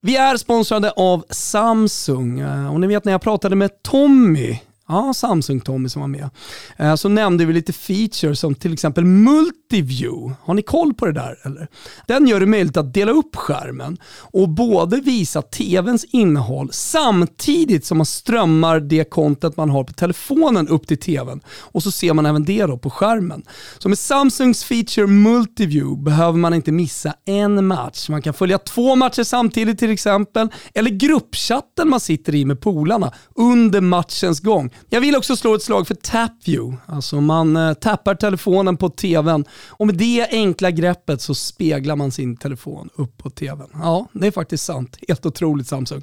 Vi 0.00 0.16
är 0.16 0.36
sponsrade 0.36 0.90
av 0.90 1.24
Samsung. 1.30 2.40
Eh, 2.40 2.72
och 2.72 2.80
ni 2.80 2.86
vet 2.86 3.04
när 3.04 3.12
jag 3.12 3.22
pratade 3.22 3.56
med 3.56 3.82
Tommy 3.82 4.58
Ja, 4.88 5.12
Samsung-Tommy 5.12 5.88
som 5.88 6.00
var 6.00 6.08
med. 6.08 6.30
Eh, 6.76 6.94
så 6.94 7.08
nämnde 7.08 7.44
vi 7.44 7.52
lite 7.52 7.72
features 7.72 8.40
som 8.40 8.54
till 8.54 8.72
exempel 8.72 9.04
Multiview. 9.04 10.34
Har 10.42 10.54
ni 10.54 10.62
koll 10.62 10.94
på 10.94 11.06
det 11.06 11.12
där 11.12 11.38
eller? 11.44 11.68
Den 12.06 12.26
gör 12.26 12.40
det 12.40 12.46
möjligt 12.46 12.76
att 12.76 12.94
dela 12.94 13.12
upp 13.12 13.36
skärmen 13.36 13.98
och 14.32 14.48
både 14.48 14.96
visa 15.00 15.42
TVns 15.42 16.04
innehåll 16.04 16.68
samtidigt 16.72 17.84
som 17.84 17.98
man 17.98 18.06
strömmar 18.06 18.80
det 18.80 19.04
content 19.04 19.56
man 19.56 19.70
har 19.70 19.84
på 19.84 19.92
telefonen 19.92 20.68
upp 20.68 20.86
till 20.86 20.98
TVn. 20.98 21.40
Och 21.48 21.82
så 21.82 21.90
ser 21.90 22.14
man 22.14 22.26
även 22.26 22.44
det 22.44 22.66
då 22.66 22.78
på 22.78 22.90
skärmen. 22.90 23.42
Så 23.78 23.88
med 23.88 23.98
Samsungs 23.98 24.64
feature 24.64 25.06
Multiview 25.06 26.04
behöver 26.04 26.38
man 26.38 26.54
inte 26.54 26.72
missa 26.72 27.14
en 27.24 27.66
match. 27.66 28.08
Man 28.08 28.22
kan 28.22 28.34
följa 28.34 28.58
två 28.58 28.96
matcher 28.96 29.22
samtidigt 29.22 29.78
till 29.78 29.90
exempel, 29.90 30.48
eller 30.74 30.90
gruppchatten 30.90 31.88
man 31.88 32.00
sitter 32.00 32.34
i 32.34 32.44
med 32.44 32.60
polarna 32.60 33.12
under 33.34 33.80
matchens 33.80 34.40
gång. 34.40 34.70
Jag 34.90 35.00
vill 35.00 35.16
också 35.16 35.36
slå 35.36 35.54
ett 35.54 35.62
slag 35.62 35.86
för 35.86 35.94
TapView. 35.94 36.76
Alltså 36.86 37.20
man 37.20 37.56
eh, 37.56 37.74
tappar 37.74 38.14
telefonen 38.14 38.76
på 38.76 38.88
tvn 38.88 39.44
och 39.68 39.86
med 39.86 39.96
det 39.96 40.26
enkla 40.30 40.70
greppet 40.70 41.22
så 41.22 41.34
speglar 41.34 41.96
man 41.96 42.12
sin 42.12 42.36
telefon 42.36 42.88
upp 42.94 43.18
på 43.18 43.30
tvn. 43.30 43.68
Ja, 43.72 44.06
det 44.12 44.26
är 44.26 44.30
faktiskt 44.30 44.64
sant. 44.64 44.98
Helt 45.08 45.26
otroligt 45.26 45.68
Samsung. 45.68 46.02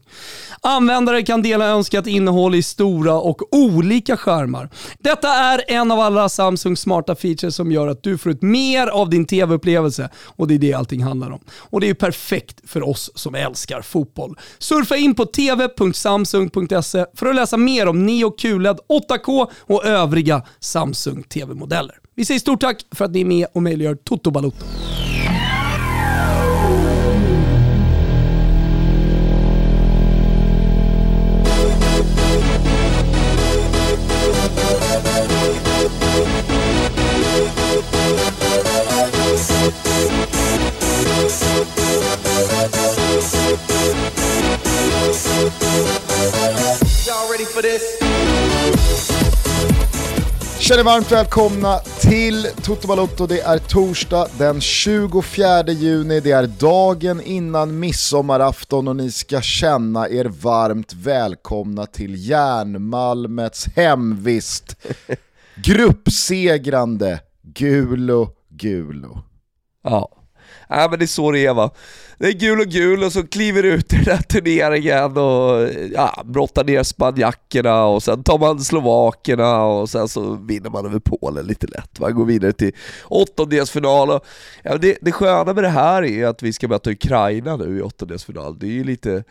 Användare 0.61 1.23
kan 1.23 1.41
dela 1.41 1.67
önskat 1.67 2.07
innehåll 2.07 2.55
i 2.55 2.63
stora 2.63 3.13
och 3.13 3.53
olika 3.55 4.17
skärmar. 4.17 4.69
Detta 4.99 5.29
är 5.29 5.61
en 5.67 5.91
av 5.91 5.99
alla 5.99 6.29
Samsungs 6.29 6.79
smarta 6.79 7.15
features 7.15 7.55
som 7.55 7.71
gör 7.71 7.87
att 7.87 8.03
du 8.03 8.17
får 8.17 8.31
ut 8.31 8.41
mer 8.41 8.87
av 8.87 9.09
din 9.09 9.25
tv-upplevelse 9.25 10.09
och 10.17 10.47
det 10.47 10.53
är 10.53 10.59
det 10.59 10.73
allting 10.73 11.03
handlar 11.03 11.31
om. 11.31 11.39
Och 11.55 11.81
det 11.81 11.85
är 11.85 11.89
ju 11.89 11.95
perfekt 11.95 12.61
för 12.69 12.89
oss 12.89 13.11
som 13.15 13.35
älskar 13.35 13.81
fotboll. 13.81 14.39
Surfa 14.59 14.97
in 14.97 15.15
på 15.15 15.25
tv.samsung.se 15.25 17.05
för 17.13 17.25
att 17.25 17.35
läsa 17.35 17.57
mer 17.57 17.87
om 17.87 18.05
Neo 18.05 18.31
OLED 18.65 18.79
8K 18.89 19.47
och 19.61 19.85
övriga 19.85 20.41
Samsung 20.59 21.23
TV-modeller. 21.23 21.95
Vi 22.15 22.25
säger 22.25 22.39
stort 22.39 22.61
tack 22.61 22.85
för 22.91 23.05
att 23.05 23.11
ni 23.11 23.21
är 23.21 23.25
med 23.25 23.47
och 23.53 23.63
möjliggör 23.63 23.95
Toto 23.95 24.31
Balotto. 24.31 24.65
Y'all 47.05 47.31
ready 47.31 47.45
for 47.45 47.61
this? 47.61 48.34
Känner 50.67 50.83
varmt 50.83 51.11
välkomna 51.11 51.79
till 51.79 52.47
Toto 52.63 52.87
Balotto. 52.87 53.27
Det 53.27 53.41
är 53.41 53.57
torsdag 53.57 54.27
den 54.37 54.61
24 54.61 55.63
juni, 55.67 56.19
det 56.19 56.31
är 56.31 56.47
dagen 56.47 57.21
innan 57.21 57.79
midsommarafton 57.79 58.87
och 58.87 58.95
ni 58.95 59.11
ska 59.11 59.41
känna 59.41 60.09
er 60.09 60.25
varmt 60.25 60.93
välkomna 60.93 61.85
till 61.85 62.29
Järnmalmets 62.29 63.67
hemvist. 63.75 64.77
Gruppsegrande 65.55 67.19
Gulo 67.41 68.29
Gulo. 68.49 69.17
Ja. 69.83 70.09
ja, 70.69 70.87
men 70.89 70.99
det 70.99 71.05
är 71.05 71.07
så 71.07 71.31
det 71.31 71.45
är 71.45 71.53
va. 71.53 71.71
Det 72.17 72.27
är 72.27 72.31
gul 72.31 72.59
och 72.59 72.65
gul 72.65 73.03
och 73.03 73.11
så 73.11 73.27
kliver 73.27 73.63
ut 73.63 73.93
i 73.93 73.95
den 73.95 74.05
här 74.05 74.21
turneringen 74.21 75.17
och 75.17 75.69
ja, 75.93 76.23
brottar 76.25 76.63
ner 76.63 76.83
spanjackerna 76.83 77.85
och 77.85 78.03
sen 78.03 78.23
tar 78.23 78.37
man 78.37 78.59
slovakerna 78.59 79.63
och 79.63 79.89
sen 79.89 80.07
så 80.07 80.35
vinner 80.35 80.69
man 80.69 80.85
över 80.85 80.99
Polen 80.99 81.45
lite 81.45 81.67
lätt. 81.67 81.99
Man 81.99 82.15
går 82.15 82.25
vidare 82.25 82.53
till 82.53 82.71
åttondelsfinal. 83.05 84.09
Och, 84.09 84.25
ja, 84.63 84.77
det, 84.77 84.97
det 85.01 85.11
sköna 85.11 85.53
med 85.53 85.63
det 85.63 85.69
här 85.69 86.03
är 86.03 86.27
att 86.27 86.43
vi 86.43 86.53
ska 86.53 86.67
möta 86.67 86.91
Ukraina 86.91 87.55
nu 87.57 87.77
i 87.77 87.81
åttondelsfinal. 87.81 88.59
Det 88.59 88.65
är 88.65 88.71
ju 88.71 88.83
lite, 88.83 89.23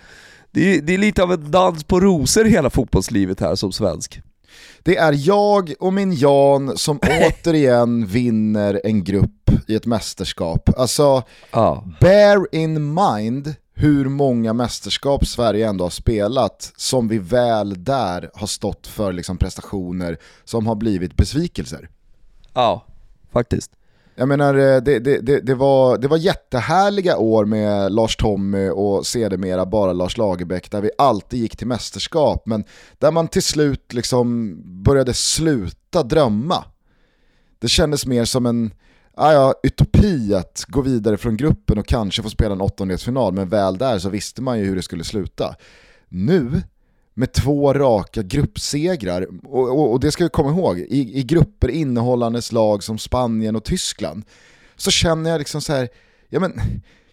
det 0.50 0.74
är, 0.74 0.82
det 0.82 0.94
är 0.94 0.98
lite 0.98 1.22
av 1.22 1.32
en 1.32 1.50
dans 1.50 1.84
på 1.84 2.00
rosor 2.00 2.44
hela 2.44 2.70
fotbollslivet 2.70 3.40
här 3.40 3.54
som 3.54 3.72
svensk. 3.72 4.20
Det 4.82 4.96
är 4.96 5.14
jag 5.26 5.74
och 5.80 5.92
min 5.92 6.12
Jan 6.14 6.78
som 6.78 6.98
återigen 7.02 8.06
vinner 8.06 8.80
en 8.84 9.04
grupp 9.04 9.50
i 9.66 9.74
ett 9.74 9.86
mästerskap. 9.86 10.70
Alltså, 10.78 11.22
Ja. 11.52 11.84
bear 12.00 12.46
in 12.54 12.94
mind 12.94 13.54
hur 13.76 14.08
många 14.08 14.52
mästerskap 14.52 15.26
Sverige 15.26 15.68
ändå 15.68 15.84
har 15.84 15.90
spelat 15.90 16.72
som 16.76 17.08
vi 17.08 17.18
väl 17.18 17.84
där 17.84 18.30
har 18.34 18.46
stått 18.46 18.86
för 18.86 19.12
liksom 19.12 19.36
prestationer 19.38 20.18
som 20.44 20.66
har 20.66 20.74
blivit 20.74 21.16
besvikelser. 21.16 21.88
Ja, 22.54 22.84
faktiskt. 23.32 23.70
Jag 24.16 24.28
menar, 24.28 24.54
eh, 24.54 24.82
det, 24.82 24.98
det, 24.98 25.18
det, 25.18 25.40
det, 25.40 25.54
var, 25.54 25.98
det 25.98 26.08
var 26.08 26.16
jättehärliga 26.16 27.16
år 27.16 27.44
med 27.44 27.92
Lars 27.92 28.16
Tommy 28.16 28.68
och 28.68 29.06
sedermera 29.06 29.66
bara 29.66 29.92
Lars 29.92 30.16
Lagerbäck 30.16 30.70
där 30.70 30.80
vi 30.80 30.90
alltid 30.98 31.40
gick 31.40 31.56
till 31.56 31.66
mästerskap 31.66 32.42
men 32.46 32.64
där 32.98 33.10
man 33.10 33.28
till 33.28 33.42
slut 33.42 33.92
liksom 33.92 34.56
började 34.82 35.14
sluta 35.14 36.02
drömma. 36.02 36.64
Det 37.58 37.68
kändes 37.68 38.06
mer 38.06 38.24
som 38.24 38.46
en 38.46 38.70
ah 39.14 39.32
ja, 39.32 39.54
utopi 39.62 40.34
att 40.34 40.64
gå 40.68 40.80
vidare 40.80 41.16
från 41.16 41.36
gruppen 41.36 41.78
och 41.78 41.86
kanske 41.86 42.22
få 42.22 42.30
spela 42.30 42.54
en 42.54 42.60
åttondelsfinal 42.60 43.32
men 43.32 43.48
väl 43.48 43.78
där 43.78 43.98
så 43.98 44.08
visste 44.08 44.42
man 44.42 44.58
ju 44.58 44.64
hur 44.64 44.76
det 44.76 44.82
skulle 44.82 45.04
sluta. 45.04 45.54
Nu 46.08 46.62
med 47.14 47.32
två 47.32 47.72
raka 47.72 48.22
gruppsegrar, 48.22 49.26
och, 49.44 49.68
och, 49.68 49.92
och 49.92 50.00
det 50.00 50.12
ska 50.12 50.24
vi 50.24 50.30
komma 50.30 50.50
ihåg, 50.50 50.78
i, 50.78 51.18
i 51.18 51.22
grupper 51.22 51.68
innehållandes 51.68 52.52
lag 52.52 52.82
som 52.82 52.98
Spanien 52.98 53.56
och 53.56 53.64
Tyskland, 53.64 54.24
så 54.76 54.90
känner 54.90 55.30
jag 55.30 55.38
liksom 55.38 55.60
så 55.60 55.72
här, 55.72 55.88
ja 56.28 56.40
men 56.40 56.60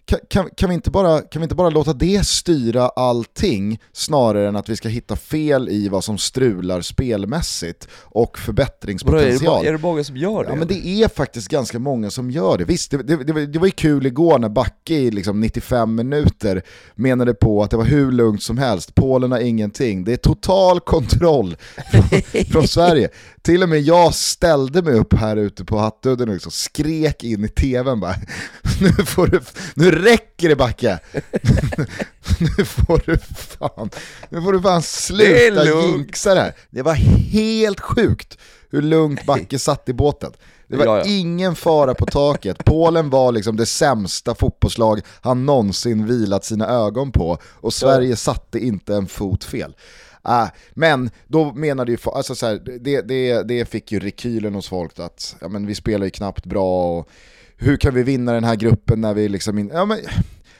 kan, 0.04 0.18
kan, 0.28 0.50
kan, 0.56 0.68
vi 0.68 0.74
inte 0.74 0.90
bara, 0.90 1.20
kan 1.20 1.40
vi 1.40 1.44
inte 1.44 1.54
bara 1.54 1.70
låta 1.70 1.92
det 1.92 2.26
styra 2.26 2.88
allting 2.88 3.80
snarare 3.92 4.48
än 4.48 4.56
att 4.56 4.68
vi 4.68 4.76
ska 4.76 4.88
hitta 4.88 5.16
fel 5.16 5.68
i 5.68 5.88
vad 5.88 6.04
som 6.04 6.18
strular 6.18 6.80
spelmässigt 6.80 7.88
och 7.94 8.18
Vadå, 8.20 8.28
är, 8.28 8.32
det, 8.32 8.40
förbättringspotential? 8.44 9.66
är 9.66 9.72
det 9.72 9.78
många 9.78 10.04
som 10.04 10.16
gör 10.16 10.44
det? 10.44 10.50
Ja 10.50 10.56
men 10.56 10.68
det 10.68 10.86
är 10.86 11.08
faktiskt 11.08 11.48
ganska 11.48 11.78
många 11.78 12.10
som 12.10 12.30
gör 12.30 12.58
det. 12.58 12.64
Visst, 12.64 12.90
det, 12.90 12.96
det, 13.02 13.24
det, 13.24 13.32
var- 13.32 13.40
det 13.40 13.58
var 13.58 13.66
ju 13.66 13.70
kul 13.72 14.06
igår 14.06 14.38
när 14.38 14.48
Backe 14.48 14.94
i 14.94 15.10
liksom 15.10 15.40
95 15.40 15.94
minuter 15.94 16.62
menade 16.94 17.34
på 17.34 17.62
att 17.62 17.70
det 17.70 17.76
var 17.76 17.84
hur 17.84 18.12
lugnt 18.12 18.42
som 18.42 18.58
helst, 18.58 18.94
Polen 18.94 19.32
har 19.32 19.38
ingenting, 19.40 20.04
det 20.04 20.12
är 20.12 20.16
total 20.16 20.80
kontroll 20.80 21.56
från, 21.92 22.44
från 22.52 22.68
Sverige. 22.68 23.08
Till 23.42 23.62
och 23.62 23.68
med 23.68 23.80
jag 23.80 24.14
ställde 24.14 24.82
mig 24.82 24.94
upp 24.94 25.14
här 25.14 25.36
ute 25.36 25.64
på 25.64 25.78
Hattudden 25.78 26.28
och 26.28 26.34
liksom 26.34 26.52
skrek 26.52 27.24
in 27.24 27.44
i 27.44 27.48
tvn 27.48 28.00
bara 28.00 28.14
nu, 28.80 28.88
får 29.04 29.26
du, 29.26 29.40
nu 29.74 29.90
räcker 29.92 30.48
det 30.48 30.56
Backe! 30.56 30.98
nu 32.38 32.64
får 32.64 33.02
du 33.06 33.18
fan, 33.18 33.90
nu 34.28 34.42
får 34.42 34.52
du 34.52 34.60
fan 34.62 34.82
sluta 34.82 35.64
jinxa 35.64 36.34
det 36.34 36.40
här. 36.40 36.52
Det 36.70 36.82
var 36.82 36.94
helt 36.94 37.80
sjukt 37.80 38.38
hur 38.70 38.82
lugnt 38.82 39.26
Backe 39.26 39.58
satt 39.58 39.88
i 39.88 39.92
båten. 39.92 40.32
Det 40.68 40.76
var 40.76 40.84
Ja, 40.86 40.98
ja. 40.98 41.04
ingen 41.04 41.54
fara 41.56 41.94
på 41.94 42.06
taket. 42.06 42.64
Polen 42.64 43.10
var 43.10 43.32
liksom 43.32 43.56
det 43.56 43.66
sämsta 43.66 44.34
fotbollslag 44.34 45.00
han 45.20 45.46
någonsin 45.46 46.06
vilat 46.06 46.44
sina 46.44 46.68
ögon 46.68 47.12
på 47.12 47.38
och 47.44 47.74
Sverige 47.74 48.16
satte 48.16 48.58
inte 48.58 48.94
en 48.94 49.06
fot 49.06 49.44
fel. 49.44 49.74
Ah, 50.22 50.48
men 50.74 51.10
då 51.26 51.52
menade 51.52 51.92
ju, 51.92 51.98
alltså 52.04 52.34
så 52.34 52.46
här, 52.46 52.78
det, 52.80 53.00
det, 53.00 53.42
det 53.42 53.64
fick 53.64 53.92
ju 53.92 54.00
rekylen 54.00 54.54
hos 54.54 54.68
folk 54.68 54.98
att 54.98 55.36
ja, 55.40 55.48
men 55.48 55.66
vi 55.66 55.74
spelar 55.74 56.04
ju 56.04 56.10
knappt 56.10 56.46
bra 56.46 56.98
och 56.98 57.08
hur 57.56 57.76
kan 57.76 57.94
vi 57.94 58.02
vinna 58.02 58.32
den 58.32 58.44
här 58.44 58.56
gruppen 58.56 59.00
när 59.00 59.14
vi 59.14 59.28
liksom 59.28 59.58
in, 59.58 59.70
ja, 59.74 59.84
men, 59.84 59.98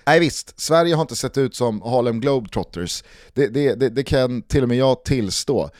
Nej 0.06 0.20
visst, 0.20 0.60
Sverige 0.60 0.94
har 0.94 1.02
inte 1.02 1.16
sett 1.16 1.38
ut 1.38 1.56
som 1.56 1.82
Harlem 1.82 2.20
Globetrotters, 2.20 3.04
det, 3.32 3.46
det, 3.46 3.74
det, 3.74 3.88
det 3.88 4.04
kan 4.04 4.42
till 4.42 4.62
och 4.62 4.68
med 4.68 4.78
jag 4.78 5.04
tillstå. 5.04 5.70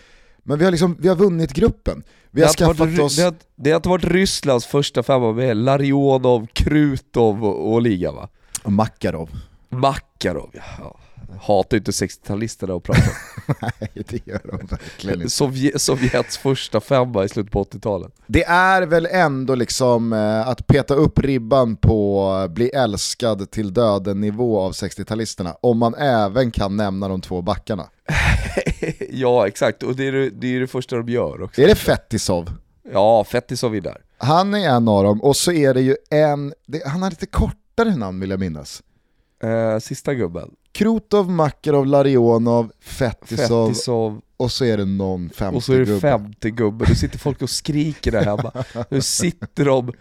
Men 0.43 0.59
vi 0.59 0.65
har, 0.65 0.71
liksom, 0.71 0.97
vi 1.01 1.09
har 1.09 1.17
vunnit 1.17 1.53
gruppen. 1.53 2.03
Vi 2.31 2.41
Det 2.41 2.47
har 2.47 2.67
varit, 2.67 2.77
skaffat 2.79 2.89
Ry- 2.89 3.01
oss... 3.01 3.17
det, 3.17 3.23
har, 3.23 3.35
det 3.57 3.71
har 3.71 3.77
inte 3.77 3.89
varit 3.89 4.05
Rysslands 4.05 4.67
första 4.67 5.03
femma 5.03 5.33
med 5.33 5.57
Larionov, 5.57 6.47
Krutov 6.53 7.45
och, 7.45 7.73
och 7.73 7.83
liga 7.83 8.13
va? 8.13 8.29
Makarov. 8.65 9.31
Makarov 9.69 10.51
ja. 10.79 10.99
Hatar 11.41 11.77
ju 11.77 11.79
inte 11.79 11.91
60-talisterna 11.91 12.77
att 12.77 12.83
prata. 12.83 13.01
Nej, 13.81 14.05
det 14.09 14.27
gör 14.27 14.41
de 14.45 14.67
verkligen 14.67 15.19
inte. 15.19 15.31
Sovjet, 15.31 15.81
Sovjets 15.81 16.39
första 16.39 16.81
femma 16.81 17.25
i 17.25 17.29
slutet 17.29 17.53
på 17.53 17.65
80-talet. 17.65 18.13
Det 18.27 18.45
är 18.45 18.83
väl 18.83 19.09
ändå 19.11 19.55
liksom 19.55 20.13
eh, 20.13 20.49
att 20.49 20.67
peta 20.67 20.95
upp 20.95 21.19
ribban 21.19 21.77
på 21.77 22.47
bli 22.51 22.69
älskad 22.69 23.51
till 23.51 23.73
döden 23.73 24.21
nivå 24.21 24.61
av 24.61 24.73
60-talisterna 24.73 25.55
om 25.61 25.79
man 25.79 25.95
även 25.95 26.51
kan 26.51 26.77
nämna 26.77 27.09
de 27.09 27.21
två 27.21 27.43
backarna. 27.43 27.89
ja 29.11 29.47
exakt, 29.47 29.83
och 29.83 29.97
det 29.97 30.07
är 30.07 30.13
det, 30.13 30.31
det 30.31 30.57
är 30.57 30.61
det 30.61 30.67
första 30.67 30.97
de 30.97 31.09
gör 31.09 31.43
också. 31.43 31.63
Är 31.63 31.67
det 31.67 31.75
Fetisov? 31.75 32.51
Ja, 32.93 33.25
Fetisov 33.25 33.77
är 33.77 33.81
där. 33.81 33.99
Han 34.19 34.55
är 34.55 34.69
en 34.69 34.89
av 34.89 35.05
dem 35.05 35.23
och 35.23 35.37
så 35.37 35.53
är 35.53 35.75
det 35.75 35.81
ju 35.81 35.97
en, 36.11 36.55
det, 36.67 36.87
han 36.87 37.03
har 37.03 37.11
lite 37.11 37.27
kortare 37.27 37.97
namn 37.97 38.21
vill 38.21 38.31
jag 38.31 38.41
minnas. 38.41 38.83
Eh, 39.43 39.79
sista 39.79 40.15
gubben. 40.15 40.51
Krutov, 40.73 41.31
Makarov, 41.31 41.87
Larionov, 41.87 42.73
Fetisov, 42.81 43.69
Fetisov 43.69 44.21
och 44.37 44.53
så 44.53 44.65
är 44.65 44.77
det 44.77 44.85
någon 44.85 45.31
femte 45.31 45.57
och 45.57 45.65
så 45.65 45.73
är 45.73 45.79
det 45.79 45.85
gubbe. 45.85 46.01
femte 46.01 46.51
gubbe. 46.51 46.85
Nu 46.89 46.95
sitter 46.95 47.19
folk 47.19 47.43
och 47.43 47.51
skriker 47.51 48.13
där 48.13 48.25
hemma. 48.25 48.53
Nu 48.91 49.01
sitter 49.01 49.65
de 49.65 49.93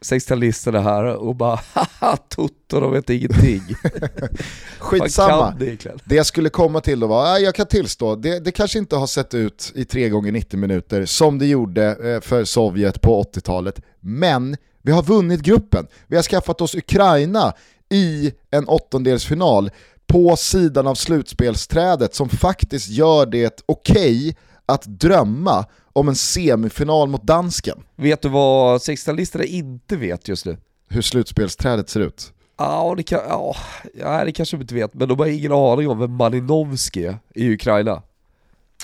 60-talisterna 0.00 0.82
här 0.82 1.04
och 1.04 1.36
bara 1.36 1.60
haha 1.72 2.16
Toto, 2.16 2.80
de 2.80 2.92
vet 2.92 3.10
ingenting. 3.10 3.62
Skitsamma. 4.78 5.54
Det? 5.58 5.94
Det 6.04 6.14
jag 6.14 6.26
skulle 6.26 6.48
komma 6.48 6.80
till 6.80 7.00
då 7.00 7.06
var, 7.06 7.26
ja, 7.26 7.38
jag 7.38 7.54
kan 7.54 7.66
tillstå, 7.66 8.16
det, 8.16 8.40
det 8.44 8.52
kanske 8.52 8.78
inte 8.78 8.96
har 8.96 9.06
sett 9.06 9.34
ut 9.34 9.72
i 9.74 9.84
3 9.84 10.08
gånger 10.08 10.32
90 10.32 10.58
minuter 10.58 11.04
som 11.04 11.38
det 11.38 11.46
gjorde 11.46 12.14
eh, 12.14 12.20
för 12.20 12.44
Sovjet 12.44 13.00
på 13.00 13.22
80-talet. 13.22 13.80
Men 14.00 14.56
vi 14.82 14.92
har 14.92 15.02
vunnit 15.02 15.40
gruppen. 15.40 15.86
Vi 16.06 16.16
har 16.16 16.22
skaffat 16.22 16.60
oss 16.60 16.74
Ukraina 16.74 17.52
i 17.90 18.32
en 18.50 18.68
åttondelsfinal 18.68 19.70
på 20.06 20.36
sidan 20.36 20.86
av 20.86 20.94
slutspelsträdet 20.94 22.14
som 22.14 22.28
faktiskt 22.28 22.88
gör 22.88 23.26
det 23.26 23.62
okej 23.66 24.36
att 24.66 24.82
drömma 24.84 25.64
om 25.92 26.08
en 26.08 26.14
semifinal 26.16 27.08
mot 27.08 27.22
dansken. 27.22 27.78
Vet 27.96 28.22
du 28.22 28.28
vad 28.28 28.78
60-talisterna 28.80 29.42
inte 29.44 29.96
vet 29.96 30.28
just 30.28 30.46
nu? 30.46 30.56
Hur 30.88 31.02
slutspelsträdet 31.02 31.88
ser 31.90 32.00
ut. 32.00 32.32
Ja, 32.58 32.94
det, 32.96 33.02
kan, 33.02 33.20
ja, 33.28 33.56
ja, 33.94 34.24
det 34.24 34.32
kanske 34.32 34.56
de 34.56 34.60
inte 34.62 34.74
vet, 34.74 34.94
men 34.94 35.08
de 35.08 35.18
har 35.18 35.26
ingen 35.26 35.52
aning 35.52 35.88
om 35.88 35.98
vem 35.98 36.12
Malinovski 36.12 37.04
är 37.04 37.18
i 37.34 37.52
Ukraina. 37.54 38.02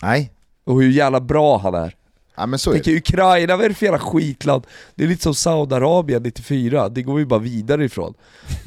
Nej, 0.03 0.33
Och 0.65 0.83
hur 0.83 0.91
jävla 0.91 1.21
bra 1.21 1.59
han 1.59 1.75
är. 1.75 1.97
ja, 2.37 2.47
men 2.47 2.59
så 2.59 2.71
är 2.71 2.75
Tänk 2.75 2.85
det. 2.85 2.97
Ukraina, 2.97 3.57
vad 3.57 3.65
är 3.65 3.69
det 3.69 3.75
för 3.75 3.87
jävla 3.87 3.99
skitland? 3.99 4.63
Det 4.95 5.05
är 5.05 5.09
lite 5.09 5.23
som 5.23 5.35
Saudiarabien 5.35 6.23
94, 6.23 6.89
det 6.89 7.03
går 7.03 7.19
ju 7.21 7.27
bara 7.27 7.41
vidare 7.41 7.85
ifrån. 7.85 8.15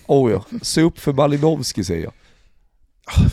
Oh 0.08 0.32
ja, 0.32 0.44
se 0.62 0.82
upp 0.82 1.00
för 1.00 1.14
Malinovski 1.14 1.84
säger 1.84 2.04
jag. 2.04 2.14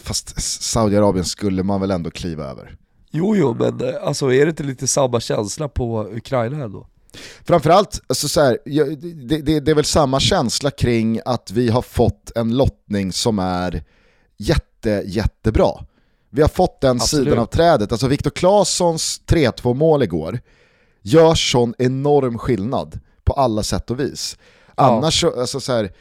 Fast 0.02 0.42
Saudiarabien 0.62 1.24
skulle 1.24 1.62
man 1.62 1.80
väl 1.80 1.90
ändå 1.90 2.10
kliva 2.10 2.44
över. 2.44 2.76
Jo 3.10 3.36
jo, 3.36 3.56
men 3.58 3.88
eh, 3.88 3.94
alltså 4.02 4.32
är 4.32 4.44
det 4.44 4.50
inte 4.50 4.62
lite 4.62 4.86
samma 4.86 5.20
känsla 5.20 5.68
på 5.68 6.08
Ukraina 6.12 6.64
ändå? 6.64 6.86
Framförallt, 7.44 8.00
alltså 8.06 8.28
så 8.28 8.40
här, 8.40 8.58
det, 8.64 9.42
det, 9.42 9.60
det 9.60 9.70
är 9.70 9.74
väl 9.74 9.84
samma 9.84 10.20
känsla 10.20 10.70
kring 10.70 11.20
att 11.24 11.50
vi 11.50 11.68
har 11.68 11.82
fått 11.82 12.32
en 12.36 12.56
lottning 12.56 13.12
som 13.12 13.38
är 13.38 13.84
jätte, 14.36 15.02
jättebra. 15.06 15.70
Vi 16.30 16.42
har 16.42 16.48
fått 16.48 16.80
den 16.80 16.96
Absolut. 16.96 17.24
sidan 17.24 17.38
av 17.38 17.46
trädet. 17.46 17.92
Alltså 17.92 18.06
Viktor 18.08 18.30
Claessons 18.30 19.20
3-2 19.26 19.74
mål 19.74 20.02
igår 20.02 20.40
gör 21.02 21.34
sån 21.34 21.74
enorm 21.78 22.38
skillnad 22.38 23.00
på 23.24 23.32
alla 23.32 23.62
sätt 23.62 23.90
och 23.90 24.00
vis. 24.00 24.36
Ja. 24.76 24.82
Annars 24.82 25.20
så, 25.20 25.40
alltså 25.40 25.60
så 25.60 25.72
här, 25.72 25.92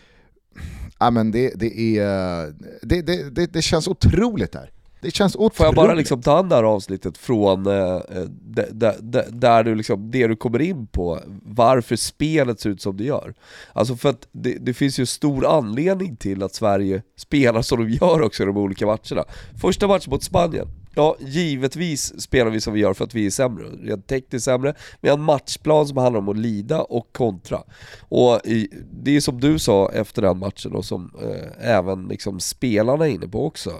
ja 1.02 1.12
men 1.12 1.32
det, 1.32 1.54
det 1.56 1.98
är, 1.98 2.54
det, 2.82 3.02
det, 3.02 3.36
det, 3.36 3.54
det 3.54 3.62
känns 3.62 3.88
otroligt 3.88 4.52
där. 4.52 4.72
Det 5.02 5.12
känns 5.12 5.36
otroligt. 5.36 5.56
Får 5.56 5.66
jag 5.66 5.76
bara 5.76 5.94
liksom 5.94 6.22
ta 6.22 6.38
an 6.38 6.50
det 6.50 6.56
här 6.56 6.64
avsnittet 6.64 7.18
från 7.18 7.68
eh, 7.68 7.98
d- 8.30 8.66
d- 8.72 8.94
d- 9.00 9.26
där 9.30 9.64
du 9.64 9.76
liksom, 9.76 10.12
det 10.12 10.28
du 10.28 10.36
kommer 10.36 10.62
in 10.62 10.88
på, 10.88 11.20
varför 11.46 11.96
spelet 11.96 12.60
ser 12.60 12.70
ut 12.70 12.82
som 12.82 12.98
det 12.98 13.04
gör. 13.04 13.34
Alltså 13.74 13.96
för 13.96 14.10
att 14.10 14.28
det, 14.32 14.58
det 14.60 14.74
finns 14.74 15.00
ju 15.00 15.06
stor 15.06 15.46
anledning 15.58 16.16
till 16.16 16.44
att 16.44 16.54
Sverige 16.56 17.02
spelar 17.18 17.62
som 17.62 17.80
de 17.80 17.90
gör 17.90 18.22
också 18.22 18.44
i 18.44 18.46
de 18.46 18.58
olika 18.58 18.86
matcherna. 18.86 19.24
Första 19.62 19.88
matchen 19.88 20.10
mot 20.12 20.24
Spanien, 20.24 20.68
ja 20.96 21.16
givetvis 21.20 22.22
spelar 22.22 22.52
vi 22.52 22.62
som 22.62 22.74
vi 22.74 22.80
gör 22.80 22.94
för 22.94 23.06
att 23.06 23.16
vi 23.16 23.26
är 23.26 23.30
sämre, 23.30 23.66
rent 23.68 24.08
tekniskt 24.08 24.46
sämre. 24.46 24.76
Vi 25.02 25.10
har 25.10 25.18
en 25.18 25.24
matchplan 25.24 25.88
som 25.88 25.98
handlar 25.98 26.20
om 26.20 26.30
att 26.30 26.38
lida 26.38 26.82
och 26.82 27.14
kontra. 27.14 27.64
Och 28.00 28.40
i, 28.46 28.70
det 28.92 29.16
är 29.16 29.22
som 29.22 29.40
du 29.40 29.60
sa 29.60 29.92
efter 29.92 30.22
den 30.22 30.38
matchen 30.38 30.76
och 30.76 30.86
som 30.86 31.12
eh, 31.22 31.70
även 31.70 32.08
liksom 32.08 32.40
spelarna 32.40 33.08
är 33.08 33.12
inne 33.12 33.28
på 33.28 33.46
också. 33.46 33.74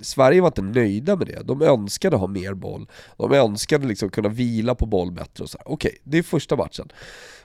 Sverige 0.00 0.40
var 0.40 0.48
inte 0.48 0.62
nöjda 0.62 1.16
med 1.16 1.26
det, 1.26 1.42
de 1.42 1.62
önskade 1.62 2.16
ha 2.16 2.26
mer 2.26 2.54
boll. 2.54 2.86
De 3.16 3.32
önskade 3.32 3.86
liksom 3.86 4.10
kunna 4.10 4.28
vila 4.28 4.74
på 4.74 4.86
boll 4.86 5.12
bättre 5.12 5.44
och 5.44 5.50
så 5.50 5.58
här. 5.58 5.72
Okej, 5.72 5.98
det 6.04 6.18
är 6.18 6.22
första 6.22 6.56
matchen. 6.56 6.88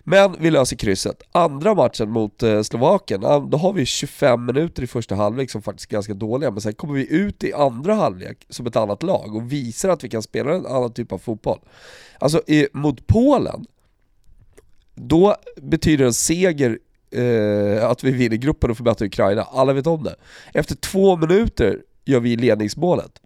Men 0.04 0.36
vi 0.40 0.52
löser 0.52 0.76
krysset. 0.76 1.24
Andra 1.32 1.76
matchen 1.76 2.10
mot 2.10 2.44
eh, 2.44 2.62
Slovakien, 2.62 3.22
då 3.22 3.58
har 3.58 3.74
vi 3.74 3.86
25 3.86 4.46
minuter 4.46 4.84
i 4.84 4.88
första 4.88 5.16
halvlek 5.16 5.52
som 5.52 5.62
faktiskt 5.62 5.92
är 5.92 5.94
ganska 5.94 6.14
dåliga, 6.14 6.52
men 6.52 6.62
sen 6.62 6.74
kommer 6.74 6.94
vi 6.94 7.14
ut 7.14 7.44
i 7.44 7.54
andra 7.54 7.94
halvlek 7.94 8.46
som 8.50 8.68
ett 8.68 8.76
annat 8.76 9.04
lag 9.04 9.36
och 9.36 9.52
visar 9.52 9.90
att 9.90 10.04
vi 10.04 10.10
kan 10.10 10.22
spela 10.22 10.54
en 10.54 10.66
annan 10.66 10.94
typ 10.94 11.12
av 11.12 11.18
fotboll. 11.18 11.60
Alltså 12.20 12.42
i, 12.48 12.68
mot 12.74 13.08
Polen, 13.08 13.66
då 14.96 15.36
betyder 15.62 16.06
en 16.06 16.14
seger 16.14 16.80
eh, 17.12 17.90
att 17.90 18.04
vi 18.04 18.12
vinner 18.12 18.38
gruppen 18.38 18.72
och 18.72 18.78
får 18.78 18.86
möta 18.86 19.06
Ukraina, 19.06 19.42
alla 19.42 19.74
vet 19.74 19.88
om 19.88 20.04
det. 20.04 20.16
Efter 20.54 20.76
två 20.76 21.18
minuter 21.18 21.80
gör 22.06 22.20
vi 22.20 22.36
ledningsmålet. 22.36 23.23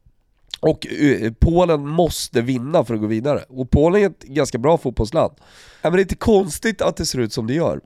Och 0.60 0.88
eh, 0.88 1.34
Polen 1.40 1.88
måste 1.88 2.42
vinna 2.42 2.86
för 2.86 2.94
att 2.94 3.00
gå 3.02 3.08
vidare. 3.08 3.44
Och 3.50 3.72
Polen 3.72 4.02
är 4.02 4.06
ett 4.06 4.24
ganska 4.24 4.58
bra 4.58 4.78
fotbollsland. 4.78 5.34
Ja, 5.82 5.90
men 5.90 5.92
det 5.94 6.00
är 6.00 6.04
inte 6.04 6.16
konstigt 6.16 6.82
att 6.82 6.98
det 6.98 7.06
ser 7.06 7.20
ut 7.20 7.34
som 7.34 7.48
det 7.48 7.54
gör. 7.54 7.82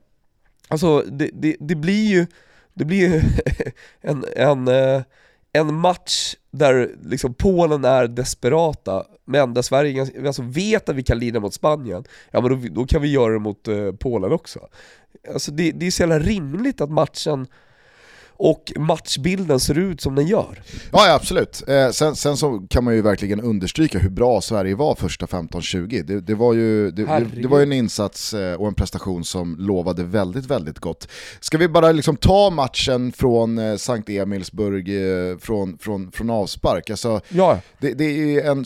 Alltså 0.67 1.01
det, 1.01 1.29
det, 1.33 1.55
det 1.59 1.75
blir 1.75 2.07
ju, 2.07 2.27
det 2.73 2.85
blir 2.85 2.97
ju 2.99 3.21
en, 4.01 4.25
en, 4.35 4.67
eh, 4.67 5.01
en 5.53 5.75
match 5.75 6.35
där 6.51 6.91
liksom 7.05 7.33
Polen 7.33 7.85
är 7.85 8.07
desperata, 8.07 9.05
men 9.25 9.53
där 9.53 9.61
Sverige 9.61 9.91
ganska- 9.93 10.27
alltså 10.27 10.41
vet 10.41 10.89
att 10.89 10.95
vi 10.95 11.03
kan 11.03 11.19
lida 11.19 11.39
mot 11.39 11.53
Spanien, 11.53 12.03
ja 12.31 12.41
men 12.41 12.51
då, 12.61 12.67
då 12.71 12.85
kan 12.85 13.01
vi 13.01 13.11
göra 13.11 13.33
det 13.33 13.39
mot 13.39 13.67
eh, 13.67 13.91
Polen 13.91 14.31
också. 14.31 14.59
Alltså 15.33 15.51
det, 15.51 15.71
det 15.71 15.87
är 15.87 15.91
så 15.91 16.01
jävla 16.01 16.19
rimligt 16.19 16.81
att 16.81 16.91
matchen 16.91 17.47
och 18.43 18.73
matchbilden 18.75 19.59
ser 19.59 19.77
ut 19.77 20.01
som 20.01 20.15
den 20.15 20.27
gör. 20.27 20.61
Ja, 20.91 21.07
ja 21.07 21.13
absolut. 21.13 21.63
Eh, 21.67 21.89
sen, 21.89 22.15
sen 22.15 22.37
så 22.37 22.59
kan 22.69 22.83
man 22.83 22.95
ju 22.95 23.01
verkligen 23.01 23.41
understryka 23.41 23.99
hur 23.99 24.09
bra 24.09 24.41
Sverige 24.41 24.75
var 24.75 24.95
första 24.95 25.25
15-20. 25.25 26.03
Det, 26.03 26.19
det, 26.19 26.35
var 26.35 26.53
ju, 26.53 26.91
det, 26.91 27.27
det, 27.41 27.47
var 27.47 27.57
ju 27.57 27.63
en 27.63 27.73
insats 27.73 28.33
eh, 28.33 28.53
och 28.53 28.67
en 28.67 28.73
prestation 28.73 29.23
som 29.23 29.55
lovade 29.59 30.03
väldigt, 30.03 30.45
väldigt 30.45 30.79
gott. 30.79 31.07
Ska 31.39 31.57
vi 31.57 31.67
bara 31.67 31.91
liksom 31.91 32.15
ta 32.15 32.49
matchen 32.49 33.11
från 33.11 33.57
eh, 33.57 33.75
Sankt 33.75 34.09
Emilsburg 34.09 34.89
eh, 34.89 35.37
från, 35.37 35.77
från, 35.77 36.11
från 36.11 36.29
avspark? 36.29 36.89
Alltså, 36.89 37.21
Ja, 37.29 37.59
det, 37.79 38.03
är 38.03 38.51
en 38.51 38.65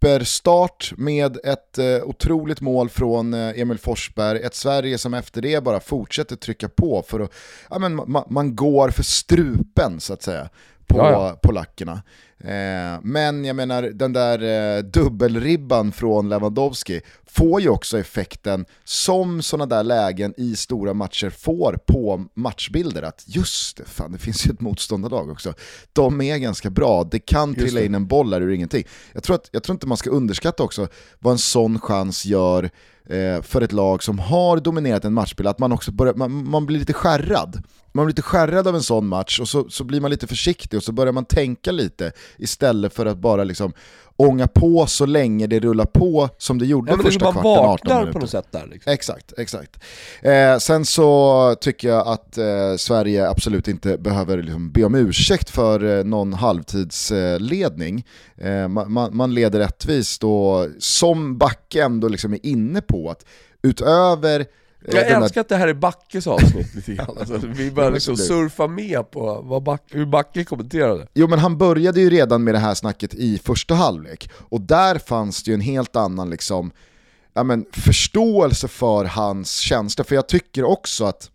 superstart 0.00 0.92
med 0.96 1.38
ett 1.44 1.78
eh, 1.78 2.02
otroligt 2.04 2.60
mål 2.60 2.88
från 2.88 3.34
eh, 3.34 3.60
Emil 3.60 3.78
Forsberg, 3.78 4.40
ett 4.42 4.54
Sverige 4.54 4.98
som 4.98 5.14
efter 5.14 5.42
det 5.42 5.64
bara 5.64 5.80
fortsätter 5.80 6.36
trycka 6.36 6.68
på 6.68 7.04
för 7.08 7.20
att, 7.20 7.32
ja, 7.70 7.78
men 7.78 7.96
ma, 7.96 8.26
man 8.30 8.56
går 8.56 8.90
för 8.90 9.02
strupen 9.02 10.00
så 10.00 10.12
att 10.12 10.22
säga 10.22 10.48
på 10.88 10.98
Ja, 10.98 11.38
polackerna. 11.42 12.02
Eh, 12.40 13.00
men 13.02 13.44
jag 13.44 13.56
menar 13.56 13.82
den 13.82 14.12
där 14.12 14.42
eh, 14.76 14.82
dubbelribban 14.82 15.92
från 15.92 16.28
Lewandowski 16.28 17.00
får 17.26 17.60
ju 17.60 17.68
också 17.68 17.98
effekten 17.98 18.64
som 18.84 19.42
sådana 19.42 19.66
där 19.76 19.82
lägen 19.84 20.34
i 20.36 20.56
stora 20.56 20.94
matcher 20.94 21.30
får 21.30 21.78
på 21.86 22.24
matchbilder 22.34 23.02
att 23.02 23.24
just 23.26 23.76
det, 23.76 23.84
fan 23.84 24.12
det 24.12 24.18
finns 24.18 24.46
ju 24.46 24.50
ett 24.50 24.60
motståndarlag 24.60 25.30
också. 25.30 25.54
De 25.92 26.20
är 26.20 26.38
ganska 26.38 26.70
bra, 26.70 27.04
det 27.04 27.18
kan 27.18 27.48
Just 27.48 27.60
trilla 27.60 27.80
det. 27.80 27.86
in 27.86 27.94
en 27.94 28.06
boll 28.06 28.30
där 28.30 28.40
ur 28.40 28.50
ingenting. 28.52 28.84
Jag 29.12 29.22
tror, 29.22 29.36
att, 29.36 29.48
jag 29.52 29.62
tror 29.62 29.74
inte 29.74 29.86
man 29.86 29.96
ska 29.96 30.10
underskatta 30.10 30.62
också 30.62 30.88
vad 31.18 31.32
en 31.32 31.38
sån 31.38 31.80
chans 31.80 32.24
gör 32.24 32.70
Eh, 33.10 33.42
för 33.42 33.60
ett 33.60 33.72
lag 33.72 34.02
som 34.02 34.18
har 34.18 34.56
dominerat 34.56 35.04
en 35.04 35.14
matchbild, 35.14 35.48
att 35.48 35.58
man 35.58 35.72
också 35.72 35.92
börjar, 35.92 36.14
man, 36.14 36.50
man 36.50 36.66
blir 36.66 36.78
lite 36.78 36.92
skärrad. 36.92 37.62
Man 37.92 38.04
blir 38.04 38.12
lite 38.12 38.22
skärrad 38.22 38.68
av 38.68 38.74
en 38.74 38.82
sån 38.82 39.06
match 39.06 39.40
och 39.40 39.48
så, 39.48 39.70
så 39.70 39.84
blir 39.84 40.00
man 40.00 40.10
lite 40.10 40.26
försiktig 40.26 40.76
och 40.76 40.82
så 40.82 40.92
börjar 40.92 41.12
man 41.12 41.24
tänka 41.24 41.72
lite 41.72 42.12
istället 42.38 42.94
för 42.94 43.06
att 43.06 43.18
bara 43.18 43.44
liksom 43.44 43.72
ånga 44.18 44.46
på 44.46 44.86
så 44.86 45.06
länge 45.06 45.46
det 45.46 45.60
rullar 45.60 45.84
på 45.84 46.28
som 46.38 46.58
det 46.58 46.66
gjorde 46.66 46.90
ja 46.90 46.96
men 46.96 47.04
första 47.04 47.32
kvarten, 47.32 47.46
18 47.46 47.66
vaknar 47.68 47.94
minuter. 47.94 48.12
på 48.12 48.18
något 48.18 48.30
sätt 48.30 48.46
där 48.50 48.66
liksom. 48.66 48.92
Exakt, 48.92 49.32
exakt. 49.38 49.84
Eh, 50.22 50.58
sen 50.58 50.84
så 50.84 51.54
tycker 51.60 51.88
jag 51.88 52.06
att 52.06 52.38
eh, 52.38 52.76
Sverige 52.78 53.28
absolut 53.28 53.68
inte 53.68 53.98
behöver 53.98 54.42
liksom 54.42 54.72
be 54.72 54.84
om 54.84 54.94
ursäkt 54.94 55.50
för 55.50 55.98
eh, 55.98 56.04
någon 56.04 56.32
halvtidsledning. 56.32 58.06
Eh, 58.36 58.68
man, 58.68 59.16
man, 59.16 59.34
leder 59.34 59.58
rättvist 59.58 60.24
och 60.24 60.66
som 60.78 61.38
Backe 61.38 61.84
ändå 61.84 62.08
liksom 62.08 62.32
är 62.32 62.46
inne 62.46 62.80
på 62.80 63.10
att 63.10 63.24
utöver 63.62 64.46
Jag 64.84 65.06
älskar 65.06 65.40
att 65.40 65.48
det 65.48 65.56
här 65.56 65.68
är 65.68 65.74
Backes 65.74 66.26
avsnitt 66.26 66.74
lite 66.74 66.94
grann. 66.94 67.06
Alltså, 67.20 67.46
vi 67.46 67.70
börjar 67.70 67.90
liksom 67.90 68.16
surfa 68.16 68.66
med 68.66 69.10
på 69.10 69.40
vad 69.42 69.62
Back, 69.62 69.82
hur 69.90 70.06
Backe 70.06 70.44
kommenterade. 70.44 71.06
Jo 71.14 71.28
men 71.28 71.38
han 71.38 71.58
började 71.58 72.00
ju 72.00 72.10
redan 72.10 72.44
med 72.44 72.54
det 72.54 72.58
här 72.58 72.74
snacket 72.74 73.14
i 73.14 73.38
första 73.38 73.74
halvlek 73.74 74.30
och 74.34 74.60
där 74.60 74.98
fanns 74.98 75.42
det 75.42 75.50
ju 75.50 75.54
en 75.54 75.60
helt 75.60 75.96
annan 75.96 76.30
liksom, 76.30 76.70
ja, 77.34 77.42
men, 77.42 77.66
förståelse 77.72 78.68
för 78.68 79.04
hans 79.04 79.56
tjänster. 79.56 80.04
För 80.04 80.14
jag 80.14 80.28
tycker 80.28 80.64
också 80.64 81.04
att 81.04 81.30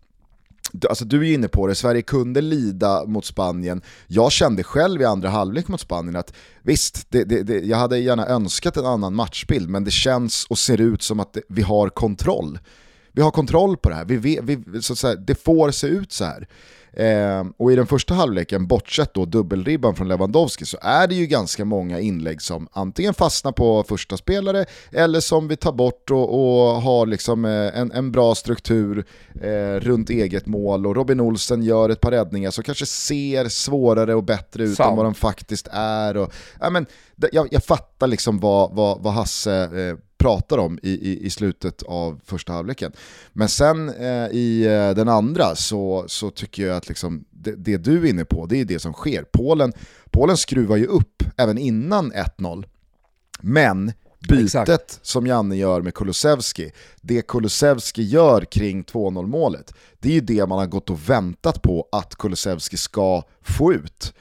Alltså 0.88 1.04
du 1.04 1.28
är 1.28 1.34
inne 1.34 1.48
på 1.48 1.66
det, 1.66 1.74
Sverige 1.74 2.02
kunde 2.02 2.40
lida 2.40 3.04
mot 3.06 3.24
Spanien. 3.24 3.82
Jag 4.06 4.32
kände 4.32 4.62
själv 4.62 5.02
i 5.02 5.04
andra 5.04 5.28
halvlek 5.28 5.68
mot 5.68 5.80
Spanien 5.80 6.16
att 6.16 6.32
visst, 6.62 7.06
det, 7.10 7.24
det, 7.24 7.42
det, 7.42 7.58
jag 7.58 7.76
hade 7.76 7.98
gärna 7.98 8.26
önskat 8.26 8.76
en 8.76 8.86
annan 8.86 9.14
matchbild, 9.14 9.68
men 9.68 9.84
det 9.84 9.90
känns 9.90 10.46
och 10.50 10.58
ser 10.58 10.80
ut 10.80 11.02
som 11.02 11.20
att 11.20 11.36
vi 11.48 11.62
har 11.62 11.88
kontroll. 11.88 12.58
Vi 13.16 13.22
har 13.22 13.30
kontroll 13.30 13.76
på 13.76 13.88
det 13.88 13.94
här, 13.94 14.04
vi, 14.04 14.16
vi, 14.16 14.38
vi 14.66 14.82
så 14.82 14.92
att 14.92 14.98
säga, 14.98 15.14
det 15.14 15.34
får 15.34 15.70
se 15.70 15.86
ut 15.86 16.12
så 16.12 16.24
här. 16.24 16.48
Eh, 16.96 17.44
och 17.56 17.72
i 17.72 17.76
den 17.76 17.86
första 17.86 18.14
halvleken, 18.14 18.66
bortsett 18.66 19.14
då 19.14 19.24
dubbelribban 19.24 19.94
från 19.94 20.08
Lewandowski, 20.08 20.64
så 20.64 20.78
är 20.80 21.06
det 21.06 21.14
ju 21.14 21.26
ganska 21.26 21.64
många 21.64 22.00
inlägg 22.00 22.42
som 22.42 22.68
antingen 22.72 23.14
fastnar 23.14 23.52
på 23.52 23.84
första 23.88 24.16
spelare 24.16 24.64
eller 24.92 25.20
som 25.20 25.48
vi 25.48 25.56
tar 25.56 25.72
bort 25.72 26.10
och, 26.10 26.34
och 26.34 26.82
har 26.82 27.06
liksom 27.06 27.44
eh, 27.44 27.78
en, 27.78 27.92
en 27.92 28.12
bra 28.12 28.34
struktur 28.34 29.04
eh, 29.42 29.80
runt 29.80 30.10
eget 30.10 30.46
mål. 30.46 30.86
Och 30.86 30.96
Robin 30.96 31.20
Olsen 31.20 31.62
gör 31.62 31.90
ett 31.90 32.00
par 32.00 32.10
räddningar 32.10 32.50
som 32.50 32.64
kanske 32.64 32.86
ser 32.86 33.48
svårare 33.48 34.14
och 34.14 34.24
bättre 34.24 34.64
ut 34.64 34.76
Sam. 34.76 34.90
än 34.90 34.96
vad 34.96 35.06
de 35.06 35.14
faktiskt 35.14 35.68
är. 35.72 36.16
Och, 36.16 36.32
ja, 36.60 36.70
men, 36.70 36.86
jag, 37.32 37.48
jag 37.50 37.64
fattar 37.64 38.06
liksom 38.06 38.40
vad, 38.40 38.74
vad, 38.74 39.02
vad 39.02 39.12
Hasse 39.12 39.54
eh, 39.54 39.96
pratar 40.24 40.58
om 40.58 40.78
i, 40.82 40.90
i, 40.90 41.26
i 41.26 41.30
slutet 41.30 41.82
av 41.82 42.20
första 42.24 42.52
halvleken. 42.52 42.92
Men 43.32 43.48
sen 43.48 43.88
eh, 43.88 44.28
i 44.32 44.66
eh, 44.66 44.94
den 44.94 45.08
andra 45.08 45.54
så, 45.54 46.04
så 46.06 46.30
tycker 46.30 46.66
jag 46.66 46.76
att 46.76 46.88
liksom, 46.88 47.24
det, 47.30 47.54
det, 47.56 47.76
du 47.76 47.98
är 47.98 48.10
inne 48.10 48.24
på, 48.24 48.46
det 48.46 48.60
är 48.60 48.64
det 48.64 48.78
som 48.78 48.92
sker. 48.92 49.24
Polen, 49.32 49.72
Polen 50.10 50.36
skruvar 50.36 50.76
ju 50.76 50.86
upp 50.86 51.22
även 51.36 51.58
innan 51.58 52.12
1-0. 52.12 52.64
Men 53.40 53.92
bytet 54.28 54.68
Exakt. 54.68 54.98
som 55.02 55.26
Janne 55.26 55.56
gör 55.56 55.80
med 55.80 55.94
Kulusevski, 55.94 56.72
det 57.00 57.22
Kulusevski 57.22 58.02
gör 58.02 58.44
kring 58.44 58.82
2-0 58.82 59.26
målet, 59.26 59.74
det 59.98 60.08
är 60.08 60.12
ju 60.12 60.20
det 60.20 60.46
man 60.46 60.58
har 60.58 60.66
gått 60.66 60.90
och 60.90 61.10
väntat 61.10 61.62
på 61.62 61.88
att 61.92 62.16
Kulusevski 62.16 62.76
ska 62.76 63.22
få 63.42 63.72
ut. 63.72 64.14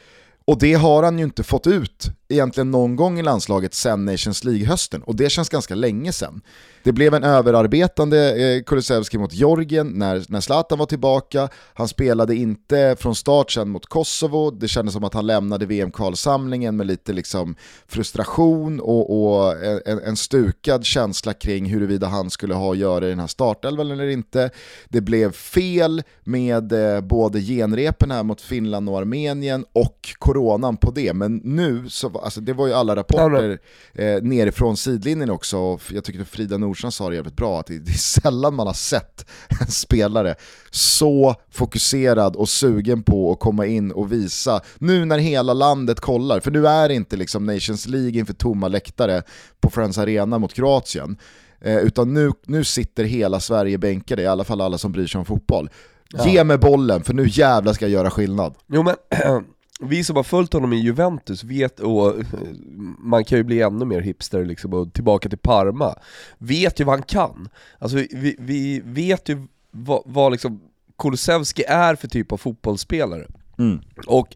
Och 0.46 0.60
det 0.60 0.74
har 0.74 1.04
han 1.04 1.20
ju 1.20 1.24
inte 1.24 1.44
fått 1.44 1.68
ut 1.68 2.10
egentligen 2.34 2.72
någon 2.72 2.96
gång 2.96 3.20
i 3.20 3.24
landslaget 3.24 3.74
sen 3.74 4.06
Nations 4.06 4.44
League-hösten, 4.44 5.04
och 5.04 5.16
det 5.16 5.30
känns 5.30 5.50
ganska 5.50 5.76
länge 5.76 6.12
sen. 6.12 6.42
Det 6.84 6.92
blev 6.92 7.14
en 7.14 7.24
överarbetande 7.24 8.36
eh, 8.36 8.64
Kulusevski 8.64 9.18
mot 9.18 9.34
Georgien 9.34 9.88
när, 9.88 10.26
när 10.28 10.42
Zlatan 10.42 10.80
var 10.80 10.86
tillbaka, 10.86 11.50
han 11.74 11.88
spelade 11.88 12.36
inte 12.36 12.96
från 13.00 13.16
start 13.16 13.52
sen 13.52 13.70
mot 13.70 13.86
Kosovo, 13.86 14.52
det 14.52 14.68
kändes 14.68 14.94
som 14.94 15.04
att 15.04 15.14
han 15.14 15.28
lämnade 15.28 15.66
VM-kvalsamlingen 15.66 16.78
med 16.78 16.88
lite 16.88 17.14
liksom 17.14 17.56
frustration 17.88 18.80
och, 18.80 19.34
och 19.34 19.52
eh, 19.64 19.80
en, 19.86 20.00
en, 20.00 20.16
stukad 20.16 20.86
känsla 20.86 21.34
kring 21.34 21.66
huruvida 21.66 22.08
han 22.08 22.30
skulle 22.30 22.54
ha 22.54 22.72
att 22.72 22.78
göra 22.78 23.06
i 23.06 23.10
den 23.10 23.20
här 23.20 23.28
startelvan 23.28 23.92
eller 23.92 24.08
inte. 24.08 24.50
Det 24.90 25.02
blev 25.02 25.32
fel 25.32 26.04
med 26.24 26.96
eh, 26.96 27.02
både 27.02 27.42
genrepen 27.42 28.12
här 28.12 28.24
mot 28.24 28.42
Finland 28.42 28.90
och 28.90 28.98
Armenien 28.98 29.66
och 29.74 30.10
coronan 30.20 30.78
på 30.78 30.92
det, 30.92 31.14
men 31.14 31.42
nu 31.44 31.90
så 31.90 32.20
alltså 32.24 32.42
det 32.42 32.54
var 32.54 32.68
ju 32.68 32.74
alla 32.74 32.96
rapporter 32.96 33.60
eh, 33.94 34.22
nerifrån 34.22 34.78
sidlinjen 34.78 35.30
också, 35.30 35.80
jag 35.92 36.04
tycker 36.04 36.22
att 36.22 36.28
Frida 36.28 36.58
Nordstrand 36.58 36.94
sa 36.94 37.10
det 37.10 37.16
jävligt 37.16 37.36
bra, 37.36 37.60
att 37.60 37.68
det, 37.68 37.80
det 37.80 37.92
är 37.92 38.22
sällan 38.22 38.56
man 38.56 38.68
har 38.68 38.74
sett 38.74 39.26
en 39.62 39.68
spelare 39.68 40.36
så 40.72 41.36
fokuserad 41.52 42.36
och 42.36 42.50
sugen 42.50 43.04
på 43.04 43.32
att 43.32 43.40
komma 43.40 43.66
in 43.66 43.92
och 43.92 44.12
visa, 44.12 44.62
nu 44.78 45.06
när 45.06 45.18
hela 45.18 45.54
landet 45.54 46.00
kollar, 46.00 46.40
för 46.40 46.52
nu 46.52 46.68
är 46.68 46.88
det 46.88 46.96
inte 46.96 47.16
liksom 47.16 47.46
Nations 47.46 47.88
League 47.88 48.20
inför 48.20 48.34
tomma 48.34 48.68
läktare 48.68 49.22
på 49.62 49.70
Friends 49.70 49.98
Arena 49.98 50.40
mot 50.40 50.54
Kroatien, 50.54 51.18
eh, 51.62 51.78
utan 51.78 52.14
nu, 52.14 52.32
nu 52.46 52.64
sitter 52.64 53.04
hela 53.04 53.40
Sverige 53.40 53.78
bänkade, 53.78 54.22
i 54.22 54.28
alla 54.28 54.44
fall 54.44 54.62
alla 54.62 54.78
som 54.78 54.92
bryr 54.92 55.08
sig 55.08 55.20
om 55.20 55.26
fotboll. 55.26 55.70
Ja. 56.10 56.28
Ge 56.28 56.44
mig 56.44 56.58
bollen, 56.58 57.04
för 57.04 57.14
nu 57.14 57.26
jävlar 57.28 57.74
ska 57.74 57.86
jag 57.86 57.92
göra 57.92 58.10
skillnad. 58.10 58.54
Jo 58.68 58.84
men 58.84 58.96
vi 59.80 60.04
som 60.04 60.16
har 60.16 60.24
följt 60.24 60.54
honom 60.54 60.74
i 60.74 60.76
Juventus 60.76 61.44
vet, 61.44 61.80
och 61.80 62.14
man 62.98 63.26
kan 63.26 63.38
ju 63.38 63.44
bli 63.44 63.62
ännu 63.62 63.86
mer 63.86 64.02
hipster 64.02 64.46
liksom, 64.46 64.74
och 64.74 64.94
tillbaka 64.94 65.30
till 65.30 65.38
Parma, 65.38 65.96
vet 66.38 66.80
ju 66.80 66.84
vad 66.84 66.96
han 66.96 67.04
kan. 67.04 67.50
Alltså 67.80 67.98
vi, 67.98 68.36
vi 68.40 68.82
vet 68.86 69.30
ju 69.30 69.48
vad, 69.72 70.02
vad 70.06 70.32
liksom 70.32 70.62
Kulusevski 70.98 71.64
är 71.68 71.96
för 71.96 72.08
typ 72.08 72.32
av 72.32 72.38
fotbollsspelare. 72.38 73.28
Mm. 73.58 73.82
Och 74.08 74.36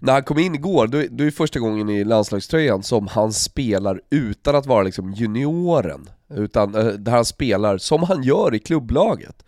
när 0.00 0.12
han 0.12 0.22
kom 0.22 0.38
in 0.38 0.54
igår, 0.54 0.86
då, 0.86 0.98
då 1.10 1.22
är 1.22 1.26
det 1.26 1.30
första 1.30 1.60
gången 1.60 1.88
i 1.88 2.04
landslagströjan 2.04 2.82
som 2.82 3.06
han 3.06 3.32
spelar 3.32 4.00
utan 4.10 4.56
att 4.56 4.66
vara 4.66 4.82
liksom 4.82 5.12
junioren, 5.12 6.10
utan 6.34 6.74
eh, 6.74 6.86
där 6.86 7.12
han 7.12 7.24
spelar 7.24 7.78
som 7.78 8.02
han 8.02 8.22
gör 8.22 8.54
i 8.54 8.58
klubblaget. 8.58 9.44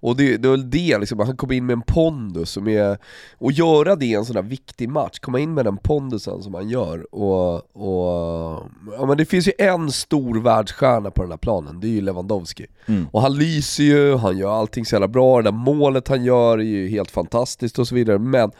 Och 0.00 0.16
det, 0.16 0.36
det 0.36 0.48
var 0.48 0.56
det 0.56 0.98
liksom, 0.98 1.18
han 1.18 1.36
kom 1.36 1.52
in 1.52 1.66
med 1.66 1.72
en 1.72 1.82
pondus 1.82 2.50
som 2.50 2.68
är, 2.68 2.98
och 3.38 3.52
göra 3.52 3.96
det 3.96 4.06
i 4.06 4.14
en 4.14 4.24
sån 4.24 4.34
där 4.34 4.42
viktig 4.42 4.88
match, 4.88 5.18
komma 5.18 5.38
in 5.38 5.54
med 5.54 5.64
den 5.64 5.76
pondusen 5.76 6.42
som 6.42 6.54
han 6.54 6.68
gör 6.68 7.14
och, 7.14 7.54
och 7.76 8.66
ja 8.98 9.06
men 9.06 9.16
det 9.16 9.24
finns 9.24 9.48
ju 9.48 9.52
en 9.58 9.92
stor 9.92 10.40
världsstjärna 10.40 11.10
på 11.10 11.22
den 11.22 11.30
här 11.30 11.38
planen, 11.38 11.80
det 11.80 11.86
är 11.86 11.90
ju 11.90 12.00
Lewandowski. 12.00 12.66
Mm. 12.86 13.06
Och 13.12 13.22
han 13.22 13.36
lyser 13.36 13.84
ju, 13.84 14.16
han 14.16 14.38
gör 14.38 14.50
allting 14.50 14.84
så 14.84 14.94
jävla 14.94 15.08
bra, 15.08 15.36
det 15.36 15.42
där 15.42 15.52
målet 15.52 16.08
han 16.08 16.24
gör 16.24 16.58
är 16.58 16.62
ju 16.62 16.88
helt 16.88 17.10
fantastiskt 17.10 17.78
och 17.78 17.88
så 17.88 17.94
vidare, 17.94 18.18
men 18.18 18.50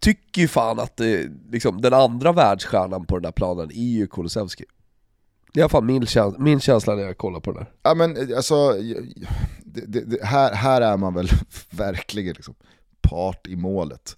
tycker 0.00 0.40
ju 0.40 0.48
fan 0.48 0.80
att 0.80 0.96
det, 0.96 1.30
liksom, 1.50 1.80
den 1.80 1.94
andra 1.94 2.32
världsstjärnan 2.32 3.04
på 3.04 3.16
den 3.16 3.22
där 3.22 3.32
planen 3.32 3.70
är 3.70 3.96
ju 3.98 4.06
Kulusevski. 4.06 4.64
Det 5.52 5.58
är 5.58 5.60
i 5.60 5.62
alla 5.62 5.68
fall 5.68 5.84
min, 5.84 6.06
käns 6.06 6.38
min 6.38 6.60
känsla 6.60 6.94
när 6.94 7.02
jag 7.02 7.18
kollar 7.18 7.40
på 7.40 7.52
det 7.52 7.58
där. 7.58 7.70
Ja 7.82 7.94
men 7.94 8.34
alltså, 8.36 8.72
det, 9.64 10.00
det, 10.00 10.24
här, 10.24 10.52
här 10.54 10.80
är 10.80 10.96
man 10.96 11.14
väl 11.14 11.28
verkligen 11.70 12.34
liksom 12.34 12.54
part 13.00 13.46
i 13.46 13.56
målet. 13.56 14.16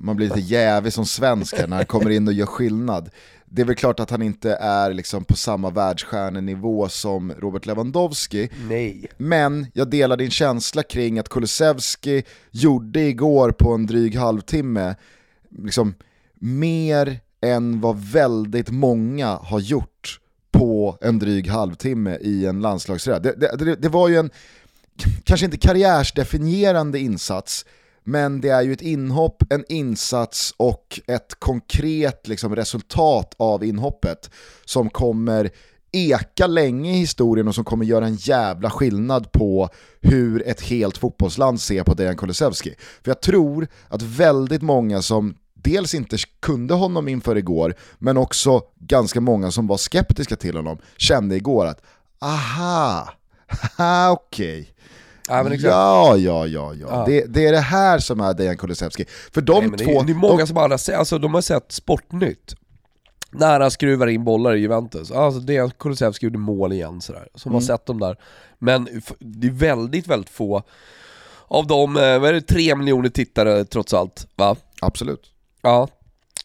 Man 0.00 0.16
blir 0.16 0.28
lite 0.28 0.40
jävig 0.40 0.92
som 0.92 1.06
svensk 1.06 1.56
här 1.56 1.66
när 1.66 1.76
han 1.76 1.86
kommer 1.86 2.10
in 2.10 2.28
och 2.28 2.34
gör 2.34 2.46
skillnad. 2.46 3.10
Det 3.44 3.62
är 3.62 3.66
väl 3.66 3.76
klart 3.76 4.00
att 4.00 4.10
han 4.10 4.22
inte 4.22 4.54
är 4.54 4.92
liksom 4.92 5.24
på 5.24 5.36
samma 5.36 5.70
världsstjärnenivå 5.70 6.88
som 6.88 7.32
Robert 7.32 7.66
Lewandowski. 7.66 8.50
Nej. 8.68 9.06
Men 9.16 9.66
jag 9.74 9.90
delar 9.90 10.16
din 10.16 10.30
känsla 10.30 10.82
kring 10.82 11.18
att 11.18 11.28
Kulusevski 11.28 12.24
gjorde 12.50 13.00
igår 13.00 13.50
på 13.50 13.72
en 13.72 13.86
dryg 13.86 14.16
halvtimme 14.16 14.94
liksom 15.50 15.94
mer 16.34 17.20
än 17.40 17.80
vad 17.80 18.00
väldigt 18.00 18.70
många 18.70 19.36
har 19.36 19.60
gjort 19.60 19.91
på 20.52 20.98
en 21.00 21.18
dryg 21.18 21.48
halvtimme 21.48 22.16
i 22.20 22.46
en 22.46 22.60
landslagsräd. 22.60 23.22
Det, 23.22 23.56
det, 23.56 23.76
det, 23.76 23.88
var 23.88 24.08
ju 24.08 24.16
en, 24.16 24.30
kanske 25.24 25.46
inte 25.46 25.58
karriärsdefinierande 25.58 26.98
insats, 26.98 27.64
men 28.04 28.40
det 28.40 28.48
är 28.48 28.62
ju 28.62 28.72
ett 28.72 28.82
inhopp, 28.82 29.42
en 29.52 29.64
insats 29.68 30.54
och 30.56 31.00
ett 31.06 31.34
konkret 31.38 32.28
liksom, 32.28 32.56
resultat 32.56 33.34
av 33.36 33.64
inhoppet 33.64 34.30
som 34.64 34.90
kommer 34.90 35.50
eka 35.92 36.46
länge 36.46 36.92
i 36.92 36.98
historien 36.98 37.48
och 37.48 37.54
som 37.54 37.64
kommer 37.64 37.84
göra 37.84 38.06
en 38.06 38.14
jävla 38.14 38.70
skillnad 38.70 39.32
på 39.32 39.68
hur 40.00 40.48
ett 40.48 40.60
helt 40.60 40.98
fotbollsland 40.98 41.60
ser 41.60 41.84
på 41.84 41.94
Dejan 41.94 42.16
Kulusevski. 42.16 42.74
För 42.78 43.10
jag 43.10 43.20
tror 43.20 43.68
att 43.88 44.02
väldigt 44.02 44.62
många 44.62 45.02
som 45.02 45.34
dels 45.62 45.94
inte 45.94 46.16
kunde 46.40 46.74
honom 46.74 47.08
inför 47.08 47.36
igår, 47.36 47.74
men 47.98 48.16
också 48.16 48.62
ganska 48.78 49.20
många 49.20 49.50
som 49.50 49.66
var 49.66 49.76
skeptiska 49.76 50.36
till 50.36 50.56
honom 50.56 50.78
kände 50.96 51.36
igår 51.36 51.66
att 51.66 51.82
aha, 52.20 53.08
okej. 54.10 54.60
Okay. 54.60 54.66
Ja, 55.28 56.16
ja, 56.16 56.46
ja, 56.46 56.46
ja, 56.46 56.74
ja. 56.74 57.04
Det, 57.06 57.24
det, 57.28 57.46
är 57.46 57.52
det 57.52 57.60
här 57.60 57.98
som 57.98 58.20
är 58.20 58.34
Dejan 58.34 58.56
Kulusevski. 58.56 59.04
För 59.32 59.40
de 59.40 59.66
Nej, 59.66 59.78
två... 59.78 59.92
Det 59.92 59.98
är, 59.98 60.04
det 60.04 60.12
är 60.12 60.14
många 60.14 60.38
de... 60.38 60.46
som 60.46 60.56
har 60.56 60.70
alltså, 60.70 61.18
de 61.18 61.34
har 61.34 61.40
sett 61.40 61.72
Sportnytt, 61.72 62.54
när 63.30 63.60
han 63.60 63.70
skruvar 63.70 64.06
in 64.06 64.24
bollar 64.24 64.54
i 64.54 64.60
Juventus. 64.60 65.10
Alltså 65.10 65.40
Dejan 65.40 65.70
Kulusevski 65.70 66.26
gjorde 66.26 66.38
mål 66.38 66.72
igen 66.72 67.00
sådär, 67.00 67.28
som 67.34 67.50
mm. 67.50 67.54
har 67.54 67.60
sett 67.60 67.86
dem 67.86 68.00
där. 68.00 68.16
Men 68.58 69.02
det 69.18 69.46
är 69.46 69.52
väldigt, 69.52 70.06
väldigt 70.06 70.30
få 70.30 70.62
av 71.48 71.66
de, 71.66 71.96
eh, 71.96 72.18
vad 72.18 72.24
är 72.28 72.32
det, 72.32 72.40
tre 72.40 72.76
miljoner 72.76 73.08
tittare 73.08 73.64
trots 73.64 73.94
allt, 73.94 74.26
va? 74.36 74.56
Absolut. 74.80 75.31
Ja, 75.62 75.88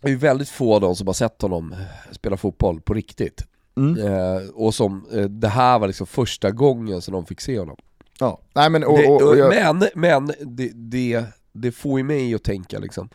det 0.01 0.11
är 0.11 0.15
väldigt 0.15 0.49
få 0.49 0.75
av 0.75 0.81
dem 0.81 0.95
som 0.95 1.07
har 1.07 1.13
sett 1.13 1.41
honom 1.41 1.75
spela 2.11 2.37
fotboll 2.37 2.81
på 2.81 2.93
riktigt. 2.93 3.45
Mm. 3.77 4.07
Eh, 4.07 4.49
och 4.53 4.75
som, 4.75 5.05
eh, 5.13 5.23
det 5.23 5.47
här 5.47 5.79
var 5.79 5.87
liksom 5.87 6.07
första 6.07 6.51
gången 6.51 7.01
som 7.01 7.13
de 7.13 7.25
fick 7.25 7.41
se 7.41 7.59
honom. 7.59 7.77
Ja, 8.19 8.39
nej 8.53 8.69
men 8.69 8.83
och, 8.83 8.99
och, 8.99 9.21
och 9.21 9.37
jag... 9.37 9.49
Men, 9.49 9.89
men 9.95 10.31
det, 10.45 10.71
det, 10.73 11.23
det 11.51 11.71
får 11.71 11.99
ju 11.99 12.03
mig 12.03 12.33
att 12.33 12.43
tänka 12.43 12.79
liksom, 12.79 13.09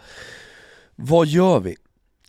vad 0.97 1.26
gör 1.26 1.61
vi? 1.61 1.76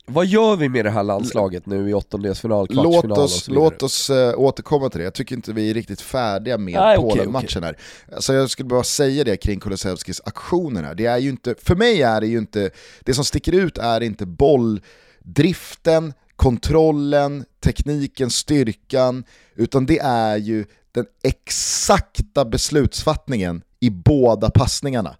Vad 0.05 0.25
gör 0.25 0.55
vi 0.55 0.69
med 0.69 0.86
det 0.86 0.91
här 0.91 1.03
landslaget 1.03 1.65
nu 1.65 1.89
i 1.89 1.93
åttondelsfinal, 1.93 2.67
kvartsfinal 2.67 3.07
låt 3.07 3.17
oss, 3.17 3.36
och 3.36 3.43
så? 3.43 3.51
Låt 3.51 3.83
oss 3.83 4.10
uh, 4.10 4.39
återkomma 4.39 4.89
till 4.89 5.00
det, 5.00 5.03
jag 5.03 5.13
tycker 5.13 5.36
inte 5.36 5.53
vi 5.53 5.69
är 5.69 5.74
riktigt 5.74 6.01
färdiga 6.01 6.57
med 6.57 6.74
Nej, 6.74 6.98
Polen-matchen 6.98 7.45
okay, 7.45 7.62
här. 7.62 7.77
Alltså 8.15 8.33
jag 8.33 8.50
skulle 8.50 8.69
bara 8.69 8.83
säga 8.83 9.24
det 9.24 9.38
kring 9.38 9.60
Kulusevskis 9.60 10.22
aktioner 10.25 10.83
här, 10.83 10.95
det 10.95 11.05
är 11.05 11.17
ju 11.17 11.29
inte, 11.29 11.55
för 11.62 11.75
mig 11.75 12.01
är 12.01 12.22
det 12.22 12.27
ju 12.27 12.38
inte, 12.38 12.69
det 13.00 13.13
som 13.13 13.25
sticker 13.25 13.51
ut 13.51 13.77
är 13.77 14.01
inte 14.01 14.25
bolldriften, 14.25 16.13
kontrollen, 16.36 17.45
tekniken, 17.63 18.29
styrkan, 18.29 19.24
utan 19.55 19.86
det 19.86 20.00
är 20.00 20.38
ju 20.38 20.65
den 20.91 21.05
exakta 21.24 22.45
beslutsfattningen 22.45 23.62
i 23.79 23.89
båda 23.89 24.50
passningarna. 24.50 25.15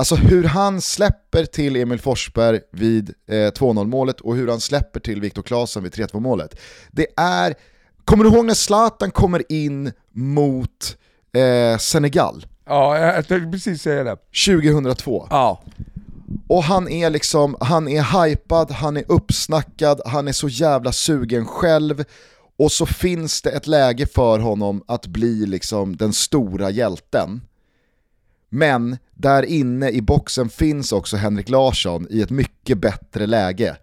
Alltså 0.00 0.14
hur 0.14 0.44
han 0.44 0.80
släpper 0.80 1.44
till 1.44 1.76
Emil 1.76 2.00
Forsberg 2.00 2.60
vid 2.72 3.14
eh, 3.28 3.34
2-0 3.34 3.86
målet 3.86 4.20
och 4.20 4.36
hur 4.36 4.48
han 4.48 4.60
släpper 4.60 5.00
till 5.00 5.20
Viktor 5.20 5.42
Claesson 5.42 5.82
vid 5.82 5.92
3-2 5.92 6.20
målet. 6.20 6.60
Det 6.90 7.06
är 7.16 7.54
Kommer 8.04 8.24
du 8.24 8.30
ihåg 8.30 8.44
när 8.44 8.54
Zlatan 8.54 9.10
kommer 9.10 9.52
in 9.52 9.92
mot 10.12 10.96
eh, 11.32 11.78
Senegal 11.78 12.46
Ja, 12.66 12.98
jag 12.98 13.28
tänkte 13.28 13.50
precis 13.50 13.82
säga 13.82 14.04
det. 14.04 14.16
2002? 14.46 15.26
Ja. 15.30 15.62
Och 16.48 16.64
han 16.64 16.88
är 16.88 17.10
liksom, 17.10 17.56
han 17.60 17.88
är 17.88 18.24
hypad, 18.24 18.70
han 18.70 18.96
är 18.96 19.04
uppsnackad, 19.08 20.00
han 20.04 20.28
är 20.28 20.32
så 20.32 20.48
jävla 20.48 20.92
sugen 20.92 21.46
själv. 21.46 22.04
Och 22.58 22.72
så 22.72 22.86
finns 22.86 23.42
det 23.42 23.50
ett 23.50 23.66
läge 23.66 24.06
för 24.06 24.38
honom 24.38 24.82
att 24.86 25.06
bli 25.06 25.46
liksom 25.46 25.96
den 25.96 26.12
stora 26.12 26.70
hjälten. 26.70 27.40
Men 28.50 28.98
där 29.14 29.42
inne 29.42 29.90
i 29.90 30.02
boxen 30.02 30.48
finns 30.48 30.92
också 30.92 31.16
Henrik 31.16 31.48
Larsson 31.48 32.06
i 32.10 32.22
ett 32.22 32.30
mycket 32.30 32.78
bättre 32.78 33.26
läge. 33.26 33.76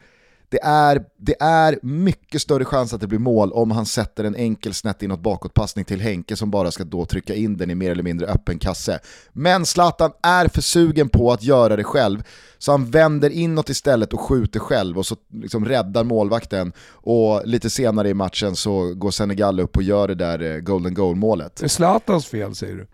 Det 0.49 0.59
är, 0.63 1.03
det 1.17 1.35
är 1.39 1.79
mycket 1.81 2.41
större 2.41 2.65
chans 2.65 2.93
att 2.93 3.01
det 3.01 3.07
blir 3.07 3.19
mål 3.19 3.51
om 3.51 3.71
han 3.71 3.85
sätter 3.85 4.23
en 4.23 4.35
enkel 4.35 4.73
snett 4.73 5.03
inåt 5.03 5.19
bakåtpassning 5.19 5.85
till 5.85 6.01
Henke 6.01 6.35
som 6.35 6.51
bara 6.51 6.71
ska 6.71 6.83
då 6.83 7.05
trycka 7.05 7.35
in 7.35 7.57
den 7.57 7.69
i 7.69 7.75
mer 7.75 7.91
eller 7.91 8.03
mindre 8.03 8.27
öppen 8.27 8.59
kasse. 8.59 8.99
Men 9.33 9.65
Zlatan 9.65 10.11
är 10.23 10.47
för 10.47 10.61
sugen 10.61 11.09
på 11.09 11.31
att 11.31 11.43
göra 11.43 11.75
det 11.75 11.83
själv, 11.83 12.23
så 12.57 12.71
han 12.71 12.91
vänder 12.91 13.29
inåt 13.29 13.69
istället 13.69 14.13
och 14.13 14.21
skjuter 14.21 14.59
själv 14.59 14.97
och 14.97 15.05
så 15.05 15.15
liksom 15.33 15.65
räddar 15.65 16.03
målvakten. 16.03 16.73
Och 16.91 17.41
lite 17.45 17.69
senare 17.69 18.09
i 18.09 18.13
matchen 18.13 18.55
så 18.55 18.93
går 18.93 19.11
Senegal 19.11 19.59
upp 19.59 19.77
och 19.77 19.83
gör 19.83 20.07
det 20.07 20.15
där 20.15 20.55
eh, 20.55 20.59
golden 20.59 20.93
goal-målet. 20.93 21.55
Det 21.55 21.65
är 21.65 21.69
Zlatans 21.69 22.25
fel 22.25 22.55
säger 22.55 22.75
du? 22.75 22.87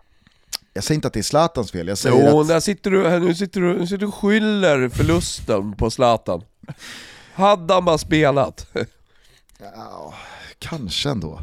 Jag 0.76 0.84
säger 0.84 0.96
inte 0.96 1.08
att 1.08 1.14
det 1.14 1.20
är 1.20 1.22
Zlatans 1.22 1.72
fel, 1.72 1.88
jag 1.88 1.98
säger 1.98 2.30
Jo, 2.30 2.40
att... 2.40 2.48
där 2.48 2.60
sitter 2.60 2.90
du, 2.90 3.18
nu 3.20 3.34
sitter 3.34 3.60
du, 3.60 3.78
nu 3.78 3.86
sitter 3.86 3.98
du 3.98 4.06
och 4.06 4.14
skyller 4.14 4.88
förlusten 4.88 5.72
på 5.72 5.90
Zlatan. 5.90 6.42
Hade 7.34 7.74
han 7.74 7.84
bara 7.84 7.98
spelat. 7.98 8.66
Ja, 9.58 10.14
kanske 10.58 11.10
ändå. 11.10 11.40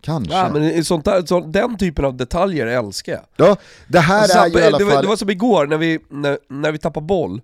Kanske. 0.00 0.34
Ja, 0.34 0.50
men 0.52 0.84
sånt 0.84 1.04
där, 1.04 1.26
så, 1.26 1.40
den 1.40 1.78
typen 1.78 2.04
av 2.04 2.16
detaljer 2.16 2.66
älskar 2.66 3.12
jag. 3.12 3.48
Ja, 3.48 3.56
det 3.88 4.00
här 4.00 4.46
är 4.46 4.48
ju 4.48 4.58
i 4.58 4.66
alla 4.66 4.78
det, 4.78 4.84
var, 4.84 4.92
fall... 4.92 5.02
det 5.02 5.08
var 5.08 5.16
som 5.16 5.30
igår 5.30 5.66
när 5.66 5.76
vi, 5.76 5.98
när, 6.08 6.38
när 6.48 6.72
vi 6.72 6.78
tappade 6.78 7.06
boll. 7.06 7.40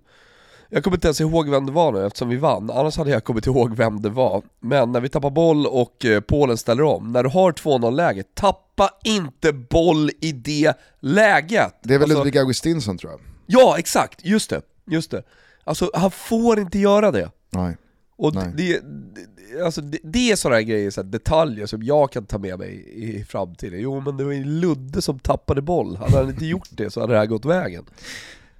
Jag 0.71 0.83
kommer 0.83 0.97
inte 0.97 1.07
ens 1.07 1.21
ihåg 1.21 1.49
vem 1.49 1.65
det 1.65 1.71
var 1.71 1.91
nu 1.91 2.05
eftersom 2.05 2.29
vi 2.29 2.35
vann, 2.37 2.69
annars 2.69 2.97
hade 2.97 3.09
jag 3.11 3.23
kommit 3.23 3.47
ihåg 3.47 3.75
vem 3.75 4.01
det 4.01 4.09
var. 4.09 4.43
Men 4.59 4.91
när 4.91 4.99
vi 5.01 5.09
tappar 5.09 5.29
boll 5.29 5.67
och 5.67 6.05
eh, 6.05 6.19
Polen 6.21 6.57
ställer 6.57 6.83
om, 6.83 7.11
när 7.11 7.23
du 7.23 7.29
har 7.29 7.51
2-0 7.51 7.91
läge, 7.91 8.23
tappa 8.33 8.89
inte 9.03 9.53
boll 9.53 10.11
i 10.21 10.31
det 10.31 10.73
läget! 10.99 11.75
Det 11.83 11.93
är 11.93 11.99
väl 11.99 12.03
Alltså- 12.11 12.17
Ludvig 12.23 12.37
Augustinsson 12.39 12.97
tror 12.97 13.11
jag. 13.11 13.19
Ja, 13.45 13.75
exakt, 13.77 14.25
just 14.25 14.49
det, 14.49 14.61
just 14.87 15.11
det. 15.11 15.23
Alltså 15.63 15.91
han 15.93 16.11
får 16.11 16.59
inte 16.59 16.79
göra 16.79 17.11
det. 17.11 17.31
Nej. 17.49 17.77
Och 18.17 18.35
Nej. 18.35 18.53
det, 18.57 18.79
det, 18.79 19.61
alltså 19.65 19.81
det, 19.81 19.97
det 20.03 20.31
är 20.31 20.35
sådana 20.35 20.61
grejer, 20.61 20.91
så 20.91 21.03
detaljer 21.03 21.65
som 21.65 21.83
jag 21.83 22.11
kan 22.11 22.25
ta 22.25 22.37
med 22.37 22.59
mig 22.59 22.83
i 22.95 23.23
framtiden. 23.23 23.79
Jo 23.79 23.99
men 24.01 24.17
det 24.17 24.23
var 24.23 24.31
ju 24.31 24.43
Ludde 24.45 25.01
som 25.01 25.19
tappade 25.19 25.61
boll, 25.61 25.95
hade 25.95 26.17
han 26.17 26.29
inte 26.29 26.45
gjort 26.45 26.69
det 26.71 26.89
så 26.89 27.01
hade 27.01 27.13
det 27.13 27.19
här 27.19 27.25
gått 27.25 27.45
vägen. 27.45 27.85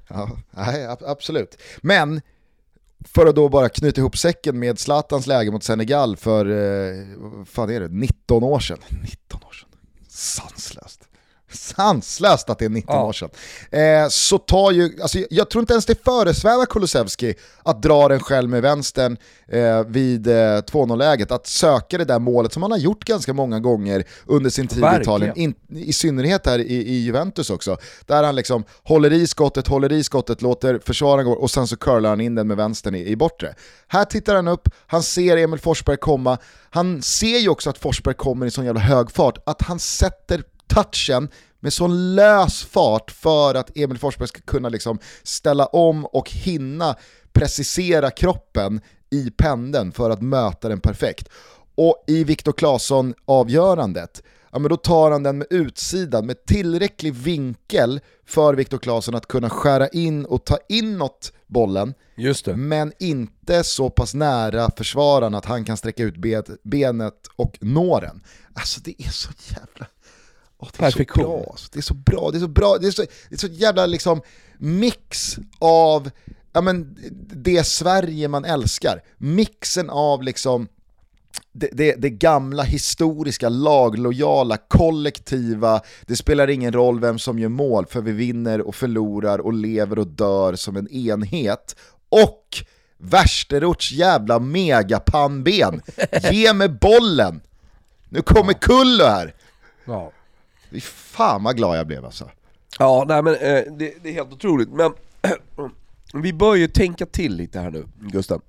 Ja, 0.09 0.29
nej, 0.51 0.87
absolut. 1.05 1.57
Men, 1.81 2.21
för 3.05 3.25
att 3.25 3.35
då 3.35 3.49
bara 3.49 3.69
knyta 3.69 4.01
ihop 4.01 4.17
säcken 4.17 4.59
med 4.59 4.79
Zlatans 4.79 5.27
läge 5.27 5.51
mot 5.51 5.63
Senegal 5.63 6.17
för, 6.17 6.45
eh, 6.45 7.05
vad 7.17 7.47
fan 7.47 7.69
är 7.69 7.79
det, 7.79 7.87
19 7.87 8.43
år 8.43 8.59
sedan. 8.59 8.77
19 9.01 9.39
år 9.43 9.53
sedan. 9.53 9.69
Sanslöst. 10.07 10.78
Sanslöst 11.75 12.49
att 12.49 12.59
det 12.59 12.65
är 12.65 12.69
19 12.69 12.95
Ja. 12.95 13.03
år 13.05 13.13
sedan. 13.13 13.29
Eh, 13.71 14.07
så 14.09 14.37
tar 14.37 14.71
ju, 14.71 15.01
alltså, 15.01 15.17
jag 15.29 15.49
tror 15.49 15.61
inte 15.61 15.73
ens 15.73 15.85
det 15.85 16.03
föresvävar 16.03 16.65
Kulusevski 16.65 17.33
att 17.63 17.81
dra 17.81 18.07
den 18.07 18.19
själv 18.19 18.49
med 18.49 18.61
vänstern 18.61 19.17
eh, 19.47 19.83
vid 19.87 20.27
eh, 20.27 20.31
2-0-läget, 20.33 21.31
att 21.31 21.47
söka 21.47 21.97
det 21.97 22.05
där 22.05 22.19
målet 22.19 22.53
som 22.53 22.61
han 22.63 22.71
har 22.71 22.77
gjort 22.77 23.03
ganska 23.05 23.33
många 23.33 23.59
gånger 23.59 24.03
under 24.25 24.49
sin 24.49 24.67
tid 24.67 24.77
i 24.77 24.81
Verkligen. 24.81 25.01
Italien, 25.01 25.37
in, 25.37 25.55
i 25.69 25.93
synnerhet 25.93 26.45
här 26.45 26.59
i, 26.59 26.73
i 26.73 26.99
Juventus 27.03 27.49
också, 27.49 27.77
där 28.05 28.23
han 28.23 28.35
liksom 28.35 28.63
håller 28.83 29.13
i 29.13 29.27
skottet, 29.27 29.67
håller 29.67 29.91
i 29.91 30.03
skottet, 30.03 30.41
låter 30.41 30.79
försvararen 30.85 31.25
gå 31.25 31.31
och 31.31 31.51
sen 31.51 31.67
så 31.67 31.77
curlar 31.77 32.09
han 32.09 32.21
in 32.21 32.35
den 32.35 32.47
med 32.47 32.57
vänstern 32.57 32.95
i, 32.95 33.05
i 33.05 33.15
bortre. 33.15 33.55
Här 33.87 34.05
tittar 34.05 34.35
han 34.35 34.47
upp, 34.47 34.69
han 34.87 35.03
ser 35.03 35.37
Emil 35.37 35.59
Forsberg 35.59 35.97
komma, 35.97 36.37
han 36.69 37.01
ser 37.01 37.37
ju 37.37 37.49
också 37.49 37.69
att 37.69 37.77
Forsberg 37.77 38.15
kommer 38.15 38.45
i 38.45 38.51
sån 38.51 38.65
jävla 38.65 38.81
hög 38.81 39.11
fart, 39.11 39.37
att 39.45 39.61
han 39.61 39.79
sätter 39.79 40.43
touchen 40.67 41.29
med 41.59 41.73
sån 41.73 42.15
lös 42.15 42.63
fart 42.63 43.11
för 43.11 43.55
att 43.55 43.77
Emil 43.77 43.97
Forsberg 43.97 44.27
ska 44.27 44.41
kunna 44.41 44.69
liksom 44.69 44.99
ställa 45.23 45.65
om 45.65 46.05
och 46.05 46.31
hinna 46.31 46.95
precisera 47.33 48.11
kroppen 48.11 48.81
i 49.09 49.31
pendeln 49.31 49.91
för 49.91 50.09
att 50.09 50.21
möta 50.21 50.69
den 50.69 50.79
perfekt. 50.79 51.29
Och 51.75 52.03
i 52.07 52.23
Viktor 52.23 52.51
Claesson 52.51 53.13
avgörandet, 53.25 54.23
ja 54.51 54.59
men 54.59 54.69
då 54.69 54.77
tar 54.77 55.11
han 55.11 55.23
den 55.23 55.37
med 55.37 55.47
utsidan 55.49 56.25
med 56.25 56.45
tillräcklig 56.45 57.13
vinkel 57.13 57.99
för 58.25 58.53
Viktor 58.53 58.77
Claesson 58.77 59.15
att 59.15 59.27
kunna 59.27 59.49
skära 59.49 59.87
in 59.87 60.25
och 60.25 60.45
ta 60.45 60.57
inåt 60.69 61.33
bollen, 61.47 61.93
Just 62.15 62.45
det. 62.45 62.55
men 62.55 62.93
inte 62.99 63.63
så 63.63 63.89
pass 63.89 64.13
nära 64.13 64.69
försvararen 64.77 65.35
att 65.35 65.45
han 65.45 65.65
kan 65.65 65.77
sträcka 65.77 66.03
ut 66.03 66.15
benet 66.63 67.27
och 67.35 67.57
nå 67.61 67.99
den. 67.99 68.23
Alltså 68.53 68.81
det 68.83 69.01
är 69.01 69.09
så 69.09 69.29
jävla... 69.49 69.87
Åh, 70.59 70.69
det 70.77 70.85
är 70.85 70.91
så 70.91 70.97
Perfektion. 70.97 71.23
bra, 71.23 71.47
alltså. 71.51 71.69
det 71.73 71.79
är 71.79 71.81
så 71.81 71.93
bra, 71.93 72.31
det 72.31 72.37
är 72.37 72.39
så 72.39 72.47
bra, 72.47 72.77
det 72.77 72.87
är 72.87 72.91
så, 72.91 73.01
det 73.29 73.35
är 73.35 73.37
så 73.37 73.47
jävla 73.47 73.85
liksom 73.85 74.21
mix 74.57 75.37
av 75.59 76.09
ja, 76.53 76.61
men, 76.61 76.97
det 77.33 77.63
Sverige 77.63 78.27
man 78.27 78.45
älskar. 78.45 79.03
Mixen 79.17 79.89
av 79.89 80.23
liksom 80.23 80.67
det, 81.51 81.69
det, 81.71 81.95
det 81.95 82.09
gamla 82.09 82.63
historiska, 82.63 83.49
laglojala, 83.49 84.57
kollektiva, 84.57 85.81
det 86.05 86.15
spelar 86.15 86.49
ingen 86.49 86.73
roll 86.73 86.99
vem 86.99 87.19
som 87.19 87.39
gör 87.39 87.49
mål 87.49 87.85
för 87.85 88.01
vi 88.01 88.11
vinner 88.11 88.61
och 88.61 88.75
förlorar 88.75 89.39
och 89.39 89.53
lever 89.53 89.99
och 89.99 90.07
dör 90.07 90.55
som 90.55 90.77
en 90.77 90.87
enhet. 90.87 91.75
Och 92.09 92.63
Värsterorts 92.97 93.91
jävla 93.91 94.39
megapannben, 94.39 95.81
ge 96.31 96.53
mig 96.53 96.69
bollen! 96.69 97.41
Nu 98.09 98.21
kommer 98.21 98.53
Kullo 98.53 99.03
här! 99.03 99.35
Ja. 99.85 100.11
Fy 100.71 100.81
fan 100.81 101.43
vad 101.43 101.57
glad 101.57 101.77
jag 101.77 101.87
blev 101.87 102.05
alltså. 102.05 102.29
Ja, 102.79 103.05
nej 103.07 103.23
men 103.23 103.33
eh, 103.33 103.39
det, 103.77 103.93
det 104.03 104.09
är 104.09 104.13
helt 104.13 104.33
otroligt. 104.33 104.69
Men 104.69 104.93
vi 106.23 106.33
bör 106.33 106.55
ju 106.55 106.67
tänka 106.67 107.05
till 107.05 107.35
lite 107.35 107.59
här 107.59 107.71
nu, 107.71 107.85
Gustav. 107.99 108.41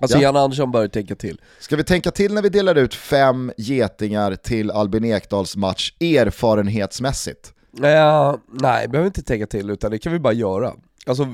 Alltså 0.00 0.18
Ja. 0.18 0.22
Jan 0.22 0.36
Andersson 0.36 0.72
bör 0.72 0.82
ju 0.82 0.88
tänka 0.88 1.14
till. 1.14 1.40
Ska 1.60 1.76
vi 1.76 1.84
tänka 1.84 2.10
till 2.10 2.34
när 2.34 2.42
vi 2.42 2.48
delar 2.48 2.74
ut 2.74 2.94
fem 2.94 3.52
getingar 3.56 4.34
till 4.36 4.70
Albin 4.70 5.04
Ekdals 5.04 5.56
match 5.56 5.92
erfarenhetsmässigt? 6.00 7.52
Eh, 7.82 8.34
nej, 8.52 8.88
behöver 8.88 9.06
inte 9.06 9.22
tänka 9.22 9.46
till 9.46 9.70
utan 9.70 9.90
det 9.90 9.98
kan 9.98 10.12
vi 10.12 10.18
bara 10.18 10.32
göra. 10.32 10.74
Alltså 11.06 11.24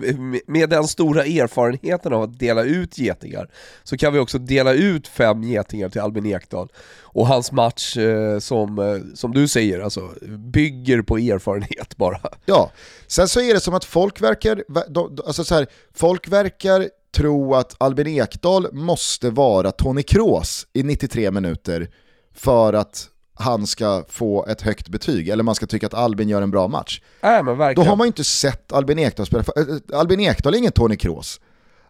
med- 0.46 0.70
den 0.70 0.84
stora 0.88 1.24
erfarenheten 1.24 2.12
av 2.12 2.22
att 2.22 2.38
dela 2.38 2.62
ut 2.62 2.98
getingar 2.98 3.50
så 3.82 3.96
kan 3.96 4.12
vi 4.12 4.18
också 4.18 4.38
dela 4.38 4.72
ut 4.72 5.08
fem 5.08 5.42
getingar 5.42 5.88
till 5.88 6.00
Albin 6.00 6.26
Ekdal. 6.26 6.68
Och 7.02 7.26
hans 7.26 7.52
match 7.52 7.96
eh, 7.96 8.38
som, 8.38 8.78
eh, 8.78 9.14
som 9.14 9.32
du 9.32 9.48
säger, 9.48 9.80
alltså 9.80 10.10
bygger 10.38 11.02
på 11.02 11.18
erfarenhet 11.18 11.96
bara. 11.96 12.20
Ja, 12.46 12.70
sen 13.06 13.28
så 13.28 13.40
är 13.40 13.54
det 13.54 13.60
som 13.60 13.74
att 13.74 13.84
folk 13.84 14.20
verkar, 14.20 14.64
alltså 15.26 15.44
så 15.44 15.54
här, 15.54 15.66
folk 15.94 16.28
verkar 16.28 16.88
tro 17.16 17.54
att 17.54 17.74
Albin 17.78 18.06
Ekdal 18.06 18.72
måste 18.72 19.30
vara 19.30 19.70
Tony 19.72 20.02
Kroos 20.02 20.66
i 20.72 20.82
93 20.82 21.30
minuter 21.30 21.90
för 22.34 22.72
att 22.72 23.08
han 23.42 23.66
ska 23.66 24.04
få 24.08 24.46
ett 24.46 24.62
högt 24.62 24.88
betyg, 24.88 25.28
eller 25.28 25.42
man 25.42 25.54
ska 25.54 25.66
tycka 25.66 25.86
att 25.86 25.94
Albin 25.94 26.28
gör 26.28 26.42
en 26.42 26.50
bra 26.50 26.68
match. 26.68 27.00
Nej 27.20 27.42
men 27.42 27.74
Då 27.74 27.82
har 27.82 27.96
man 27.96 28.04
ju 28.04 28.08
inte 28.08 28.24
sett 28.24 28.72
Albin 28.72 28.98
Ekdal 28.98 29.26
spela. 29.26 29.44
Äh, 29.56 29.98
Albin 29.98 30.20
Ekdal 30.20 30.54
är 30.54 30.58
ingen 30.58 30.72
Tony 30.72 30.96
Kroos. 30.96 31.40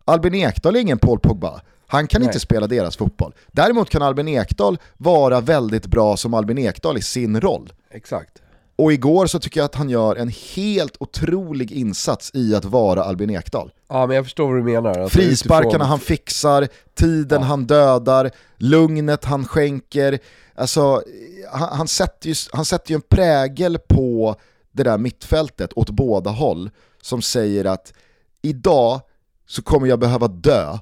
Albin 0.04 0.34
Ekdal 0.34 0.76
är 0.76 0.80
ingen 0.80 0.98
Paul 0.98 1.18
Pogba. 1.18 1.60
Han 1.86 2.06
kan 2.06 2.20
Nej. 2.20 2.26
inte 2.28 2.40
spela 2.40 2.66
deras 2.66 2.96
fotboll. 2.96 3.34
Däremot 3.46 3.90
kan 3.90 4.02
Albin 4.02 4.28
Ekdal 4.28 4.78
vara 4.96 5.40
väldigt 5.40 5.86
bra 5.86 6.16
som 6.16 6.34
Albin 6.34 6.58
Ekdal 6.58 6.98
i 6.98 7.02
sin 7.02 7.40
roll. 7.40 7.72
Exakt. 7.90 8.41
Och 8.76 8.92
igår 8.92 9.26
så 9.26 9.38
tycker 9.38 9.60
jag 9.60 9.64
att 9.64 9.74
han 9.74 9.90
gör 9.90 10.16
en 10.16 10.32
helt 10.54 10.96
otrolig 11.00 11.72
insats 11.72 12.30
i 12.34 12.54
att 12.54 12.64
vara 12.64 13.02
Albin 13.04 13.30
Ekdal. 13.30 13.72
Ja 13.88 14.06
men 14.06 14.16
jag 14.16 14.24
förstår 14.24 14.46
vad 14.46 14.56
du 14.56 14.62
menar. 14.62 14.98
Alltså, 14.98 15.18
Frisparkarna 15.18 15.68
utifrån- 15.68 15.88
han 15.88 15.98
fixar, 15.98 16.68
tiden 16.94 17.42
han 17.42 17.66
dödar, 17.66 18.30
lugnet 18.56 19.24
han 19.24 19.44
skänker. 19.44 20.18
Alltså, 20.54 21.02
han, 21.52 21.68
han, 21.78 21.88
sätter 21.88 22.28
ju, 22.28 22.34
han 22.52 22.64
sätter 22.64 22.90
ju 22.90 22.94
en 22.94 23.02
prägel 23.08 23.78
på 23.88 24.36
det 24.72 24.82
där 24.82 24.98
mittfältet 24.98 25.72
åt 25.76 25.90
båda 25.90 26.30
håll 26.30 26.70
som 27.02 27.22
säger 27.22 27.64
att 27.64 27.92
idag 28.42 29.00
så 29.46 29.62
kommer 29.62 29.86
jag 29.86 29.98
behöva 29.98 30.28
dö 30.28 30.78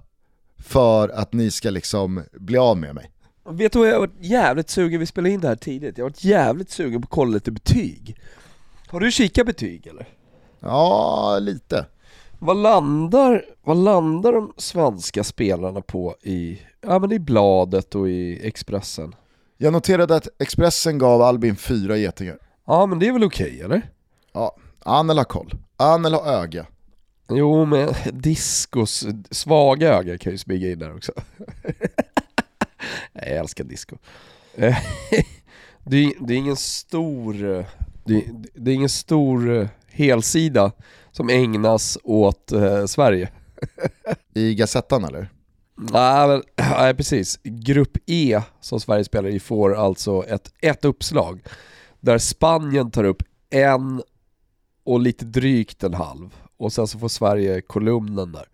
för 0.59 1.09
att 1.09 1.33
ni 1.33 1.51
ska 1.51 1.71
liksom 1.71 2.23
bli 2.33 2.59
av 2.59 2.77
med 2.77 2.95
mig. 2.95 3.11
Vet 3.45 3.73
du 3.73 3.79
vad 3.79 3.89
jag 3.89 3.93
har 3.93 4.01
varit 4.01 4.17
jävligt 4.21 4.71
sugen, 4.71 5.01
vi 5.01 5.07
spelade 5.07 5.35
in 5.35 5.41
det 5.41 5.49
här 5.49 5.57
tidigt, 5.57 5.99
jag 5.99 6.05
har 6.05 6.11
varit 6.11 6.25
jävligt 6.25 6.71
sugen 6.71 7.03
på 7.03 7.07
att 7.07 7.11
kolla 7.11 7.33
lite 7.33 7.51
betyg. 7.51 8.17
Har 8.89 9.01
du 9.01 9.11
kikat 9.11 9.47
betyg 9.47 9.87
eller? 9.87 10.09
Ja, 10.61 11.39
lite. 11.41 11.87
Vad 12.39 12.57
landar, 12.57 13.45
vad 13.63 13.77
landar 13.77 14.33
de 14.33 14.53
svenska 14.57 15.25
spelarna 15.25 15.81
på 15.81 16.17
i, 16.23 16.61
ja 16.81 16.99
men 16.99 17.13
i 17.13 17.19
bladet 17.19 17.95
och 17.95 18.09
i 18.09 18.47
Expressen? 18.47 19.15
Jag 19.57 19.73
noterade 19.73 20.17
att 20.17 20.29
Expressen 20.39 20.99
gav 20.99 21.23
Albin 21.23 21.57
fyra 21.57 21.97
getingar. 21.97 22.39
Ja 22.67 22.87
men 22.87 22.99
det 22.99 23.09
är 23.09 23.13
väl 23.13 23.25
okej 23.25 23.61
eller? 23.61 23.83
Ja, 24.33 24.57
Anel 24.79 25.19
har 25.19 25.25
koll. 25.25 25.55
Anel 25.77 26.15
har 26.15 26.33
öga. 26.33 26.67
Jo 27.29 27.65
men 27.65 27.95
discos 28.13 29.07
svaga 29.31 29.95
öga 29.95 30.19
kan 30.19 30.33
ju 30.33 30.39
smyga 30.39 30.71
in 30.71 30.79
där 30.79 30.97
också. 30.97 31.13
Nej, 33.13 33.25
jag 33.29 33.39
älskar 33.39 33.65
disco. 33.65 33.97
Det, 35.85 36.05
är, 36.05 36.13
det 36.21 36.35
är 36.35 36.37
ingen 36.37 36.57
stor, 36.57 37.35
det, 38.05 38.25
det 38.55 38.71
är 38.71 38.75
ingen 38.75 38.89
stor 38.89 39.69
helsida 39.89 40.73
som 41.13 41.29
ägnas 41.29 41.99
åt 42.05 42.53
eh, 42.53 42.87
Sverige. 42.87 43.29
I 44.35 44.55
Gazettan 44.55 45.05
eller? 45.05 45.29
Nej, 45.77 46.29
men, 46.29 46.43
nej 46.57 46.95
precis. 46.95 47.41
Grupp 47.43 47.97
E 48.07 48.41
som 48.61 48.81
Sverige 48.81 49.05
spelar 49.05 49.29
i 49.29 49.41
får 49.41 49.75
alltså 49.75 50.25
ett, 50.29 50.53
ett 50.61 50.85
uppslag 50.85 51.43
där 52.01 52.19
Spanien 52.19 52.91
tar 52.91 53.05
upp 53.05 53.23
en 53.51 54.03
och 54.85 55.01
lite 55.01 55.25
drygt 55.25 55.85
en 55.85 55.95
halv 55.95 56.35
och 56.57 56.73
sen 56.73 56.87
så 56.87 56.99
får 56.99 57.09
Sverige 57.09 57.61
kolumnen 57.61 58.33
där. 58.33 58.47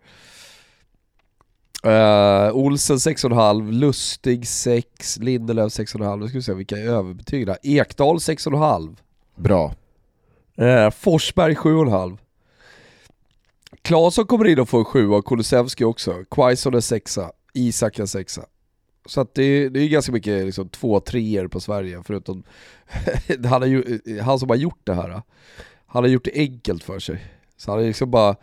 Uh, 1.85 2.55
Olsen 2.55 2.97
6,5, 2.97 3.71
Lustig 3.71 4.47
6, 4.47 5.17
Lindelöf 5.17 5.73
6,5, 5.73 6.19
nu 6.19 6.27
ska 6.27 6.37
vi 6.37 6.43
se 6.43 6.53
vilka 6.53 6.77
är 6.77 6.87
överbetyg 6.87 7.45
där. 7.45 7.57
Ekdal 7.63 8.17
6,5. 8.17 8.95
Bra. 9.35 9.73
Uh, 10.61 10.89
Forsberg 10.89 11.53
7,5. 11.53 12.17
Claesson 13.81 14.25
kommer 14.25 14.47
in 14.47 14.59
och 14.59 14.69
får 14.69 14.79
en 14.79 14.85
7 14.85 15.09
och 15.09 15.25
Kulusevski 15.25 15.83
också. 15.83 16.23
Quaison 16.31 16.73
är 16.73 16.79
6, 16.79 17.19
Isak 17.53 17.99
är 17.99 18.05
6. 18.05 18.39
Så 19.05 19.21
att 19.21 19.33
det, 19.33 19.69
det 19.69 19.79
är 19.79 19.87
ganska 19.87 20.11
mycket 20.11 20.45
liksom, 20.45 20.69
två 20.69 20.99
treor 20.99 21.47
på 21.47 21.59
Sverige 21.59 22.01
förutom 22.05 22.43
han, 23.45 23.71
ju, 23.71 23.99
han 24.21 24.39
som 24.39 24.49
har 24.49 24.55
gjort 24.55 24.81
det 24.83 24.93
här. 24.93 25.21
Han 25.85 26.03
har 26.03 26.07
gjort 26.07 26.25
det 26.25 26.35
enkelt 26.35 26.83
för 26.83 26.99
sig. 26.99 27.25
Så 27.57 27.71
han 27.71 27.79
är 27.79 27.83
liksom 27.83 28.11
bara 28.11 28.35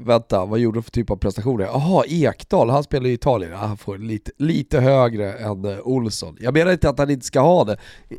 Vänta, 0.00 0.44
vad 0.44 0.58
gjorde 0.58 0.78
du 0.78 0.82
för 0.82 0.90
typ 0.90 1.10
av 1.10 1.16
prestationer? 1.16 1.64
Jaha, 1.64 2.04
Ekdal, 2.06 2.70
han 2.70 2.82
spelar 2.82 3.06
i 3.06 3.12
Italien. 3.12 3.52
Han 3.52 3.76
får 3.76 3.98
lite, 3.98 4.30
lite 4.36 4.80
högre 4.80 5.32
än 5.32 5.64
uh, 5.64 5.78
Olsson. 5.82 6.36
Jag 6.40 6.54
menar 6.54 6.72
inte 6.72 6.88
att 6.88 6.98
han 6.98 7.10
inte 7.10 7.26
ska 7.26 7.40
ha 7.40 7.64
det, 7.64 7.76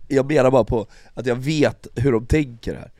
jag 0.07 0.25
menar 0.25 0.51
bara 0.51 0.63
på 0.63 0.87
att 1.13 1.25
jag 1.25 1.35
vet 1.35 1.87
hur 1.95 2.11
de 2.11 2.25
tänker 2.25 2.75
här. 2.75 2.91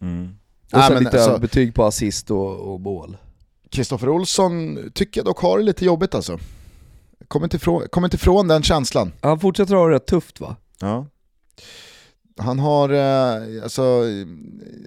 Mm. 0.00 0.36
Och 0.72 0.82
sen 0.82 1.04
lite 1.04 1.24
alltså, 1.24 1.40
betyg 1.40 1.74
på 1.74 1.84
assist 1.84 2.30
och, 2.30 2.72
och 2.72 2.80
mål. 2.80 3.16
Kristoffer 3.70 4.08
Olsson 4.08 4.78
tycker 4.94 5.20
jag 5.20 5.26
dock 5.26 5.38
har 5.38 5.58
det 5.58 5.64
lite 5.64 5.84
jobbigt 5.84 6.14
alltså. 6.14 6.38
Kommer 7.28 7.46
inte 7.46 7.56
ifrån, 7.56 7.82
kom 7.90 8.04
inte 8.04 8.16
ifrån 8.16 8.48
den 8.48 8.62
känslan. 8.62 9.12
Han 9.20 9.40
fortsätter 9.40 9.74
ha 9.74 9.86
det 9.88 9.94
rätt 9.94 10.06
tufft 10.06 10.40
va? 10.40 10.56
Ja 10.80 11.06
han 12.36 12.58
har, 12.58 12.88
eh, 12.88 13.62
alltså, 13.62 14.02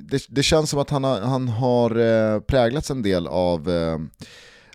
det, 0.02 0.26
det, 0.30 0.44
känns 0.44 0.70
som 0.70 0.80
att 0.80 0.90
han 0.90 1.04
har, 1.04 1.22
han 1.22 1.48
har 1.48 1.96
eh, 2.00 2.40
präglats 2.40 2.92
en 2.92 3.02
del 3.02 3.28
av 3.28 3.70
eh, 3.70 3.98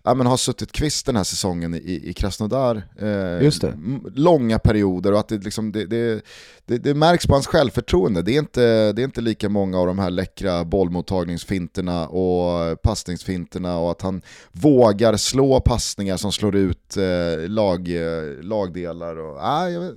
ja, 0.03 0.15
men 0.15 0.27
har 0.27 0.37
suttit 0.37 0.73
kvist 0.73 1.07
den 1.07 1.17
här 1.17 1.25
säsongen 1.25 1.75
i, 1.75 2.01
i 2.05 2.13
Krasnodar. 2.13 2.83
Eh, 2.99 3.45
Just 3.45 3.61
det. 3.61 3.79
Långa 4.15 4.59
perioder 4.59 5.13
och 5.13 5.21
att 5.21 5.29
det, 5.29 5.39
liksom, 5.39 5.73
det, 5.73 5.87
det, 5.87 6.25
det, 6.67 6.79
det, 6.79 6.95
märks 6.95 7.27
på 7.27 7.35
hans 7.35 7.47
självförtroende. 7.47 8.23
Det 8.23 8.33
är, 8.35 8.39
inte, 8.39 8.93
det 8.93 9.03
är 9.03 9.05
inte 9.05 9.21
lika 9.21 9.49
många 9.49 9.79
av 9.79 9.87
de 9.87 9.99
här 9.99 10.11
läckra 10.11 10.65
bollmottagningsfinterna 10.65 12.09
och 12.09 12.83
passningsfinterna 12.83 13.79
och 13.79 13.91
att 13.91 14.03
han 14.03 14.23
vågar 14.53 15.17
slå 15.17 15.61
passningar 15.61 16.17
som 16.17 16.33
slår 16.33 16.57
ut 16.57 16.97
eh, 16.97 17.49
lag, 17.49 17.89
eh, 17.89 18.43
lagdelar. 18.43 19.17
Och, 19.17 19.39
ah, 19.41 19.69
jag 19.69 19.81
vet, 19.81 19.95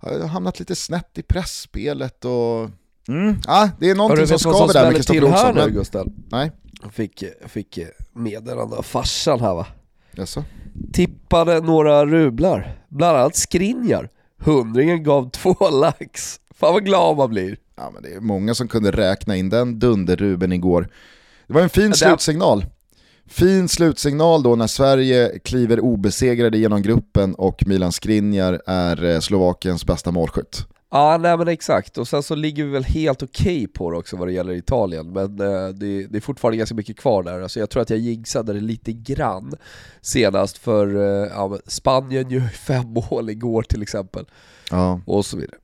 har 0.00 0.26
hamnat 0.26 0.58
lite 0.58 0.76
snett 0.76 1.18
i 1.18 1.22
pressspelet 1.22 2.24
och... 2.24 2.70
Mm. 3.08 3.36
Ah, 3.46 3.68
det 3.78 3.90
är 3.90 3.94
någonting 3.94 4.26
som 4.26 4.38
skaver 4.38 4.72
där 4.72 4.84
med 4.84 4.96
Kristoffer 4.96 5.24
Olsson. 5.24 5.56
här 5.56 5.66
nu 5.66 5.72
Gustav? 5.72 6.08
Nej. 6.30 6.52
Jag 6.82 6.92
fick, 6.92 7.24
fick 7.46 7.78
meddelande 8.12 8.76
av 8.76 8.82
farsan 8.82 9.40
här 9.40 9.54
va. 9.54 9.66
Jaså? 10.12 10.44
Tippade 10.92 11.60
några 11.60 12.06
rublar, 12.06 12.78
bland 12.88 13.16
annat 13.16 13.36
Skriniar. 13.36 14.08
Hundringen 14.38 15.02
gav 15.02 15.30
två 15.30 15.56
lax. 15.70 16.40
Fan 16.54 16.72
vad 16.72 16.84
glad 16.84 17.16
man 17.16 17.30
blir. 17.30 17.56
Ja 17.76 17.90
men 17.94 18.02
det 18.02 18.14
är 18.14 18.20
många 18.20 18.54
som 18.54 18.68
kunde 18.68 18.90
räkna 18.90 19.36
in 19.36 19.48
den 19.48 19.78
dunderruben 19.78 20.52
igår. 20.52 20.88
Det 21.46 21.54
var 21.54 21.60
en 21.60 21.68
fin 21.68 21.88
ja, 21.88 21.94
slutsignal. 21.94 22.64
Fin 23.30 23.68
slutsignal 23.68 24.42
då 24.42 24.56
när 24.56 24.66
Sverige 24.66 25.38
kliver 25.38 25.80
obesegrade 25.80 26.58
genom 26.58 26.82
gruppen 26.82 27.34
och 27.34 27.66
Milan 27.66 27.92
Skriniar 27.92 28.62
är 28.66 29.04
eh, 29.04 29.20
Slovakiens 29.20 29.86
bästa 29.86 30.10
målskytt. 30.10 30.66
Ja, 30.90 31.18
nej 31.20 31.38
men 31.38 31.48
exakt. 31.48 31.98
Och 31.98 32.08
sen 32.08 32.22
så 32.22 32.34
ligger 32.34 32.64
vi 32.64 32.70
väl 32.70 32.84
helt 32.84 33.22
okej 33.22 33.56
okay 33.56 33.66
på 33.66 33.90
det 33.90 33.96
också 33.96 34.16
vad 34.16 34.28
det 34.28 34.32
gäller 34.32 34.52
Italien, 34.52 35.12
men 35.12 35.40
eh, 35.40 35.68
det, 35.68 36.06
det, 36.06 36.16
är 36.16 36.20
fortfarande 36.20 36.56
ganska 36.56 36.74
mycket 36.74 36.96
kvar 36.96 37.22
där. 37.22 37.40
Alltså 37.40 37.60
jag 37.60 37.70
tror 37.70 37.82
att 37.82 37.90
jag 37.90 37.98
jinxade 37.98 38.52
det 38.52 38.60
lite 38.60 38.92
grann 38.92 39.52
senast, 40.00 40.58
för 40.58 40.96
eh, 40.96 41.28
ja, 41.34 41.58
Spanien 41.66 42.30
gör 42.30 42.48
fem 42.48 42.94
mål 43.10 43.30
igår 43.30 43.62
till 43.62 43.82
exempel. 43.82 44.24
Ja. 44.70 45.00
Och 45.06 45.26
så 45.26 45.36
vidare. 45.36 45.56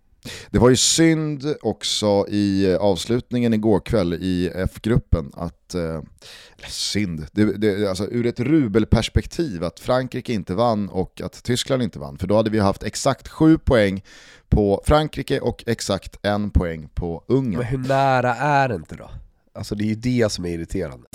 Det 0.51 0.59
var 0.59 0.69
ju 0.69 0.77
synd 0.77 1.55
också 1.63 2.27
i 2.29 2.73
eh, 2.73 2.77
avslutningen 2.77 3.55
igår 3.55 3.81
kväll 3.81 4.15
i 4.15 4.51
F-gruppen 4.55 5.33
att, 5.35 5.75
eh, 5.75 5.83
eller 5.83 6.69
synd, 6.69 7.27
det, 7.33 7.45
det, 7.45 7.89
alltså 7.89 8.05
ur 8.05 8.27
ett 8.27 8.41
rubelperspektiv 8.41 9.65
att 9.65 9.81
Frankrike 9.81 10.33
inte 10.33 10.55
vann 10.55 10.89
och 10.89 11.21
att 11.21 11.43
Tyskland 11.43 11.83
inte 11.83 11.99
vann. 11.99 12.19
För 12.19 12.27
då 12.27 12.37
hade 12.37 12.51
vi 12.51 12.59
haft 12.59 12.83
exakt 12.83 13.29
sju 13.29 13.59
poäng 13.59 14.03
på 14.49 14.83
Frankrike 14.87 15.41
och 15.41 15.65
exakt 15.67 16.19
en 16.23 16.51
poäng 16.51 16.89
på 16.95 17.25
Ungern. 17.27 17.59
Men 17.59 17.67
hur 17.67 17.79
nära 17.79 18.35
är 18.35 18.69
det 18.69 18.75
inte 18.75 18.97
då? 18.97 19.11
Alltså 19.55 19.75
det 19.75 19.85
är 19.85 19.89
ju 19.89 19.95
det 19.95 20.33
som 20.33 20.45
är 20.45 20.51
irriterande. 20.51 21.09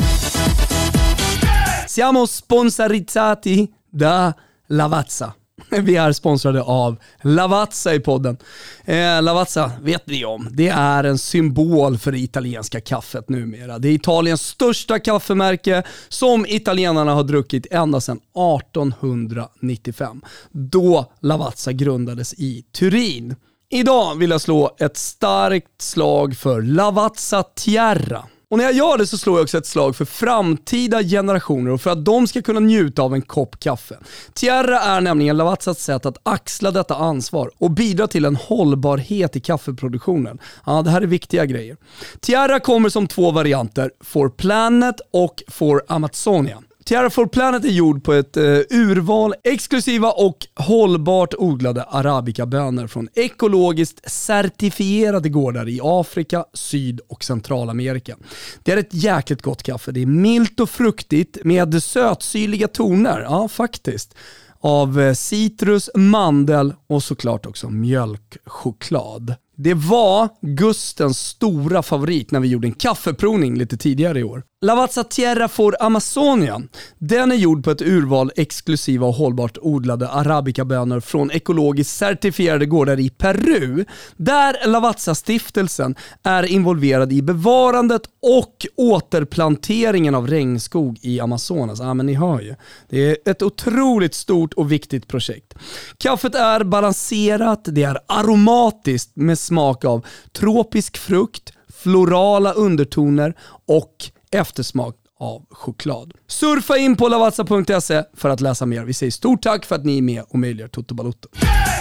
Siamo 1.87 2.27
sponsorizzati 2.27 3.67
da 3.91 4.33
Lavazza. 4.67 5.33
Vi 5.69 5.95
är 5.95 6.11
sponsrade 6.11 6.61
av 6.61 6.97
Lavazza 7.21 7.95
i 7.95 7.99
podden. 7.99 8.37
Eh, 8.85 9.21
Lavazza 9.21 9.71
vet 9.81 10.07
ni 10.07 10.25
om, 10.25 10.47
det 10.51 10.67
är 10.67 11.03
en 11.03 11.17
symbol 11.17 11.97
för 11.97 12.11
det 12.11 12.19
italienska 12.19 12.81
kaffet 12.81 13.29
numera. 13.29 13.79
Det 13.79 13.89
är 13.89 13.93
Italiens 13.93 14.41
största 14.41 14.99
kaffemärke 14.99 15.83
som 16.09 16.45
italienarna 16.45 17.13
har 17.13 17.23
druckit 17.23 17.67
ända 17.71 18.01
sedan 18.01 18.17
1895. 18.17 20.21
Då 20.51 21.11
Lavazza 21.19 21.71
grundades 21.71 22.33
i 22.33 22.65
Turin. 22.71 23.35
Idag 23.69 24.15
vill 24.15 24.29
jag 24.29 24.41
slå 24.41 24.75
ett 24.79 24.97
starkt 24.97 25.81
slag 25.81 26.35
för 26.35 26.61
Lavazza 26.61 27.43
Tierra. 27.43 28.23
Och 28.51 28.57
när 28.57 28.63
jag 28.63 28.73
gör 28.73 28.97
det 28.97 29.07
så 29.07 29.17
slår 29.17 29.37
jag 29.37 29.43
också 29.43 29.57
ett 29.57 29.65
slag 29.65 29.95
för 29.95 30.05
framtida 30.05 31.03
generationer 31.03 31.71
och 31.71 31.81
för 31.81 31.89
att 31.89 32.05
de 32.05 32.27
ska 32.27 32.41
kunna 32.41 32.59
njuta 32.59 33.01
av 33.01 33.13
en 33.13 33.21
kopp 33.21 33.59
kaffe. 33.59 33.97
Tierra 34.33 34.79
är 34.79 35.01
nämligen 35.01 35.37
Lavazzas 35.37 35.79
sätt 35.83 36.05
att 36.05 36.17
axla 36.23 36.71
detta 36.71 36.95
ansvar 36.95 37.51
och 37.57 37.71
bidra 37.71 38.07
till 38.07 38.25
en 38.25 38.35
hållbarhet 38.35 39.35
i 39.35 39.39
kaffeproduktionen. 39.39 40.39
Ja, 40.65 40.81
det 40.81 40.89
här 40.89 41.01
är 41.01 41.07
viktiga 41.07 41.45
grejer. 41.45 41.77
Tierra 42.19 42.59
kommer 42.59 42.89
som 42.89 43.07
två 43.07 43.31
varianter, 43.31 43.91
For 44.03 44.29
Planet 44.29 44.95
och 45.13 45.43
For 45.47 45.83
Amazonia. 45.87 46.57
Tierra 46.85 47.09
for 47.09 47.25
Planet 47.25 47.65
är 47.65 47.69
gjord 47.69 48.03
på 48.03 48.13
ett 48.13 48.37
uh, 48.37 48.43
urval 48.69 49.33
exklusiva 49.43 50.11
och 50.11 50.37
hållbart 50.55 51.33
odlade 51.37 51.83
arabikabönor 51.83 52.87
från 52.87 53.07
ekologiskt 53.13 54.11
certifierade 54.11 55.29
gårdar 55.29 55.69
i 55.69 55.79
Afrika, 55.83 56.45
Syd 56.53 57.01
och 57.07 57.23
Centralamerika. 57.23 58.17
Det 58.63 58.71
är 58.71 58.77
ett 58.77 58.93
jäkligt 58.93 59.41
gott 59.41 59.63
kaffe. 59.63 59.91
Det 59.91 60.01
är 60.01 60.05
milt 60.05 60.59
och 60.59 60.69
fruktigt 60.69 61.37
med 61.43 61.83
sötsyrliga 61.83 62.67
toner, 62.67 63.21
ja 63.21 63.47
faktiskt, 63.47 64.15
av 64.59 65.01
eh, 65.01 65.13
citrus, 65.13 65.89
mandel 65.95 66.73
och 66.87 67.03
såklart 67.03 67.45
också 67.45 67.69
mjölkchoklad. 67.69 69.35
Det 69.57 69.73
var 69.73 70.29
Gustens 70.41 71.19
stora 71.19 71.83
favorit 71.83 72.31
när 72.31 72.39
vi 72.39 72.47
gjorde 72.47 72.67
en 72.67 72.73
kaffeprovning 72.73 73.57
lite 73.57 73.77
tidigare 73.77 74.19
i 74.19 74.23
år. 74.23 74.43
Lavazza 74.65 75.03
Tierra 75.03 75.47
for 75.47 75.75
Amazonia. 75.79 76.61
Den 76.97 77.31
är 77.31 77.35
gjord 77.35 77.63
på 77.63 77.71
ett 77.71 77.81
urval 77.81 78.31
exklusiva 78.35 79.07
och 79.07 79.13
hållbart 79.13 79.57
odlade 79.61 80.09
arabikabönor 80.09 80.99
från 80.99 81.31
ekologiskt 81.31 81.95
certifierade 81.95 82.65
gårdar 82.65 82.99
i 82.99 83.09
Peru, 83.09 83.85
där 84.17 84.67
Lavazza-stiftelsen 84.67 85.95
är 86.23 86.43
involverad 86.43 87.13
i 87.13 87.21
bevarandet 87.21 88.01
och 88.21 88.65
återplanteringen 88.75 90.15
av 90.15 90.27
regnskog 90.27 90.99
i 91.01 91.19
Amazonas. 91.19 91.79
Ja, 91.79 91.93
men 91.93 92.05
ni 92.05 92.13
hör 92.13 92.41
ju. 92.41 92.55
Det 92.89 93.09
är 93.09 93.31
ett 93.31 93.41
otroligt 93.41 94.13
stort 94.13 94.53
och 94.53 94.71
viktigt 94.71 95.07
projekt. 95.07 95.53
Kaffet 95.97 96.35
är 96.35 96.63
balanserat, 96.63 97.61
det 97.63 97.83
är 97.83 97.99
aromatiskt 98.07 99.11
med 99.15 99.39
smak 99.39 99.85
av 99.85 100.05
tropisk 100.31 100.97
frukt, 100.97 101.53
florala 101.73 102.53
undertoner 102.53 103.33
och 103.65 104.11
eftersmak 104.31 104.95
av 105.19 105.45
choklad. 105.49 106.13
Surfa 106.27 106.77
in 106.77 106.97
på 106.97 107.07
lavazza.se 107.07 108.03
för 108.13 108.29
att 108.29 108.41
läsa 108.41 108.65
mer. 108.65 108.83
Vi 108.83 108.93
säger 108.93 109.11
stort 109.11 109.41
tack 109.41 109.65
för 109.65 109.75
att 109.75 109.85
ni 109.85 109.97
är 109.97 110.01
med 110.01 110.23
och 110.29 110.39
möjliggör 110.39 110.67
Toto 110.67 110.95
Balotto. 110.95 111.29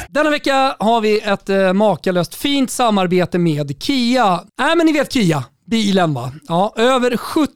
Denna 0.09 0.31
vecka 0.31 0.77
har 0.79 1.01
vi 1.01 1.21
ett 1.21 1.49
eh, 1.49 1.73
makalöst 1.73 2.35
fint 2.35 2.71
samarbete 2.71 3.39
med 3.39 3.83
Kia. 3.83 4.35
Äh, 4.61 4.77
men 4.77 4.87
ni 4.87 4.93
vet 4.93 5.13
Kia 5.13 5.45
bilen 5.71 6.15
va? 6.15 6.33
Ja, 6.49 6.73
över 6.77 7.11
70% 7.11 7.47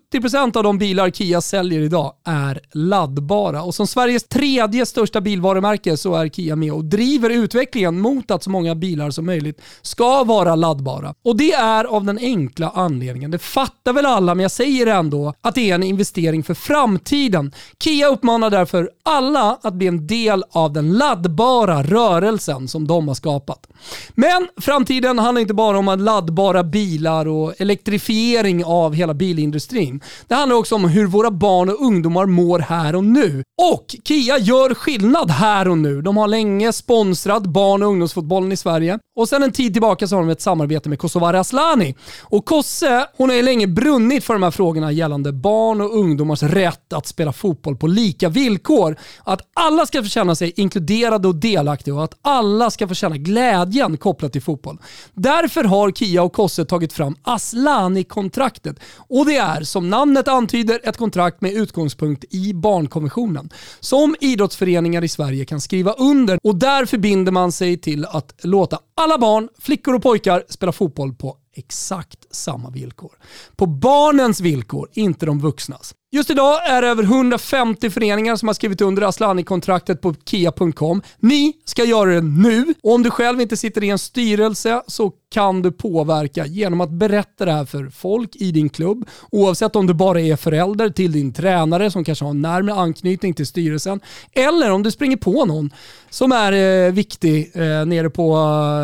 av 0.56 0.62
de 0.62 0.78
bilar 0.78 1.10
Kia 1.10 1.40
säljer 1.40 1.80
idag 1.80 2.12
är 2.24 2.60
laddbara 2.72 3.62
och 3.62 3.74
som 3.74 3.86
Sveriges 3.86 4.24
tredje 4.24 4.86
största 4.86 5.20
bilvarumärke 5.20 5.96
så 5.96 6.14
är 6.14 6.28
Kia 6.28 6.56
med 6.56 6.72
och 6.72 6.84
driver 6.84 7.30
utvecklingen 7.30 8.00
mot 8.00 8.30
att 8.30 8.42
så 8.42 8.50
många 8.50 8.74
bilar 8.74 9.10
som 9.10 9.26
möjligt 9.26 9.60
ska 9.82 10.24
vara 10.24 10.54
laddbara. 10.54 11.14
Och 11.24 11.36
det 11.36 11.52
är 11.52 11.84
av 11.84 12.04
den 12.04 12.18
enkla 12.18 12.72
anledningen, 12.74 13.30
det 13.30 13.38
fattar 13.38 13.92
väl 13.92 14.06
alla 14.06 14.34
men 14.34 14.42
jag 14.42 14.50
säger 14.50 14.86
ändå, 14.86 15.34
att 15.40 15.54
det 15.54 15.70
är 15.70 15.74
en 15.74 15.82
investering 15.82 16.42
för 16.42 16.54
framtiden. 16.54 17.52
Kia 17.84 18.08
uppmanar 18.08 18.50
därför 18.50 18.90
alla 19.02 19.58
att 19.62 19.74
bli 19.74 19.86
en 19.86 20.06
del 20.06 20.44
av 20.50 20.72
den 20.72 20.92
laddbara 20.92 21.82
rörelsen 21.82 22.68
som 22.68 22.86
de 22.86 23.08
har 23.08 23.14
skapat. 23.14 23.66
Men 24.14 24.48
framtiden 24.60 25.18
handlar 25.18 25.40
inte 25.40 25.54
bara 25.54 25.78
om 25.78 25.98
laddbara 25.98 26.64
bilar 26.64 27.28
och 27.28 27.54
elektrifiering 27.58 28.64
av 28.64 28.94
hela 28.94 29.14
bilindustrin. 29.14 30.00
Det 30.28 30.34
handlar 30.34 30.56
också 30.56 30.74
om 30.74 30.84
hur 30.84 31.06
våra 31.06 31.30
barn 31.30 31.68
och 31.68 31.80
ungdomar 31.80 32.26
mår 32.26 32.58
här 32.58 32.96
och 32.96 33.04
nu. 33.04 33.42
Och 33.72 33.96
Kia 34.04 34.38
gör 34.38 34.74
skillnad 34.74 35.30
här 35.30 35.68
och 35.68 35.78
nu. 35.78 36.02
De 36.02 36.16
har 36.16 36.28
länge 36.28 36.72
sponsrat 36.72 37.42
barn 37.42 37.82
och 37.82 37.88
ungdomsfotbollen 37.88 38.52
i 38.52 38.56
Sverige 38.56 38.98
och 39.16 39.28
sedan 39.28 39.42
en 39.42 39.52
tid 39.52 39.72
tillbaka 39.72 40.06
så 40.06 40.16
har 40.16 40.22
de 40.22 40.30
ett 40.30 40.40
samarbete 40.40 40.88
med 40.88 40.98
Kosovare 40.98 41.40
Asllani. 41.40 41.94
Och 42.22 42.44
Kosse, 42.44 43.06
hon 43.16 43.28
har 43.28 43.36
ju 43.36 43.42
länge 43.42 43.66
brunnit 43.66 44.24
för 44.24 44.34
de 44.34 44.42
här 44.42 44.50
frågorna 44.50 44.92
gällande 44.92 45.32
barn 45.32 45.80
och 45.80 45.98
ungdomars 45.98 46.42
rätt 46.42 46.92
att 46.92 47.06
spela 47.06 47.32
fotboll 47.32 47.76
på 47.76 47.86
lika 47.86 48.28
villkor. 48.28 48.96
Att 49.24 49.40
alla 49.54 49.86
ska 49.86 50.02
få 50.02 50.08
känna 50.08 50.34
sig 50.34 50.52
inkluderade 50.56 51.28
och 51.28 51.34
delaktiga 51.34 51.94
och 51.94 52.04
att 52.04 52.18
alla 52.22 52.70
ska 52.70 52.88
få 52.88 52.94
känna 52.94 53.16
glädjen 53.16 53.96
kopplat 53.96 54.32
till 54.32 54.42
fotboll. 54.42 54.78
Därför 55.14 55.64
har 55.64 55.90
Kia 55.90 56.22
och 56.22 56.32
Kosse 56.32 56.64
tagit 56.64 56.92
fram 56.92 57.16
Aslani-kontraktet. 57.22 58.76
Och 58.96 59.26
det 59.26 59.36
är, 59.36 59.62
som 59.62 59.90
namnet 59.94 60.28
antyder, 60.28 60.80
ett 60.84 60.96
kontrakt 60.96 61.40
med 61.40 61.52
utgångspunkt 61.52 62.24
i 62.30 62.54
barnkonventionen. 62.54 63.50
Som 63.80 64.16
idrottsföreningar 64.20 65.04
i 65.04 65.08
Sverige 65.08 65.44
kan 65.44 65.60
skriva 65.60 65.92
under 65.92 66.38
och 66.42 66.56
där 66.56 66.86
förbinder 66.86 67.32
man 67.32 67.52
sig 67.52 67.76
till 67.76 68.04
att 68.04 68.34
låta 68.42 68.78
alla 68.94 69.18
barn, 69.18 69.48
flickor 69.58 69.94
och 69.94 70.02
pojkar 70.02 70.44
spela 70.48 70.72
fotboll 70.72 71.14
på 71.14 71.36
exakt 71.56 72.34
samma 72.34 72.70
villkor. 72.70 73.12
På 73.56 73.66
barnens 73.66 74.40
villkor, 74.40 74.88
inte 74.94 75.26
de 75.26 75.40
vuxnas. 75.40 75.94
Just 76.14 76.30
idag 76.30 76.66
är 76.66 76.82
det 76.82 76.88
över 76.88 77.02
150 77.02 77.90
föreningar 77.90 78.36
som 78.36 78.48
har 78.48 78.54
skrivit 78.54 78.80
under 78.80 79.02
Aslani-kontraktet 79.02 80.00
på 80.00 80.14
kia.com. 80.24 81.02
Ni 81.18 81.52
ska 81.64 81.84
göra 81.84 82.10
det 82.10 82.20
nu 82.20 82.74
och 82.82 82.94
om 82.94 83.02
du 83.02 83.10
själv 83.10 83.40
inte 83.40 83.56
sitter 83.56 83.84
i 83.84 83.90
en 83.90 83.98
styrelse 83.98 84.82
så 84.86 85.12
kan 85.30 85.62
du 85.62 85.72
påverka 85.72 86.46
genom 86.46 86.80
att 86.80 86.90
berätta 86.90 87.44
det 87.44 87.52
här 87.52 87.64
för 87.64 87.88
folk 87.88 88.36
i 88.36 88.52
din 88.52 88.68
klubb. 88.68 89.08
Oavsett 89.30 89.76
om 89.76 89.86
du 89.86 89.94
bara 89.94 90.20
är 90.20 90.36
förälder 90.36 90.90
till 90.90 91.12
din 91.12 91.32
tränare 91.32 91.90
som 91.90 92.04
kanske 92.04 92.24
har 92.24 92.30
en 92.30 92.42
närmare 92.42 92.80
anknytning 92.80 93.34
till 93.34 93.46
styrelsen. 93.46 94.00
Eller 94.32 94.70
om 94.70 94.82
du 94.82 94.90
springer 94.90 95.16
på 95.16 95.44
någon 95.44 95.70
som 96.10 96.32
är 96.32 96.52
eh, 96.52 96.92
viktig 96.92 97.50
eh, 97.54 97.86
nere 97.86 98.10
på 98.10 98.36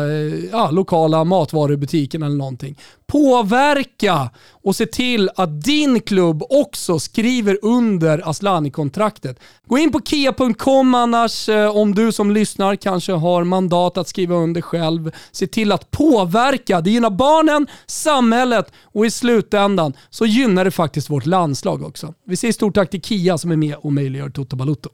eh, 0.09 0.49
ja, 0.51 0.71
lokala 0.71 1.23
matvarubutiken 1.23 2.23
eller 2.23 2.35
någonting. 2.35 2.77
Påverka 3.11 4.29
och 4.63 4.75
se 4.75 4.85
till 4.85 5.29
att 5.35 5.63
din 5.63 5.99
klubb 5.99 6.43
också 6.49 6.99
skriver 6.99 7.57
under 7.61 8.29
Aslani-kontraktet. 8.29 9.39
Gå 9.67 9.77
in 9.77 9.91
på 9.91 10.01
kia.com 10.01 10.95
annars 10.95 11.49
eh, 11.49 11.77
om 11.77 11.95
du 11.95 12.11
som 12.11 12.31
lyssnar 12.31 12.75
kanske 12.75 13.11
har 13.11 13.43
mandat 13.43 13.97
att 13.97 14.07
skriva 14.07 14.35
under 14.35 14.61
själv. 14.61 15.11
Se 15.31 15.47
till 15.47 15.71
att 15.71 15.91
påverka. 15.91 16.81
Det 16.81 16.91
gynnar 16.91 17.09
barnen, 17.09 17.67
samhället 17.85 18.71
och 18.83 19.05
i 19.05 19.11
slutändan 19.11 19.93
så 20.09 20.25
gynnar 20.25 20.65
det 20.65 20.71
faktiskt 20.71 21.09
vårt 21.09 21.25
landslag 21.25 21.83
också. 21.83 22.13
Vi 22.25 22.37
säger 22.37 22.53
stort 22.53 22.75
tack 22.75 22.89
till 22.89 23.01
Kia 23.01 23.37
som 23.37 23.51
är 23.51 23.57
med 23.57 23.75
och 23.75 23.93
möjliggör 23.93 24.29
Toto 24.29 24.55
Balutto. 24.55 24.89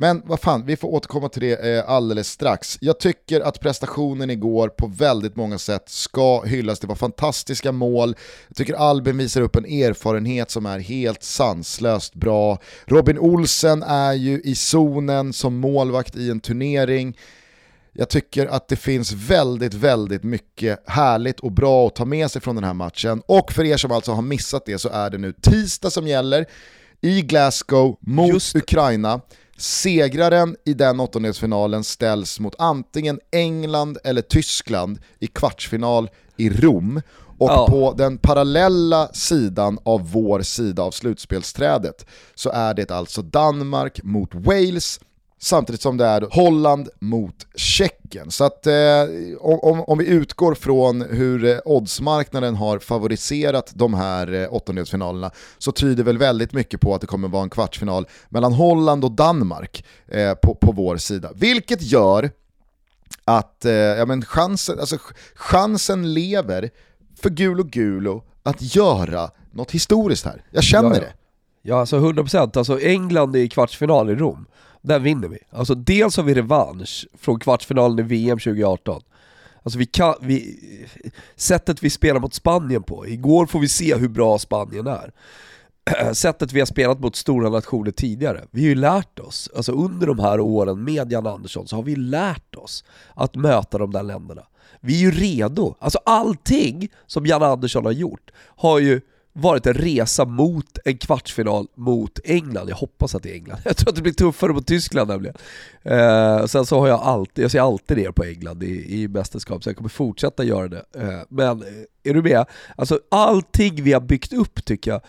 Men 0.00 0.22
vad 0.24 0.40
fan, 0.40 0.66
vi 0.66 0.76
får 0.76 0.88
återkomma 0.88 1.28
till 1.28 1.42
det 1.42 1.76
eh, 1.76 1.90
alldeles 1.90 2.28
strax. 2.28 2.78
Jag 2.80 3.00
tycker 3.00 3.40
att 3.40 3.60
prestationen 3.60 4.30
igår 4.30 4.68
på 4.68 4.86
väldigt 4.86 5.36
många 5.36 5.58
sätt 5.58 5.88
ska 5.88 6.42
hyllas. 6.42 6.80
Det 6.80 6.86
var 6.86 6.94
fantastiska 6.94 7.72
mål. 7.72 8.16
Jag 8.48 8.56
tycker 8.56 8.74
Albin 8.74 9.18
visar 9.18 9.40
upp 9.40 9.56
en 9.56 9.64
erfarenhet 9.64 10.50
som 10.50 10.66
är 10.66 10.78
helt 10.78 11.22
sanslöst 11.22 12.14
bra. 12.14 12.58
Robin 12.86 13.18
Olsen 13.18 13.82
är 13.82 14.12
ju 14.12 14.40
i 14.40 14.54
zonen 14.54 15.32
som 15.32 15.56
målvakt 15.56 16.16
i 16.16 16.30
en 16.30 16.40
turnering. 16.40 17.16
Jag 17.92 18.08
tycker 18.08 18.46
att 18.46 18.68
det 18.68 18.76
finns 18.76 19.12
väldigt, 19.12 19.74
väldigt 19.74 20.22
mycket 20.22 20.82
härligt 20.86 21.40
och 21.40 21.52
bra 21.52 21.86
att 21.86 21.94
ta 21.94 22.04
med 22.04 22.30
sig 22.30 22.42
från 22.42 22.54
den 22.54 22.64
här 22.64 22.74
matchen. 22.74 23.22
Och 23.26 23.52
för 23.52 23.64
er 23.64 23.76
som 23.76 23.92
alltså 23.92 24.12
har 24.12 24.22
missat 24.22 24.66
det 24.66 24.78
så 24.78 24.88
är 24.88 25.10
det 25.10 25.18
nu 25.18 25.32
tisdag 25.32 25.90
som 25.90 26.06
gäller 26.06 26.46
i 27.00 27.22
Glasgow 27.22 27.96
mot 28.00 28.28
Just. 28.28 28.56
Ukraina. 28.56 29.20
Segraren 29.58 30.56
i 30.64 30.74
den 30.74 31.00
åttondelsfinalen 31.00 31.84
ställs 31.84 32.40
mot 32.40 32.54
antingen 32.58 33.20
England 33.32 33.98
eller 34.04 34.22
Tyskland 34.22 34.98
i 35.18 35.26
kvartsfinal 35.26 36.10
i 36.36 36.50
Rom. 36.50 37.02
Och 37.38 37.50
ja. 37.50 37.66
på 37.66 37.94
den 37.98 38.18
parallella 38.18 39.08
sidan 39.12 39.78
av 39.84 40.12
vår 40.12 40.42
sida 40.42 40.82
av 40.82 40.90
slutspelsträdet 40.90 42.06
så 42.34 42.50
är 42.50 42.74
det 42.74 42.90
alltså 42.90 43.22
Danmark 43.22 44.02
mot 44.02 44.34
Wales 44.34 45.00
samtidigt 45.38 45.82
som 45.82 45.96
det 45.96 46.04
är 46.04 46.28
Holland 46.30 46.88
mot 47.00 47.46
Tjeckien. 47.54 48.30
Så 48.30 48.44
att 48.44 48.66
eh, 48.66 48.74
om, 49.40 49.80
om 49.80 49.98
vi 49.98 50.06
utgår 50.06 50.54
från 50.54 51.00
hur 51.00 51.44
eh, 51.44 51.58
oddsmarknaden 51.64 52.54
har 52.54 52.78
favoriserat 52.78 53.72
de 53.74 53.94
här 53.94 54.32
eh, 54.32 54.54
åttondelsfinalerna 54.54 55.30
så 55.58 55.72
tyder 55.72 56.04
väl 56.04 56.18
väldigt 56.18 56.52
mycket 56.52 56.80
på 56.80 56.94
att 56.94 57.00
det 57.00 57.06
kommer 57.06 57.28
vara 57.28 57.42
en 57.42 57.50
kvartsfinal 57.50 58.06
mellan 58.28 58.52
Holland 58.52 59.04
och 59.04 59.12
Danmark 59.12 59.84
eh, 60.08 60.34
på, 60.34 60.54
på 60.54 60.72
vår 60.72 60.96
sida. 60.96 61.30
Vilket 61.34 61.82
gör 61.82 62.30
att 63.24 63.64
eh, 63.64 63.72
ja, 63.72 64.06
men 64.06 64.24
chansen, 64.24 64.80
alltså, 64.80 64.98
chansen 65.34 66.14
lever 66.14 66.70
för 67.22 67.30
Gulo 67.30 67.62
Gulo 67.62 68.22
att 68.42 68.76
göra 68.76 69.30
något 69.52 69.70
historiskt 69.70 70.24
här. 70.24 70.44
Jag 70.50 70.64
känner 70.64 70.88
ja, 70.88 70.94
ja. 70.94 71.00
det. 71.00 71.12
Ja, 71.62 71.80
alltså 71.80 71.96
100%. 71.96 72.58
Alltså 72.58 72.80
England 72.80 73.36
är 73.36 73.40
i 73.40 73.48
kvartsfinal 73.48 74.10
i 74.10 74.14
Rom. 74.14 74.46
Där 74.88 74.98
vinner 74.98 75.28
vi. 75.28 75.38
Alltså 75.50 75.74
dels 75.74 76.16
har 76.16 76.24
vi 76.24 76.34
revansch 76.34 77.06
från 77.18 77.40
kvartsfinalen 77.40 77.98
i 77.98 78.02
VM 78.02 78.38
2018. 78.38 79.02
Alltså 79.62 79.78
vi 79.78 79.86
kan, 79.86 80.14
vi, 80.20 80.58
sättet 81.36 81.82
vi 81.82 81.90
spelar 81.90 82.20
mot 82.20 82.34
Spanien 82.34 82.82
på, 82.82 83.06
igår 83.06 83.46
får 83.46 83.60
vi 83.60 83.68
se 83.68 83.96
hur 83.96 84.08
bra 84.08 84.38
Spanien 84.38 84.86
är. 84.86 85.12
Sättet 86.12 86.52
vi 86.52 86.58
har 86.58 86.66
spelat 86.66 87.00
mot 87.00 87.16
stora 87.16 87.50
nationer 87.50 87.90
tidigare, 87.90 88.44
vi 88.50 88.60
har 88.62 88.68
ju 88.68 88.74
lärt 88.74 89.18
oss, 89.18 89.50
alltså 89.56 89.72
under 89.72 90.06
de 90.06 90.18
här 90.18 90.40
åren 90.40 90.84
med 90.84 91.12
Jan 91.12 91.26
Andersson 91.26 91.68
så 91.68 91.76
har 91.76 91.82
vi 91.82 91.96
lärt 91.96 92.54
oss 92.54 92.84
att 93.14 93.34
möta 93.34 93.78
de 93.78 93.90
där 93.90 94.02
länderna. 94.02 94.42
Vi 94.80 94.94
är 94.94 95.00
ju 95.00 95.10
redo, 95.10 95.74
alltså 95.78 95.98
allting 96.04 96.88
som 97.06 97.26
Jan 97.26 97.42
Andersson 97.42 97.84
har 97.84 97.92
gjort 97.92 98.30
har 98.56 98.78
ju 98.78 99.00
varit 99.40 99.66
en 99.66 99.74
resa 99.74 100.24
mot 100.24 100.78
en 100.84 100.98
kvartsfinal 100.98 101.66
mot 101.74 102.18
England. 102.24 102.68
Jag 102.68 102.76
hoppas 102.76 103.14
att 103.14 103.22
det 103.22 103.30
är 103.30 103.34
England. 103.34 103.58
Jag 103.64 103.76
tror 103.76 103.88
att 103.88 103.96
det 103.96 104.02
blir 104.02 104.12
tuffare 104.12 104.52
mot 104.52 104.66
Tyskland 104.66 105.08
nämligen. 105.08 105.36
Eh, 105.82 106.46
sen 106.46 106.66
så 106.66 106.80
har 106.80 106.88
jag 106.88 107.00
alltid, 107.00 107.44
jag 107.44 107.50
ser 107.50 107.60
alltid 107.60 107.96
ner 107.96 108.10
på 108.10 108.24
England 108.24 108.62
i, 108.62 109.02
i 109.02 109.08
mästerskap, 109.08 109.62
så 109.64 109.70
jag 109.70 109.76
kommer 109.76 109.88
fortsätta 109.88 110.44
göra 110.44 110.68
det. 110.68 110.84
Eh, 110.94 111.20
men 111.28 111.62
eh, 111.62 111.68
är 112.10 112.14
du 112.14 112.22
med? 112.22 112.44
Alltså 112.76 113.00
allting 113.10 113.82
vi 113.82 113.92
har 113.92 114.00
byggt 114.00 114.32
upp 114.32 114.64
tycker 114.64 114.90
jag, 114.90 115.00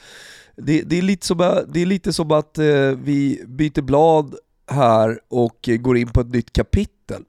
det, 0.55 0.81
det 0.81 0.97
är, 0.97 1.01
lite 1.01 1.25
som, 1.25 1.37
det 1.67 1.81
är 1.81 1.85
lite 1.85 2.13
som 2.13 2.31
att 2.31 2.57
eh, 2.57 2.65
vi 3.03 3.43
byter 3.47 3.81
blad 3.81 4.35
här 4.71 5.19
och 5.27 5.69
går 5.79 5.97
in 5.97 6.07
på 6.07 6.21
ett 6.21 6.33
nytt 6.33 6.53
kapitel. 6.53 7.23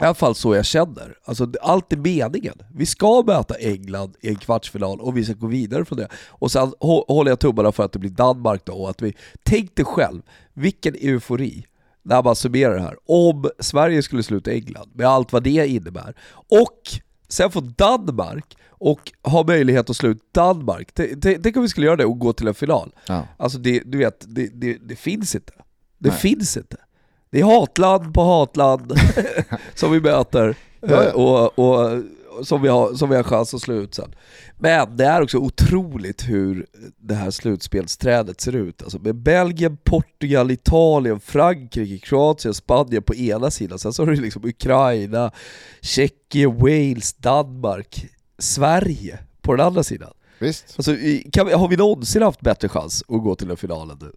I 0.00 0.04
alla 0.04 0.14
fall 0.14 0.34
så 0.34 0.54
jag 0.54 0.64
känner. 0.64 1.14
Alltså, 1.24 1.52
allt 1.62 1.92
är 1.92 1.96
meningen. 1.96 2.54
Vi 2.74 2.86
ska 2.86 3.22
möta 3.26 3.54
England 3.54 4.16
i 4.20 4.28
en 4.28 4.36
kvartsfinal 4.36 5.00
och 5.00 5.16
vi 5.16 5.24
ska 5.24 5.34
gå 5.34 5.46
vidare 5.46 5.84
från 5.84 5.98
det. 5.98 6.08
Och 6.28 6.52
sen 6.52 6.72
håller 6.80 7.30
jag 7.30 7.40
tummarna 7.40 7.72
för 7.72 7.84
att 7.84 7.92
det 7.92 7.98
blir 7.98 8.10
Danmark 8.10 8.64
då. 8.64 8.72
Och 8.72 8.90
att 8.90 9.02
vi, 9.02 9.14
tänk 9.42 9.76
dig 9.76 9.84
själv, 9.84 10.22
vilken 10.54 10.94
eufori 10.94 11.66
när 12.02 12.22
man 12.22 12.36
summerar 12.36 12.74
det 12.74 12.82
här. 12.82 12.96
Om 13.06 13.50
Sverige 13.58 14.02
skulle 14.02 14.22
sluta 14.22 14.52
England, 14.52 14.90
med 14.92 15.06
allt 15.06 15.32
vad 15.32 15.42
det 15.42 15.68
innebär. 15.68 16.14
Och 16.32 16.80
sen 17.28 17.50
får 17.50 17.60
Danmark 17.60 18.56
och 18.68 19.12
ha 19.22 19.44
möjlighet 19.44 19.90
att 19.90 19.96
slå 19.96 20.08
ut 20.08 20.32
Danmark. 20.32 20.94
Tänk 21.42 21.56
om 21.56 21.62
vi 21.62 21.68
skulle 21.68 21.86
göra 21.86 21.96
det 21.96 22.04
och 22.04 22.18
gå 22.18 22.32
till 22.32 22.48
en 22.48 22.54
final. 22.54 22.94
Ja. 23.06 23.26
Alltså 23.36 23.58
det, 23.58 23.82
du 23.84 23.98
vet, 23.98 24.24
det, 24.28 24.46
det, 24.46 24.78
det 24.82 24.96
finns 24.96 25.34
inte. 25.34 25.52
Det 25.98 26.08
Nej. 26.08 26.18
finns 26.18 26.56
inte. 26.56 26.76
Det 27.32 27.40
är 27.40 27.44
hatland 27.44 28.14
på 28.14 28.22
hatland 28.22 28.92
som 29.74 29.92
vi 29.92 30.00
möter. 30.00 30.56
Ja, 30.86 31.04
ja. 31.04 31.12
Och, 31.12 31.58
och, 31.58 32.02
som 32.46 32.62
vi, 32.62 32.68
har, 32.68 32.94
som 32.94 33.10
vi 33.10 33.16
har 33.16 33.22
chans 33.22 33.54
att 33.54 33.60
slå 33.60 33.74
ut 33.74 33.94
sen. 33.94 34.14
Men 34.58 34.96
det 34.96 35.04
är 35.04 35.22
också 35.22 35.38
otroligt 35.38 36.28
hur 36.28 36.66
det 36.98 37.14
här 37.14 37.30
slutspelsträdet 37.30 38.40
ser 38.40 38.56
ut. 38.56 38.82
Alltså 38.82 38.98
med 38.98 39.14
Belgien, 39.14 39.76
Portugal, 39.84 40.50
Italien, 40.50 41.20
Frankrike, 41.20 42.06
Kroatien, 42.06 42.54
Spanien 42.54 43.02
på 43.02 43.14
ena 43.14 43.50
sidan. 43.50 43.78
Sen 43.78 43.92
så 43.92 44.02
har 44.02 44.10
du 44.10 44.20
liksom 44.20 44.44
Ukraina, 44.44 45.30
Tjeckien, 45.80 46.58
Wales, 46.58 47.12
Danmark, 47.12 48.06
Sverige 48.38 49.18
på 49.40 49.56
den 49.56 49.66
andra 49.66 49.82
sidan. 49.82 50.12
Visst. 50.38 50.74
Alltså, 50.76 50.96
kan 51.32 51.46
vi, 51.46 51.52
har 51.52 51.68
vi 51.68 51.76
någonsin 51.76 52.22
haft 52.22 52.40
bättre 52.40 52.68
chans 52.68 53.04
att 53.08 53.22
gå 53.22 53.34
till 53.34 53.50
en 53.50 53.56
finalen 53.56 53.98
nu? 54.00 54.12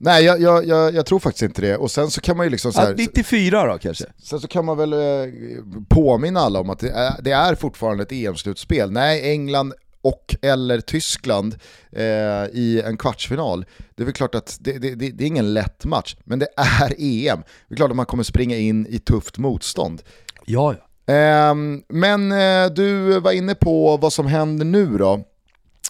Nej, 0.00 0.24
jag, 0.24 0.40
jag, 0.40 0.66
jag, 0.66 0.94
jag, 0.94 1.06
tror 1.06 1.18
faktiskt 1.18 1.42
inte 1.42 1.60
det. 1.60 1.76
Och 1.76 1.90
sen 1.90 2.10
så 2.10 2.20
kan 2.20 2.36
man 2.36 2.46
ju 2.46 2.50
liksom 2.50 2.72
så 2.72 2.80
här, 2.80 2.88
ja, 2.88 2.94
94 2.96 3.72
då 3.72 3.78
kanske? 3.78 4.04
Sen 4.22 4.40
så 4.40 4.48
kan 4.48 4.64
man 4.64 4.76
väl 4.76 4.92
eh, 4.92 4.98
påminna 5.88 6.40
alla 6.40 6.60
om 6.60 6.70
att 6.70 6.78
det 6.78 6.90
är, 6.90 7.22
det 7.22 7.30
är 7.30 7.54
fortfarande 7.54 8.02
ett 8.02 8.12
EM-slutspel. 8.12 8.90
Nej, 8.90 9.30
England 9.30 9.72
och 10.02 10.36
eller 10.42 10.80
Tyskland 10.80 11.56
eh, 11.92 12.02
i 12.52 12.82
en 12.84 12.96
kvartsfinal. 12.96 13.64
Det 13.94 14.02
är 14.02 14.04
väl 14.04 14.14
klart 14.14 14.34
att 14.34 14.58
det, 14.60 14.78
det, 14.78 14.94
det, 14.94 15.10
det, 15.10 15.24
är 15.24 15.26
ingen 15.26 15.54
lätt 15.54 15.84
match, 15.84 16.16
men 16.24 16.38
det 16.38 16.48
är 16.56 16.94
EM. 16.98 17.42
Det 17.68 17.74
är 17.74 17.76
klart 17.76 17.90
att 17.90 17.96
man 17.96 18.06
kommer 18.06 18.22
springa 18.22 18.56
in 18.56 18.86
i 18.86 18.98
tufft 18.98 19.38
motstånd. 19.38 20.02
Ja, 20.46 20.74
ja. 20.74 21.14
Eh, 21.14 21.54
men 21.88 22.32
eh, 22.32 22.70
du 22.70 23.20
var 23.20 23.32
inne 23.32 23.54
på 23.54 23.96
vad 23.96 24.12
som 24.12 24.26
händer 24.26 24.64
nu 24.64 24.98
då 24.98 25.24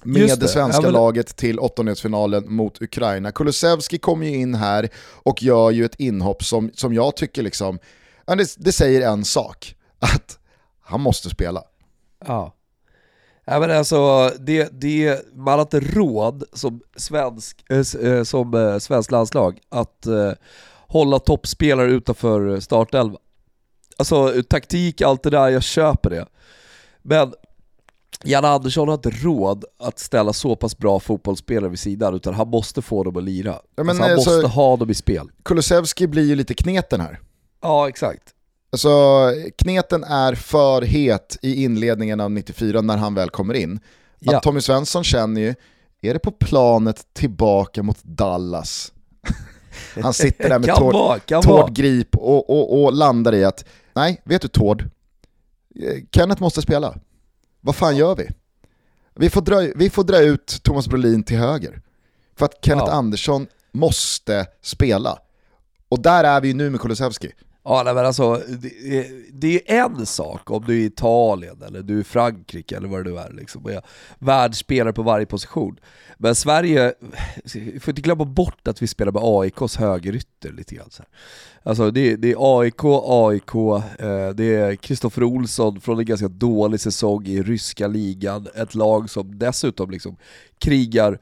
med 0.04 0.28
det. 0.28 0.40
det. 0.40 0.48
svenska 0.48 0.82
vill... 0.82 0.92
laget 0.92 1.36
till 1.36 1.58
åttondelsfinalen 1.58 2.54
mot 2.54 2.82
Ukraina. 2.82 3.32
Kulusevski 3.32 3.98
kommer 3.98 4.26
ju 4.26 4.36
in 4.36 4.54
här 4.54 4.88
och 5.22 5.42
gör 5.42 5.70
ju 5.70 5.84
ett 5.84 6.00
inhopp 6.00 6.44
som, 6.44 6.70
som 6.74 6.94
jag 6.94 7.16
tycker 7.16 7.42
liksom, 7.42 7.78
det, 8.26 8.54
det 8.56 8.72
säger 8.72 9.08
en 9.08 9.24
sak, 9.24 9.74
att 9.98 10.38
han 10.80 11.00
måste 11.00 11.30
spela. 11.30 11.62
Ja. 12.26 12.54
Ja, 13.50 13.60
men 13.60 13.70
alltså, 13.70 14.30
det, 14.38 14.80
det, 14.80 15.22
man 15.34 15.54
har 15.54 15.60
inte 15.60 15.80
råd 15.80 16.44
som 16.52 16.80
svensk, 16.96 17.64
äh, 17.70 18.22
som 18.22 18.54
äh, 18.54 18.78
svensk 18.78 19.10
landslag 19.10 19.58
att 19.68 20.06
äh, 20.06 20.32
hålla 20.88 21.18
toppspelare 21.18 21.90
utanför 21.90 22.60
startelva. 22.60 23.18
Alltså 23.96 24.42
taktik, 24.48 25.02
allt 25.02 25.22
det 25.22 25.30
där, 25.30 25.48
jag 25.48 25.62
köper 25.62 26.10
det. 26.10 26.26
Men 27.02 27.32
Janne 28.24 28.48
Andersson 28.48 28.88
har 28.88 28.94
inte 28.94 29.10
råd 29.10 29.64
att 29.78 29.98
ställa 29.98 30.32
så 30.32 30.56
pass 30.56 30.78
bra 30.78 31.00
fotbollsspelare 31.00 31.70
vid 31.70 31.78
sidan 31.78 32.14
utan 32.14 32.34
han 32.34 32.48
måste 32.48 32.82
få 32.82 33.04
dem 33.04 33.16
att 33.16 33.22
lira. 33.22 33.58
Ja, 33.76 33.84
men, 33.84 33.88
alltså, 33.88 34.02
han 34.02 34.12
alltså, 34.12 34.30
måste 34.30 34.46
ha 34.48 34.76
dem 34.76 34.90
i 34.90 34.94
spel. 34.94 35.30
Kulusevski 35.42 36.06
blir 36.06 36.24
ju 36.24 36.34
lite 36.34 36.54
kneten 36.54 37.00
här. 37.00 37.20
Ja, 37.62 37.88
exakt. 37.88 38.22
Alltså 38.72 38.88
kneten 39.58 40.04
är 40.04 40.34
för 40.34 40.82
het 40.82 41.38
i 41.42 41.64
inledningen 41.64 42.20
av 42.20 42.30
94 42.30 42.80
när 42.80 42.96
han 42.96 43.14
väl 43.14 43.30
kommer 43.30 43.54
in. 43.54 43.76
Att 43.76 43.80
ja. 44.18 44.40
Tommy 44.40 44.60
Svensson 44.60 45.04
känner 45.04 45.40
ju, 45.40 45.54
är 46.02 46.12
det 46.12 46.18
på 46.18 46.30
planet 46.30 47.06
tillbaka 47.12 47.82
mot 47.82 48.02
Dallas? 48.02 48.92
han 50.02 50.14
sitter 50.14 50.48
där 50.48 50.58
med 50.58 50.74
Tord, 50.74 51.42
Tord 51.44 51.76
Grip 51.76 52.16
och, 52.16 52.50
och, 52.50 52.84
och 52.84 52.92
landar 52.92 53.34
i 53.34 53.44
att, 53.44 53.64
nej, 53.94 54.20
vet 54.24 54.42
du 54.42 54.48
Tord, 54.48 54.82
eh, 54.82 56.04
Kenneth 56.12 56.42
måste 56.42 56.62
spela. 56.62 56.98
Vad 57.60 57.76
fan 57.76 57.96
gör 57.96 58.16
vi? 58.16 58.28
Vi 59.14 59.30
får 59.30 59.40
dra, 59.40 59.72
vi 59.74 59.90
får 59.90 60.04
dra 60.04 60.18
ut 60.18 60.60
Thomas 60.62 60.88
Brolin 60.88 61.22
till 61.22 61.36
höger. 61.38 61.82
För 62.36 62.44
att 62.46 62.64
Kenneth 62.64 62.88
ja. 62.88 62.92
Andersson 62.92 63.46
måste 63.72 64.46
spela. 64.62 65.18
Och 65.88 66.02
där 66.02 66.24
är 66.24 66.40
vi 66.40 66.48
ju 66.48 66.54
nu 66.54 66.70
med 66.70 66.80
Kulusevski. 66.80 67.32
Ja 67.70 67.82
nej, 67.82 67.94
men 67.94 68.06
alltså, 68.06 68.42
det, 68.48 69.06
det, 69.32 69.72
är 69.72 69.84
en 69.84 70.06
sak 70.06 70.50
om 70.50 70.64
du 70.64 70.72
är 70.72 70.78
i 70.78 70.84
Italien 70.84 71.62
eller 71.62 71.82
du 71.82 71.98
är 71.98 72.02
Frankrike 72.02 72.76
eller 72.76 72.88
vad 72.88 73.04
det 73.04 73.10
nu 73.10 73.18
är 73.18 73.32
liksom, 73.32 73.64
och 73.64 73.72
är 73.72 73.82
världsspelare 74.18 74.92
på 74.92 75.02
varje 75.02 75.26
position. 75.26 75.80
Men 76.18 76.34
Sverige, 76.34 76.94
vi 77.54 77.80
får 77.80 77.92
inte 77.92 78.02
glömma 78.02 78.24
bort 78.24 78.68
att 78.68 78.82
vi 78.82 78.86
spelar 78.86 79.12
med 79.12 79.22
AIKs 79.24 79.76
högerytter 79.76 80.52
lite 80.52 80.74
grann. 80.74 80.90
Så 80.90 81.02
här. 81.02 81.08
Alltså 81.62 81.90
det, 81.90 82.16
det, 82.16 82.32
är 82.32 82.60
AIK, 82.60 82.84
AIK, 83.04 83.54
eh, 83.98 84.28
det 84.34 84.54
är 84.54 84.76
Kristoffer 84.76 85.22
Olsson 85.22 85.80
från 85.80 85.98
en 85.98 86.04
ganska 86.04 86.28
dålig 86.28 86.80
säsong 86.80 87.26
i 87.26 87.42
ryska 87.42 87.86
ligan, 87.86 88.46
ett 88.54 88.74
lag 88.74 89.10
som 89.10 89.38
dessutom 89.38 89.90
liksom 89.90 90.16
krigar 90.58 91.18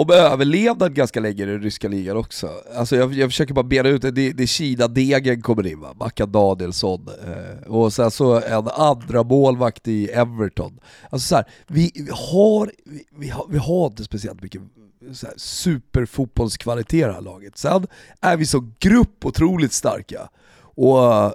om 0.00 0.10
överlevnad 0.10 0.94
ganska 0.94 1.20
länge 1.20 1.42
i 1.42 1.46
den 1.46 1.62
ryska 1.62 1.88
ligan 1.88 2.16
också. 2.16 2.50
Alltså 2.76 2.96
jag, 2.96 3.14
jag 3.14 3.30
försöker 3.30 3.54
bara 3.54 3.62
bena 3.62 3.88
ut 3.88 4.02
det, 4.02 4.10
det, 4.10 4.32
det 4.32 4.42
är 4.42 4.46
Kina-degen 4.46 5.42
kommer 5.42 5.66
in 5.66 5.80
va, 5.80 5.94
Mackan 6.00 6.32
Danielsson, 6.32 7.08
eh, 7.26 7.72
och 7.72 7.92
sen 7.92 8.10
så 8.10 8.40
en 8.40 8.68
andra 8.68 9.22
målvakt 9.22 9.88
i 9.88 10.06
Everton. 10.06 10.80
Alltså 11.10 11.28
så 11.28 11.34
här, 11.34 11.44
vi, 11.66 11.90
vi, 11.94 12.10
har, 12.12 12.70
vi, 12.84 13.04
vi, 13.18 13.28
har, 13.28 13.46
vi 13.50 13.58
har 13.58 13.86
inte 13.86 14.04
speciellt 14.04 14.42
mycket 14.42 14.62
superfotbollskvalitet 15.36 16.94
i 16.94 17.00
det 17.00 17.12
här 17.12 17.20
laget. 17.20 17.58
Sen 17.58 17.86
är 18.20 18.36
vi 18.36 18.46
som 18.46 18.74
grupp 18.78 19.26
otroligt 19.26 19.72
starka. 19.72 20.28
Och 20.58 20.98
uh, 20.98 21.32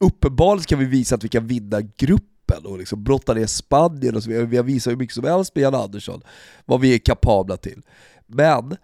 uppenbarligen 0.00 0.64
kan 0.64 0.78
vi 0.78 0.84
visa 0.84 1.14
att 1.14 1.24
vi 1.24 1.28
kan 1.28 1.46
vinna 1.46 1.80
grupp 1.80 2.33
gruppen 2.46 2.66
och 2.66 2.78
liksom 2.78 3.04
brotta 3.04 3.34
ner 3.34 3.46
Spanien 3.46 4.16
och 4.16 4.22
så 4.22 4.30
vidare. 4.30 4.46
Vi 4.46 4.56
har 4.56 4.64
visat 4.64 4.90
hur 4.90 4.96
mycket 4.96 5.14
som 5.14 5.24
helst 5.24 5.54
med 5.54 5.62
Jan 5.62 5.74
Andersson, 5.74 6.22
vad 6.64 6.80
vi 6.80 6.94
är 6.94 6.98
kapabla 6.98 7.56
till. 7.56 7.82
Men, 8.26 8.76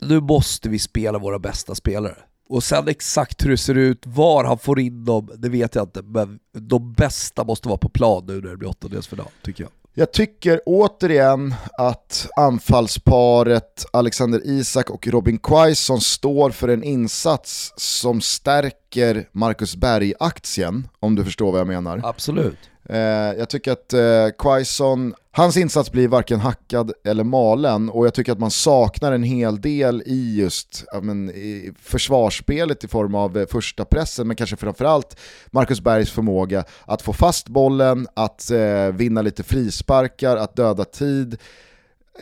nu 0.00 0.20
måste 0.20 0.68
vi 0.68 0.78
spela 0.78 1.18
våra 1.18 1.38
bästa 1.38 1.74
spelare. 1.74 2.16
Och 2.48 2.64
sen 2.64 2.88
exakt 2.88 3.44
hur 3.44 3.50
det 3.50 3.56
ser 3.56 3.74
ut, 3.74 4.06
var 4.06 4.44
han 4.44 4.58
får 4.58 4.80
in 4.80 5.04
dem, 5.04 5.30
det 5.36 5.48
vet 5.48 5.74
jag 5.74 5.84
inte. 5.84 6.02
Men 6.02 6.38
de 6.52 6.92
bästa 6.92 7.44
måste 7.44 7.68
vara 7.68 7.78
på 7.78 7.88
plan 7.88 8.24
nu 8.26 8.40
när 8.40 8.50
det 8.50 8.56
blir 8.56 8.68
åttondelsfinal, 8.68 9.28
tycker 9.42 9.64
jag. 9.64 9.70
Jag 9.96 10.12
tycker 10.12 10.60
återigen 10.66 11.54
att 11.78 12.28
anfallsparet 12.36 13.86
Alexander 13.92 14.40
Isak 14.44 14.90
och 14.90 15.06
Robin 15.06 15.38
Quaison 15.38 16.00
står 16.00 16.50
för 16.50 16.68
en 16.68 16.82
insats 16.82 17.72
som 17.76 18.20
stärker 18.20 19.28
Marcus 19.32 19.76
Berg-aktien, 19.76 20.88
om 21.00 21.14
du 21.14 21.24
förstår 21.24 21.52
vad 21.52 21.60
jag 21.60 21.66
menar. 21.66 22.00
Absolut. 22.04 22.58
Eh, 22.88 22.98
jag 23.38 23.48
tycker 23.48 23.72
att 23.72 23.92
eh, 23.92 24.28
Quaison, 24.38 25.14
hans 25.30 25.56
insats 25.56 25.92
blir 25.92 26.08
varken 26.08 26.40
hackad 26.40 26.92
eller 27.04 27.24
malen 27.24 27.90
och 27.90 28.06
jag 28.06 28.14
tycker 28.14 28.32
att 28.32 28.38
man 28.38 28.50
saknar 28.50 29.12
en 29.12 29.22
hel 29.22 29.60
del 29.60 30.02
i 30.06 30.36
just 30.40 30.84
ja, 30.92 31.00
men, 31.00 31.30
i 31.30 31.72
försvarsspelet 31.82 32.84
i 32.84 32.88
form 32.88 33.14
av 33.14 33.38
eh, 33.38 33.46
första 33.46 33.84
pressen 33.84 34.26
men 34.26 34.36
kanske 34.36 34.56
framförallt 34.56 35.20
Marcus 35.50 35.80
Bergs 35.80 36.10
förmåga 36.10 36.64
att 36.84 37.02
få 37.02 37.12
fast 37.12 37.48
bollen, 37.48 38.06
att 38.14 38.50
eh, 38.50 38.86
vinna 38.92 39.22
lite 39.22 39.42
frisparkar, 39.42 40.36
att 40.36 40.56
döda 40.56 40.84
tid. 40.84 41.40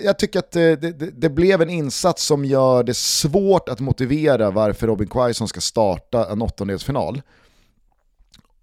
Jag 0.04 0.18
tycker 0.18 0.38
att 0.38 0.56
eh, 0.56 0.60
det, 0.60 0.76
det, 0.76 1.10
det, 1.10 1.30
blev 1.30 1.62
en 1.62 1.70
insats 1.70 2.24
som 2.24 2.44
gör 2.44 2.82
det 2.82 2.96
svårt 2.96 3.68
att 3.68 3.80
motivera 3.80 4.50
varför 4.50 4.86
Robin 4.86 5.08
Quaison 5.08 5.48
ska 5.48 5.60
starta 5.60 6.32
en 6.32 6.42
åttondelsfinal. 6.42 7.22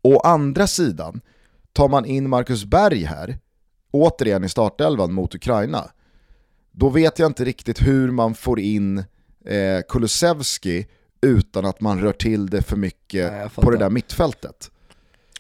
Å 0.02 0.20
andra 0.20 0.68
sidan, 0.68 1.22
tar 1.74 1.88
man 1.90 2.06
in 2.06 2.30
Marcus 2.30 2.66
Berg 2.66 3.04
här, 3.04 3.38
återigen 3.92 4.44
i 4.44 4.50
startelvan 4.50 5.14
mot 5.14 5.36
Ukraina, 5.36 5.92
då 6.72 6.90
vet 6.90 7.20
jag 7.20 7.26
inte 7.26 7.46
riktigt 7.46 7.82
hur 7.82 8.12
man 8.12 8.36
får 8.36 8.60
in 8.60 8.98
eh, 9.46 9.82
Kulusevski 9.90 10.88
utan 11.22 11.66
att 11.66 11.82
man 11.82 12.02
rör 12.02 12.14
till 12.14 12.50
det 12.50 12.62
för 12.62 12.76
mycket 12.76 13.32
Nej, 13.32 13.50
på 13.50 13.72
det 13.72 13.78
där 13.78 13.90
mittfältet. 13.90 14.72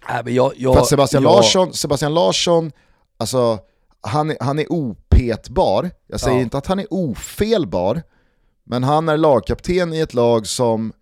Nej, 0.10 0.22
men 0.24 0.34
jag, 0.34 0.54
jag, 0.56 0.76
för 0.76 0.84
Sebastian, 0.84 1.24
jag... 1.24 1.32
Larsson, 1.32 1.74
Sebastian 1.74 2.14
Larsson, 2.14 2.72
alltså 3.18 3.60
han, 4.02 4.36
han 4.40 4.60
är 4.60 4.72
opetbar, 4.72 5.92
jag 6.08 6.20
säger 6.20 6.38
ja. 6.38 6.44
inte 6.44 6.58
att 6.58 6.68
han 6.68 6.80
är 6.80 6.88
ofelbar, 6.90 8.02
men 8.64 8.84
han 8.84 9.10
är 9.10 9.18
lagkapten 9.18 9.94
i 9.94 10.00
ett 10.00 10.14
lag 10.14 10.48
som 10.48 10.94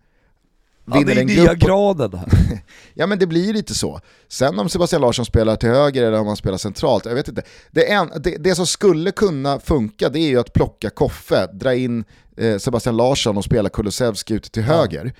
vinner 0.92 1.14
ja, 1.14 1.20
en 1.20 1.26
grupp. 1.26 1.38
nya 1.38 1.54
graden 1.54 2.14
här. 2.14 2.28
ja 2.94 3.06
men 3.06 3.18
det 3.18 3.26
blir 3.26 3.52
lite 3.52 3.74
så. 3.74 4.00
Sen 4.28 4.58
om 4.58 4.68
Sebastian 4.68 5.02
Larsson 5.02 5.24
spelar 5.24 5.56
till 5.56 5.68
höger 5.68 6.02
eller 6.02 6.20
om 6.20 6.26
han 6.26 6.36
spelar 6.36 6.58
centralt, 6.58 7.04
jag 7.04 7.14
vet 7.14 7.28
inte. 7.28 7.42
Det, 7.70 7.92
en, 7.92 8.10
det, 8.22 8.36
det 8.36 8.54
som 8.54 8.66
skulle 8.66 9.10
kunna 9.10 9.60
funka 9.60 10.08
det 10.08 10.18
är 10.18 10.28
ju 10.28 10.40
att 10.40 10.52
plocka 10.52 10.90
Koffe, 10.90 11.46
dra 11.52 11.74
in 11.74 12.04
eh, 12.36 12.58
Sebastian 12.58 12.96
Larsson 12.96 13.36
och 13.36 13.44
spela 13.44 13.68
Kulusevski 13.68 14.34
ute 14.34 14.50
till 14.50 14.62
höger. 14.62 15.12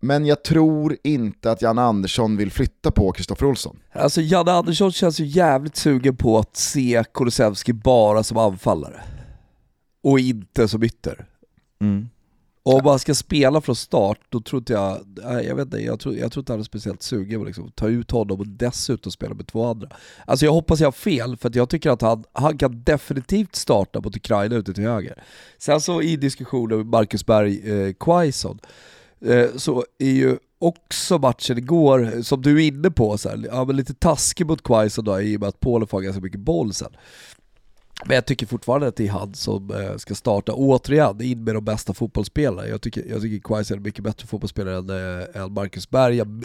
Men 0.00 0.26
jag 0.26 0.44
tror 0.44 0.96
inte 1.02 1.50
att 1.50 1.62
Janne 1.62 1.82
Andersson 1.82 2.36
vill 2.36 2.52
flytta 2.52 2.90
på 2.90 3.12
Kristoffer 3.12 3.46
Olsson. 3.46 3.78
Alltså 3.92 4.20
Janne 4.20 4.52
Andersson 4.52 4.92
känns 4.92 5.20
ju 5.20 5.24
jävligt 5.24 5.76
sugen 5.76 6.16
på 6.16 6.38
att 6.38 6.56
se 6.56 7.04
Kulusevski 7.14 7.72
bara 7.72 8.22
som 8.22 8.36
anfallare. 8.36 9.02
Och 10.02 10.18
inte 10.18 10.68
som 10.68 10.82
ytter. 10.82 11.26
Mm. 11.80 12.08
Och 12.66 12.74
om 12.74 12.84
man 12.84 12.98
ska 12.98 13.14
spela 13.14 13.60
från 13.60 13.76
start, 13.76 14.18
då 14.28 14.40
tror 14.40 14.60
inte 14.60 14.72
jag, 14.72 14.98
jag 15.44 15.54
vet 15.54 15.64
inte, 15.64 15.78
jag 15.78 16.00
tror, 16.00 16.16
jag 16.16 16.32
tror 16.32 16.40
inte 16.40 16.52
han 16.52 16.60
är 16.60 16.64
speciellt 16.64 17.02
sugen 17.02 17.40
på 17.40 17.42
att 17.42 17.46
liksom, 17.46 17.70
ta 17.70 17.88
ut 17.88 18.10
honom 18.10 18.40
och 18.40 18.46
dessutom 18.46 19.12
spela 19.12 19.34
med 19.34 19.46
två 19.46 19.64
andra. 19.64 19.88
Alltså 20.24 20.44
jag 20.44 20.52
hoppas 20.52 20.80
jag 20.80 20.86
har 20.86 20.92
fel, 20.92 21.36
för 21.36 21.50
jag 21.54 21.68
tycker 21.68 21.90
att 21.90 22.02
han, 22.02 22.24
han 22.32 22.58
kan 22.58 22.82
definitivt 22.84 23.56
starta 23.56 24.00
mot 24.00 24.16
Ukraina 24.16 24.56
ute 24.56 24.74
till 24.74 24.84
höger. 24.84 25.22
Sen 25.58 25.80
så 25.80 26.02
i 26.02 26.16
diskussionen 26.16 26.76
med 26.78 26.86
Marcus 26.86 27.26
Berg, 27.26 27.72
eh, 27.72 27.92
Quaison, 28.00 28.58
eh, 29.20 29.46
så 29.56 29.84
är 29.98 30.12
ju 30.12 30.36
också 30.58 31.18
matchen 31.18 31.58
igår, 31.58 32.22
som 32.22 32.42
du 32.42 32.62
är 32.62 32.68
inne 32.68 32.90
på, 32.90 33.18
så 33.18 33.28
här, 33.28 33.48
ja, 33.52 33.64
men 33.64 33.76
lite 33.76 33.94
taskig 33.94 34.46
mot 34.46 34.62
Quaison 34.62 35.04
då 35.04 35.20
i 35.20 35.36
och 35.36 35.40
med 35.40 35.48
att 35.48 35.60
Polen 35.60 35.88
får 35.88 36.00
ganska 36.00 36.22
mycket 36.22 36.40
boll 36.40 36.74
sen. 36.74 36.96
Men 38.04 38.14
jag 38.14 38.26
tycker 38.26 38.46
fortfarande 38.46 38.86
att 38.86 38.96
det 38.96 39.06
är 39.06 39.10
han 39.10 39.34
som 39.34 39.70
eh, 39.70 39.96
ska 39.96 40.14
starta, 40.14 40.52
återigen, 40.52 41.22
in 41.22 41.44
med 41.44 41.54
de 41.54 41.64
bästa 41.64 41.94
fotbollsspelarna. 41.94 42.68
Jag 42.68 42.80
tycker, 42.80 43.04
jag 43.08 43.22
tycker 43.22 43.48
Quaison 43.48 43.74
är 43.74 43.76
en 43.78 43.82
mycket 43.82 44.04
bättre 44.04 44.26
fotbollsspelare 44.26 44.76
än, 44.76 44.90
eh, 44.90 45.42
än 45.42 45.52
Marcus 45.52 45.90
Berg. 45.90 46.16
Jag 46.16 46.44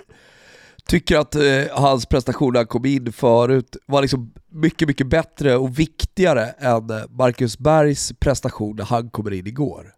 tycker 0.86 1.18
att 1.18 1.36
eh, 1.36 1.42
hans 1.72 2.06
prestation 2.06 2.54
när 2.54 2.60
han 2.60 2.68
kom 2.68 2.86
in 2.86 3.14
förut 3.14 3.78
var 3.86 4.02
liksom 4.02 4.34
mycket, 4.50 4.88
mycket 4.88 5.08
bättre 5.08 5.58
och 5.58 5.80
viktigare 5.80 6.46
än 6.46 6.90
eh, 6.90 7.04
Marcus 7.10 7.58
Bergs 7.58 8.14
prestation 8.20 8.76
när 8.76 8.86
han 8.86 9.10
kommer 9.10 9.34
in 9.34 9.48
igår. 9.48 9.94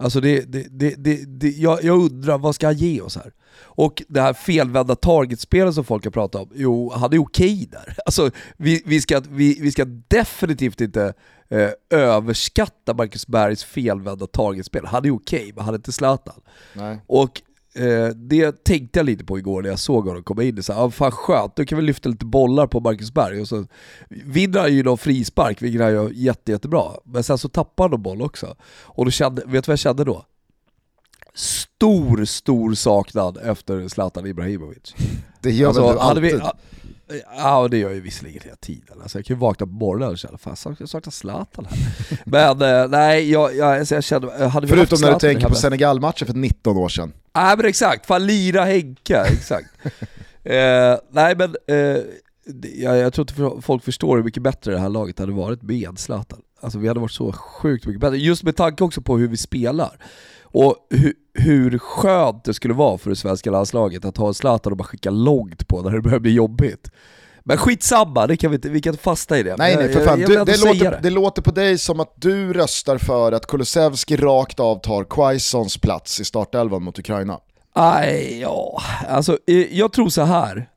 Alltså 0.00 0.20
det, 0.20 0.52
det, 0.52 0.66
det, 0.70 0.94
det, 0.98 1.24
det 1.24 1.48
jag, 1.48 1.84
jag, 1.84 1.98
undrar, 1.98 2.38
vad 2.38 2.54
ska 2.54 2.66
han 2.66 2.76
ge 2.76 3.00
oss 3.00 3.16
här? 3.16 3.32
Och 3.62 4.02
det 4.08 4.20
här 4.20 4.32
felvända 4.32 4.96
targetspelet 4.96 5.74
som 5.74 5.84
folk 5.84 6.04
har 6.04 6.10
pratat 6.10 6.42
om, 6.42 6.48
jo, 6.54 6.92
han 6.94 7.12
är 7.12 7.18
okej 7.18 7.68
där. 7.70 7.96
Alltså, 8.06 8.30
vi, 8.56 8.82
vi, 8.86 9.00
ska, 9.00 9.22
vi, 9.30 9.58
vi 9.60 9.72
ska 9.72 9.84
definitivt 10.08 10.80
inte 10.80 11.14
eh, 11.48 11.70
överskatta 11.90 12.94
Marcus 12.94 13.26
Bergs 13.26 13.64
felvända 13.64 14.26
targetspel. 14.26 14.86
Han 14.86 15.04
är 15.04 15.14
okej, 15.14 15.52
men 15.54 15.64
han 15.64 15.74
är 15.74 15.78
inte 15.78 15.92
Zlatan. 15.92 16.40
Nej. 16.74 17.00
Och 17.06 17.42
Eh, 17.74 18.08
det 18.08 18.64
tänkte 18.64 18.98
jag 18.98 19.06
lite 19.06 19.24
på 19.24 19.38
igår 19.38 19.62
när 19.62 19.68
jag 19.68 19.78
såg 19.78 20.06
honom 20.06 20.22
komma 20.22 20.42
in. 20.42 20.62
Så 20.62 20.72
här, 20.72 20.84
ah, 20.84 20.90
fan 20.90 21.10
skönt, 21.12 21.56
nu 21.56 21.64
kan 21.64 21.78
vi 21.78 21.84
lyfta 21.84 22.08
lite 22.08 22.24
bollar 22.24 22.66
på 22.66 22.80
Marcus 22.80 23.14
Berg. 23.14 23.40
Och 23.40 23.48
så 23.48 23.66
vinner 24.08 24.60
han 24.60 24.74
ju 24.74 24.82
någon 24.82 24.98
frispark, 24.98 25.62
vilket 25.62 25.80
han 25.80 25.92
gör 25.92 26.10
jätte, 26.14 26.52
jättebra. 26.52 26.84
Men 27.04 27.24
sen 27.24 27.38
så 27.38 27.48
tappar 27.48 27.84
han 27.84 27.90
någon 27.90 28.02
boll 28.02 28.22
också. 28.22 28.56
Och 28.82 29.04
då 29.04 29.10
kände, 29.10 29.42
vet 29.46 29.64
du 29.64 29.68
vad 29.68 29.72
jag 29.72 29.78
kände 29.78 30.04
då? 30.04 30.24
Stor, 31.34 32.24
stor 32.24 32.74
saknad 32.74 33.38
efter 33.44 33.88
Zlatan 33.88 34.26
Ibrahimovic. 34.26 34.94
Det 35.40 35.50
gör 35.50 35.68
alltså, 35.68 35.88
väl 35.88 35.98
alltid? 35.98 36.22
Vi, 36.22 36.40
Ja 37.36 37.68
det 37.68 37.78
gör 37.78 37.88
jag 37.88 37.94
ju 37.94 38.00
visserligen 38.00 38.40
hela 38.44 38.56
tiden. 38.56 39.02
Alltså 39.02 39.18
jag 39.18 39.24
kan 39.26 39.36
ju 39.36 39.40
vakna 39.40 39.66
på 39.66 39.72
morgonen 39.72 40.08
och 40.08 40.18
känna 40.18 40.38
fan 40.38 40.76
jag 40.78 40.88
saknar 40.88 41.10
Zlatan 41.10 41.66
här. 41.70 41.78
Men 42.24 42.62
eh, 42.62 42.88
nej, 42.88 43.30
jag, 43.30 43.56
jag, 43.56 43.78
alltså 43.78 43.94
jag 43.94 44.04
kände, 44.04 44.48
hade 44.48 44.66
vi 44.66 44.72
Förutom 44.72 44.98
när 45.00 45.12
du 45.12 45.18
tänker 45.18 45.48
på 45.48 45.54
Senegal-matchen 45.54 46.26
för 46.26 46.34
19 46.34 46.76
år 46.76 46.88
sedan. 46.88 47.12
Nej 47.34 47.56
men 47.56 47.66
exakt, 47.66 48.06
fan 48.06 48.26
lira 48.26 48.64
Henke, 48.64 49.16
exakt. 49.32 49.68
eh, 50.44 50.96
nej 51.10 51.36
men, 51.36 51.56
eh, 51.66 52.02
jag, 52.74 52.96
jag 52.96 53.12
tror 53.12 53.30
inte 53.30 53.62
folk 53.62 53.84
förstår 53.84 54.16
hur 54.16 54.24
mycket 54.24 54.42
bättre 54.42 54.72
det 54.72 54.78
här 54.78 54.88
laget 54.88 55.18
hade 55.18 55.32
varit 55.32 55.62
med 55.62 55.98
Zlatan. 55.98 56.40
Alltså 56.60 56.78
vi 56.78 56.88
hade 56.88 57.00
varit 57.00 57.12
så 57.12 57.32
sjukt 57.32 57.86
mycket 57.86 58.00
bättre, 58.00 58.18
just 58.18 58.42
med 58.42 58.56
tanke 58.56 58.84
också 58.84 59.00
på 59.00 59.18
hur 59.18 59.28
vi 59.28 59.36
spelar. 59.36 59.98
Och 60.42 60.76
hur, 60.90 61.14
hur 61.40 61.78
skönt 61.78 62.44
det 62.44 62.54
skulle 62.54 62.74
vara 62.74 62.98
för 62.98 63.10
det 63.10 63.16
svenska 63.16 63.50
landslaget 63.50 64.04
att 64.04 64.16
ha 64.16 64.34
Zlatan 64.34 64.72
och 64.72 64.76
bara 64.76 64.84
skicka 64.84 65.10
långt 65.10 65.68
på 65.68 65.82
när 65.82 65.90
det 65.90 66.00
börjar 66.00 66.18
bli 66.18 66.32
jobbigt. 66.32 66.90
Men 67.44 67.56
skitsamma, 67.56 68.26
det 68.26 68.36
kan 68.36 68.50
vi, 68.50 68.54
inte, 68.54 68.68
vi 68.68 68.80
kan 68.80 68.92
inte 68.92 69.02
fasta 69.02 69.38
i 69.38 69.42
det. 69.42 69.56
Nej 69.58 69.76
nej 69.76 69.92
för 69.92 70.04
fan, 70.04 70.20
jag, 70.20 70.30
jag 70.30 70.46
du, 70.46 70.52
det, 70.52 70.64
låter, 70.64 70.90
det. 70.90 70.98
det. 71.02 71.10
låter 71.10 71.42
på 71.42 71.50
dig 71.50 71.78
som 71.78 72.00
att 72.00 72.14
du 72.16 72.52
röstar 72.52 72.98
för 72.98 73.32
att 73.32 73.46
Kulusevski 73.46 74.16
rakt 74.16 74.60
av 74.60 74.80
tar 74.80 75.04
Quaisons 75.04 75.78
plats 75.78 76.20
i 76.20 76.24
startelvan 76.24 76.82
mot 76.82 76.98
Ukraina. 76.98 77.38
Nej, 77.76 78.40
ja, 78.40 78.82
alltså 79.08 79.38
jag 79.70 79.92
tror 79.92 80.08
så 80.08 80.22
här. 80.22 80.68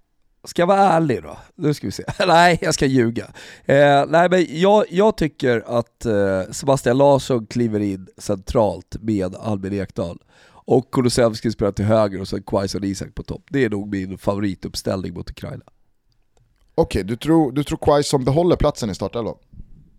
Ska 0.47 0.61
jag 0.61 0.67
vara 0.67 0.79
ärlig 0.79 1.23
då? 1.23 1.37
Nu 1.55 1.73
ska 1.73 1.87
vi 1.87 1.91
se. 1.91 2.03
nej, 2.27 2.59
jag 2.61 2.73
ska 2.73 2.85
ljuga. 2.85 3.25
Eh, 3.65 4.05
nej 4.07 4.29
men 4.29 4.45
jag, 4.49 4.85
jag 4.89 5.17
tycker 5.17 5.63
att 5.79 6.05
eh, 6.05 6.51
Sebastian 6.51 6.97
Larsson 6.97 7.45
kliver 7.45 7.79
in 7.79 8.07
centralt 8.17 8.95
med 9.01 9.35
Albin 9.35 9.73
Ekdal. 9.73 10.17
Och 10.65 10.91
Kulusevski 10.91 11.51
spelar 11.51 11.71
till 11.71 11.85
höger 11.85 12.21
och 12.21 12.27
sen 12.27 12.43
Quaison 12.43 12.83
Isak 12.83 13.15
på 13.15 13.23
topp. 13.23 13.45
Det 13.49 13.65
är 13.65 13.69
nog 13.69 13.91
min 13.91 14.17
favorituppställning 14.17 15.13
mot 15.13 15.29
Ukraina. 15.29 15.63
Okej, 16.75 16.99
okay, 16.99 17.03
du 17.03 17.15
tror, 17.15 17.51
du 17.51 17.63
tror 17.63 17.77
Quaison 17.77 18.25
behåller 18.25 18.55
platsen 18.55 18.89
i 18.89 18.95
startelvan? 18.95 19.35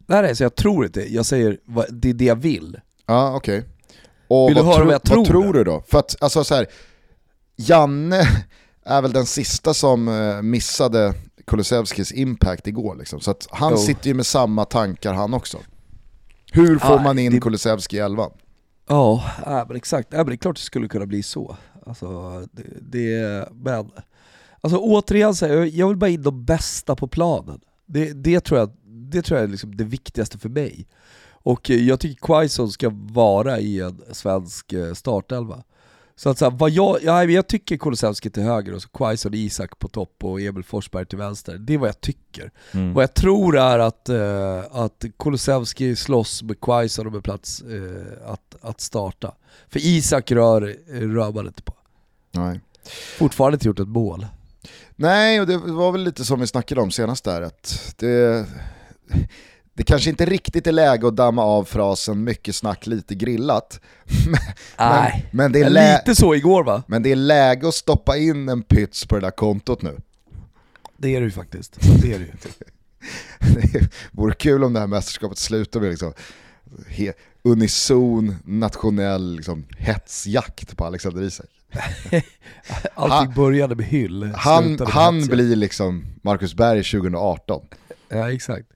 Nej, 0.06 0.22
nej, 0.22 0.36
så 0.36 0.42
jag 0.42 0.54
tror 0.54 0.84
inte. 0.84 1.14
Jag 1.14 1.26
säger, 1.26 1.58
det 1.90 2.10
är 2.10 2.14
det 2.14 2.24
jag 2.24 2.36
vill. 2.36 2.80
Ja, 3.06 3.14
ah, 3.14 3.36
okej. 3.36 3.58
Okay. 3.58 3.70
Och 4.28 4.48
vill 4.48 4.56
du 4.56 4.62
höra 4.62 4.84
vad 4.84 4.94
jag 4.94 5.02
tror? 5.02 5.16
Vad 5.16 5.26
tror 5.26 5.52
du 5.52 5.64
då? 5.64 5.82
För 5.86 5.98
att, 5.98 6.22
alltså 6.22 6.44
så 6.44 6.54
här, 6.54 6.66
Janne 7.56 8.20
är 8.84 9.02
väl 9.02 9.12
den 9.12 9.26
sista 9.26 9.74
som 9.74 10.08
eh, 10.08 10.42
missade 10.42 11.14
Kulusevskis 11.46 12.12
impact 12.12 12.66
igår 12.66 12.96
liksom. 12.96 13.20
Så 13.20 13.34
han 13.50 13.74
oh. 13.74 13.78
sitter 13.78 14.08
ju 14.08 14.14
med 14.14 14.26
samma 14.26 14.64
tankar 14.64 15.14
han 15.14 15.34
också. 15.34 15.58
Hur 16.52 16.78
får 16.78 16.94
ah, 16.94 17.02
man 17.02 17.18
in 17.18 17.32
det... 17.32 17.40
Kulusevski 17.40 17.96
i 17.96 18.00
elvan? 18.00 18.30
Ja, 18.86 19.24
äh, 19.46 19.64
men 19.68 19.76
exakt. 19.76 20.14
Äh, 20.14 20.18
men 20.18 20.26
det 20.26 20.34
är 20.34 20.36
klart 20.36 20.56
det 20.56 20.62
skulle 20.62 20.88
kunna 20.88 21.06
bli 21.06 21.22
så. 21.22 21.56
Alltså, 21.86 22.40
det, 22.52 22.62
det, 22.80 23.48
men, 23.52 23.90
alltså 24.60 24.78
återigen, 24.78 25.34
så 25.34 25.46
här, 25.46 25.54
jag 25.54 25.88
vill 25.88 25.96
bara 25.96 26.10
in 26.10 26.22
de 26.22 26.44
bästa 26.44 26.96
på 26.96 27.08
planen. 27.08 27.60
Det, 27.86 28.12
det 28.12 28.40
tror 28.40 28.60
jag, 28.60 28.70
det 28.84 29.22
tror 29.22 29.38
jag 29.38 29.44
är 29.44 29.50
liksom 29.50 29.76
det 29.76 29.84
viktigaste 29.84 30.38
för 30.38 30.48
mig. 30.48 30.86
Och 31.30 31.70
jag 31.70 32.00
tycker 32.00 32.26
Quaison 32.26 32.70
ska 32.70 32.90
vara 32.94 33.60
i 33.60 33.80
en 33.80 34.02
svensk 34.12 34.72
eh, 34.72 34.92
startelva. 34.92 35.62
Så 36.16 36.30
att 36.30 36.38
så 36.38 36.44
här, 36.44 36.52
vad 36.58 36.70
jag, 36.70 36.98
ja, 37.02 37.24
jag 37.24 37.46
tycker 37.46 37.76
Kulusevski 37.76 38.30
till 38.30 38.42
höger 38.42 38.74
och 38.74 38.82
så 38.82 38.88
Quaison 38.88 39.34
Isak 39.34 39.78
på 39.78 39.88
topp 39.88 40.24
och 40.24 40.40
Emil 40.40 40.64
Forsberg 40.64 41.06
till 41.06 41.18
vänster. 41.18 41.58
Det 41.58 41.74
är 41.74 41.78
vad 41.78 41.88
jag 41.88 42.00
tycker. 42.00 42.50
Mm. 42.72 42.94
Vad 42.94 43.02
jag 43.02 43.14
tror 43.14 43.58
är 43.58 43.78
att, 43.78 44.08
uh, 44.10 44.58
att 44.70 45.04
Kulusevski 45.18 45.96
slåss 45.96 46.42
med 46.42 46.60
Quaison 46.60 47.06
och 47.06 47.12
med 47.12 47.24
plats 47.24 47.62
uh, 47.62 48.06
att, 48.26 48.56
att 48.60 48.80
starta. 48.80 49.34
För 49.68 49.80
Isak 49.80 50.30
rör, 50.30 50.76
rör 50.88 51.32
man 51.32 51.46
inte 51.46 51.62
på. 51.62 51.74
Nej. 52.30 52.60
Fortfarande 53.18 53.54
inte 53.54 53.68
gjort 53.68 53.80
ett 53.80 53.88
mål. 53.88 54.26
Nej, 54.96 55.40
och 55.40 55.46
det 55.46 55.56
var 55.56 55.92
väl 55.92 56.04
lite 56.04 56.24
som 56.24 56.40
vi 56.40 56.46
snackade 56.46 56.80
om 56.80 56.90
senast 56.90 57.24
där, 57.24 57.42
att 57.42 57.94
det 57.96 58.46
det 59.74 59.82
kanske 59.82 60.10
inte 60.10 60.26
riktigt 60.26 60.66
är 60.66 60.72
läge 60.72 61.08
att 61.08 61.16
damma 61.16 61.42
av 61.42 61.64
frasen 61.64 62.24
mycket 62.24 62.56
snack, 62.56 62.86
lite 62.86 63.14
grillat. 63.14 63.80
Nej, 64.78 65.28
men, 65.30 65.36
men 65.36 65.52
det 65.52 65.60
är 65.60 65.70
lä- 65.70 65.96
lite 65.96 66.14
så 66.14 66.34
igår 66.34 66.64
va? 66.64 66.82
Men 66.86 67.02
det 67.02 67.12
är 67.12 67.16
läge 67.16 67.68
att 67.68 67.74
stoppa 67.74 68.16
in 68.16 68.48
en 68.48 68.62
pyts 68.62 69.06
på 69.06 69.14
det 69.14 69.20
där 69.20 69.30
kontot 69.30 69.82
nu. 69.82 69.96
Det 70.96 71.16
är 71.16 71.20
det 71.20 71.24
ju 71.24 71.30
faktiskt. 71.30 71.76
Det 72.02 72.12
är 72.12 72.18
det 72.18 72.24
ju. 72.24 72.32
det 73.72 73.88
vore 74.12 74.34
kul 74.34 74.64
om 74.64 74.72
det 74.72 74.80
här 74.80 74.86
mästerskapet 74.86 75.38
slutar 75.38 75.80
med 75.80 75.90
liksom 75.90 76.12
unison 77.42 78.36
nationell 78.44 79.36
liksom, 79.36 79.64
hetsjakt 79.78 80.76
på 80.76 80.84
Alexander 80.84 81.22
Isak. 81.22 81.46
Allting 82.94 83.34
började 83.34 83.74
med 83.74 83.86
hyll. 83.86 84.32
Han, 84.36 84.78
han 84.86 85.26
blir 85.26 85.56
liksom 85.56 86.04
Marcus 86.22 86.54
Berg 86.54 86.84
2018. 86.84 87.66
Ja 88.08 88.32
exakt. 88.32 88.66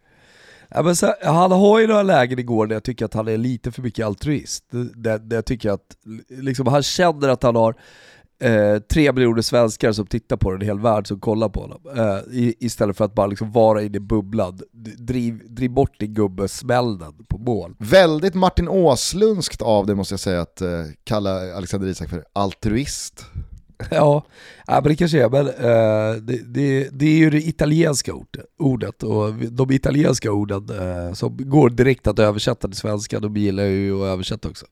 Ja, 0.70 0.82
men 0.82 0.96
så, 0.96 1.14
han 1.22 1.52
har 1.52 1.78
ju 1.80 1.86
några 1.86 2.02
lägen 2.02 2.38
igår 2.38 2.66
där 2.66 2.76
jag 2.76 2.84
tycker 2.84 3.04
att 3.04 3.14
han 3.14 3.28
är 3.28 3.36
lite 3.36 3.72
för 3.72 3.82
mycket 3.82 4.06
altruist. 4.06 4.64
Där, 4.94 5.18
där 5.18 5.36
jag 5.36 5.44
tycker 5.44 5.70
att 5.70 5.96
liksom, 6.28 6.66
han 6.66 6.82
känner 6.82 7.28
att 7.28 7.42
han 7.42 7.56
har 7.56 7.74
eh, 8.40 8.78
tre 8.78 9.12
miljoner 9.12 9.42
svenskar 9.42 9.92
som 9.92 10.06
tittar 10.06 10.36
på 10.36 10.50
den, 10.50 10.60
en 10.60 10.66
hel 10.66 10.80
värld 10.80 11.06
som 11.06 11.20
kollar 11.20 11.48
på 11.48 11.60
honom. 11.60 11.80
Eh, 11.96 12.18
istället 12.58 12.96
för 12.96 13.04
att 13.04 13.14
bara 13.14 13.26
liksom 13.26 13.52
vara 13.52 13.82
inne 13.82 13.96
i 13.96 14.00
bubblan. 14.00 14.60
Driv, 14.98 15.54
driv 15.54 15.70
bort 15.70 16.00
din 16.00 16.14
gubbe, 16.14 16.48
smäll 16.48 16.98
den 16.98 17.12
på 17.28 17.38
mål. 17.38 17.74
Väldigt 17.78 18.34
Martin 18.34 18.68
Åslundskt 18.68 19.62
av 19.62 19.86
det 19.86 19.94
måste 19.94 20.12
jag 20.12 20.20
säga 20.20 20.40
att 20.40 20.60
eh, 20.60 20.68
kalla 21.04 21.56
Alexander 21.56 21.88
Isak 21.88 22.10
för 22.10 22.24
altruist. 22.32 23.24
Ja, 23.90 24.24
men 24.66 24.82
det 24.82 24.96
kanske 24.96 25.24
är, 25.24 25.28
men 25.28 25.46
uh, 25.46 26.22
det, 26.22 26.54
det, 26.54 26.88
det, 26.92 27.06
är 27.06 27.18
ju 27.18 27.30
det 27.30 27.48
italienska 27.48 28.12
ordet 28.58 29.02
och 29.02 29.34
de 29.34 29.70
italienska 29.70 30.32
orden 30.32 30.70
uh, 30.70 31.12
som 31.12 31.36
går 31.50 31.70
direkt 31.70 32.06
att 32.06 32.18
översätta 32.18 32.68
till 32.68 32.76
svenska, 32.76 33.20
de 33.20 33.36
gillar 33.36 33.64
ju 33.64 34.02
att 34.02 34.08
översätta 34.08 34.48
också. 34.48 34.66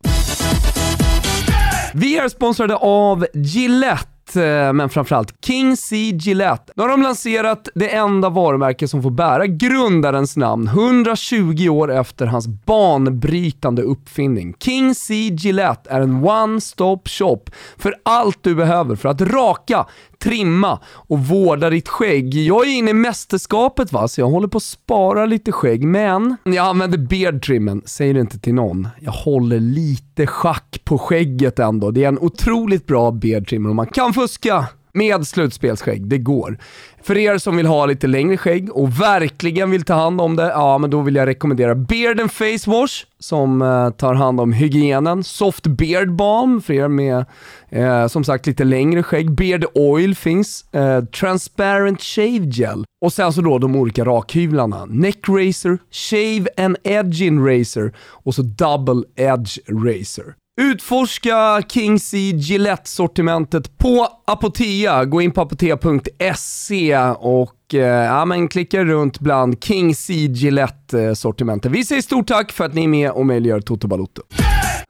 Vi 1.95 2.19
är 2.19 2.29
sponsrade 2.29 2.77
av 2.77 3.27
Gillette 3.35 4.16
Eh, 4.35 4.73
men 4.73 4.89
framförallt 4.89 5.45
King 5.45 5.77
C 5.77 5.97
Gillette. 5.97 6.73
Nu 6.77 6.83
har 6.83 6.89
de 6.89 7.03
lanserat 7.03 7.69
det 7.75 7.95
enda 7.95 8.29
varumärke 8.29 8.89
som 8.89 9.03
får 9.03 9.11
bära 9.11 9.47
grundarens 9.47 10.37
namn 10.37 10.69
120 10.69 11.69
år 11.69 11.93
efter 11.93 12.27
hans 12.27 12.47
banbrytande 12.49 13.83
uppfinning. 13.83 14.55
King 14.61 14.95
C 14.95 15.15
Gillette 15.15 15.91
är 15.91 16.01
en 16.01 16.25
one-stop 16.25 17.09
shop 17.09 17.43
för 17.77 17.95
allt 18.03 18.39
du 18.41 18.55
behöver 18.55 18.97
för 18.97 19.09
att 19.09 19.21
raka, 19.21 19.87
trimma 20.19 20.79
och 20.89 21.19
vårda 21.19 21.71
ditt 21.71 21.89
skägg. 21.89 22.35
Jag 22.35 22.67
är 22.67 22.71
inne 22.71 22.91
i 22.91 22.95
mästerskapet 22.95 23.93
va, 23.93 24.09
så 24.09 24.21
jag 24.21 24.29
håller 24.29 24.49
på 24.49 24.57
att 24.57 24.63
spara 24.63 25.27
lite 25.27 25.53
skägg, 25.53 25.85
men 25.85 26.37
jag 26.45 26.57
använder 26.67 26.99
beard 26.99 27.43
trimmen. 27.43 27.83
Säg 27.85 28.13
det 28.13 28.21
inte 28.21 28.39
till 28.39 28.55
någon. 28.55 28.89
Jag 29.01 29.13
håller 29.13 29.61
lite 29.61 30.27
schack 30.27 30.81
på 30.85 30.99
skägget 30.99 31.59
ändå. 31.59 31.91
Det 31.91 32.05
är 32.05 32.09
en 32.09 32.19
otroligt 32.19 32.87
bra 32.87 33.11
beard 33.11 33.49
trimmer 33.49 33.69
och 33.69 33.77
man 33.77 33.87
kan 33.87 34.13
fuska 34.17 34.67
med 34.97 35.27
slutspelsskägg, 35.27 36.09
det 36.09 36.19
går. 36.19 36.59
För 37.03 37.19
er 37.19 37.39
som 37.39 37.57
vill 37.57 37.67
ha 37.67 37.87
lite 37.87 38.07
längre 38.07 38.37
skägg 38.37 38.71
och 38.73 39.01
verkligen 39.01 39.71
vill 39.71 39.83
ta 39.83 39.95
hand 39.95 40.21
om 40.21 40.37
det, 40.37 40.43
ja 40.43 40.79
men 40.79 40.91
då 40.91 41.01
vill 41.01 41.15
jag 41.15 41.27
rekommendera 41.27 41.75
Beard 41.75 42.21
and 42.21 42.33
Face 42.33 42.71
Wash 42.71 43.05
som 43.19 43.63
eh, 43.63 43.91
tar 43.91 44.15
hand 44.15 44.41
om 44.41 44.53
hygienen. 44.53 45.25
Soft 45.25 45.67
Beard 45.67 46.13
Balm 46.13 46.63
för 46.63 46.75
er 46.75 46.89
med 46.89 47.25
eh, 47.69 48.07
som 48.07 48.25
sagt 48.25 48.47
lite 48.47 48.65
längre 48.65 49.03
skägg. 49.03 49.31
Beard 49.31 49.65
Oil 49.75 50.15
finns. 50.15 50.75
Eh, 50.75 51.05
transparent 51.05 52.03
Shave 52.03 52.47
Gel. 52.53 52.85
Och 53.05 53.13
sen 53.13 53.33
så 53.33 53.41
då 53.41 53.59
de 53.59 53.77
olika 53.77 54.05
rakhyvlarna. 54.05 54.85
Neck 54.85 55.29
Razor, 55.29 55.79
Shave 55.91 56.47
and 56.57 56.77
Edging 56.85 57.47
Razor 57.47 57.93
och 57.99 58.35
så 58.35 58.43
Double 58.43 59.03
Edge 59.17 59.59
Razor. 59.69 60.35
Utforska 60.61 61.63
Kings 61.69 62.15
i 62.15 62.31
Gillette-sortimentet 62.31 63.79
på 63.79 64.09
Apotea. 64.27 65.05
Gå 65.05 65.21
in 65.21 65.33
på 65.33 65.41
apotea.se 65.41 66.99
och 67.19 67.56
eh, 67.75 67.81
ja, 67.81 68.25
men 68.25 68.49
klicka 68.49 68.85
runt 68.85 69.21
bland 69.21 69.65
King 69.65 69.95
C 69.95 70.13
Gillette-sortimentet. 70.15 71.67
Eh, 71.67 71.73
vi 71.73 71.85
säger 71.85 72.03
stort 72.03 72.27
tack 72.27 72.53
för 72.53 72.65
att 72.65 72.75
ni 72.75 72.85
är 72.85 72.89
med 72.89 73.11
och 73.11 73.27
möjliggör 73.27 73.61
Toto 73.61 73.89
Balotto. 73.89 74.23